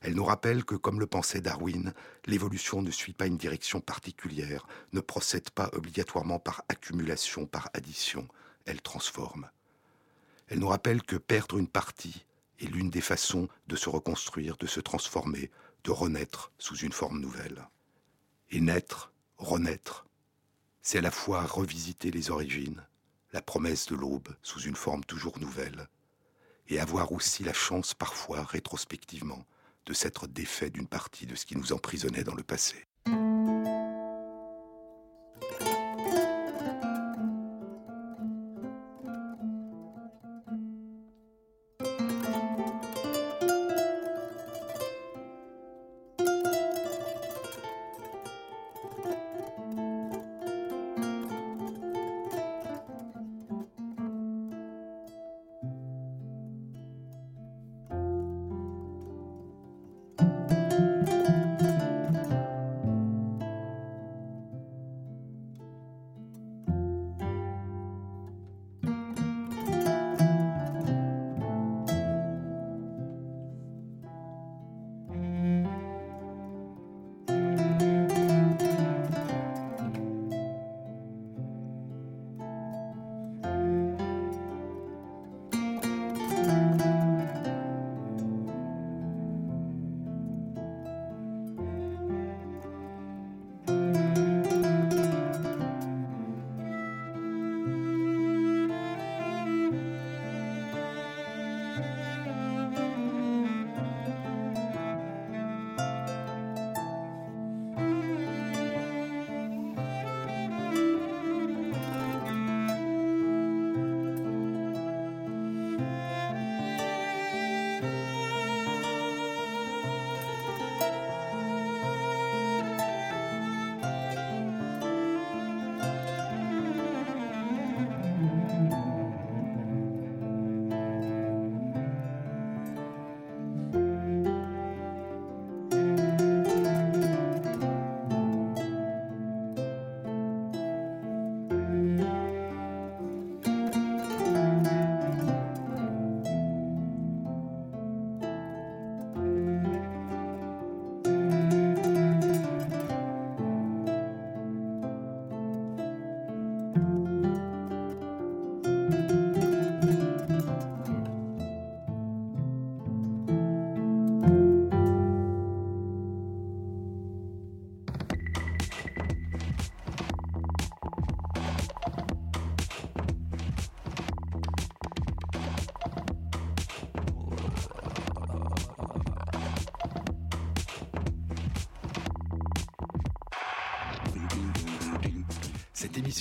Elle 0.02 0.14
nous 0.14 0.24
rappelle 0.24 0.64
que, 0.64 0.74
comme 0.74 1.00
le 1.00 1.06
pensait 1.06 1.40
Darwin, 1.40 1.94
l'évolution 2.26 2.82
ne 2.82 2.90
suit 2.90 3.14
pas 3.14 3.26
une 3.26 3.38
direction 3.38 3.80
particulière, 3.80 4.66
ne 4.92 5.00
procède 5.00 5.48
pas 5.50 5.70
obligatoirement 5.72 6.38
par 6.38 6.64
accumulation, 6.68 7.46
par 7.46 7.70
addition, 7.72 8.28
elle 8.66 8.82
transforme. 8.82 9.48
Elle 10.48 10.58
nous 10.58 10.68
rappelle 10.68 11.02
que 11.02 11.16
perdre 11.16 11.56
une 11.56 11.68
partie 11.68 12.26
est 12.60 12.66
l'une 12.66 12.90
des 12.90 13.00
façons 13.00 13.48
de 13.68 13.76
se 13.76 13.88
reconstruire, 13.88 14.58
de 14.58 14.66
se 14.66 14.80
transformer, 14.80 15.50
de 15.84 15.92
renaître 15.92 16.52
sous 16.58 16.76
une 16.76 16.92
forme 16.92 17.20
nouvelle. 17.20 17.66
Et 18.50 18.60
naître, 18.60 19.12
renaître, 19.38 20.04
c'est 20.82 20.98
à 20.98 21.02
la 21.02 21.10
fois 21.10 21.46
revisiter 21.46 22.10
les 22.10 22.30
origines, 22.30 22.84
la 23.32 23.40
promesse 23.40 23.86
de 23.86 23.94
l'aube 23.94 24.28
sous 24.42 24.60
une 24.60 24.76
forme 24.76 25.04
toujours 25.04 25.38
nouvelle, 25.38 25.88
et 26.68 26.78
avoir 26.80 27.12
aussi 27.12 27.44
la 27.44 27.52
chance 27.52 27.94
parfois, 27.94 28.44
rétrospectivement, 28.44 29.44
de 29.86 29.92
s'être 29.92 30.26
défait 30.26 30.70
d'une 30.70 30.86
partie 30.86 31.26
de 31.26 31.34
ce 31.34 31.46
qui 31.46 31.56
nous 31.56 31.72
emprisonnait 31.72 32.24
dans 32.24 32.34
le 32.34 32.42
passé. 32.42 32.86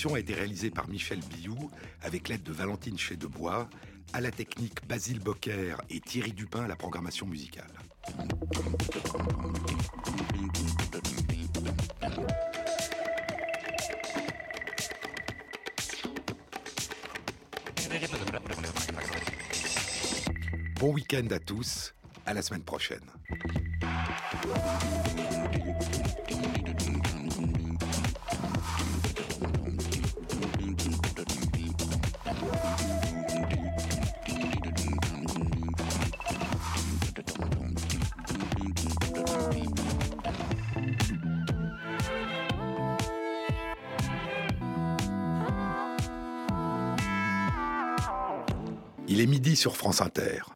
A 0.10 0.20
été 0.20 0.34
réalisée 0.34 0.72
par 0.72 0.90
Michel 0.90 1.20
Biou 1.20 1.70
avec 2.02 2.28
l'aide 2.28 2.42
de 2.42 2.52
Valentine 2.52 2.98
Chédebois, 2.98 3.70
à 4.14 4.20
la 4.22 4.32
technique 4.32 4.86
Basile 4.88 5.20
Bocquer 5.20 5.76
et 5.92 6.00
Thierry 6.00 6.34
Dupin 6.34 6.64
à 6.64 6.68
la 6.68 6.76
programmation 6.76 7.28
musicale. 7.28 7.72
Bon 20.80 20.94
week-end 20.94 21.28
à 21.30 21.40
tous, 21.40 21.94
à 22.26 22.34
la 22.34 22.42
semaine 22.42 22.64
prochaine. 22.64 23.06
Sur 49.62 49.78
France 49.78 50.02
Inter. 50.02 50.42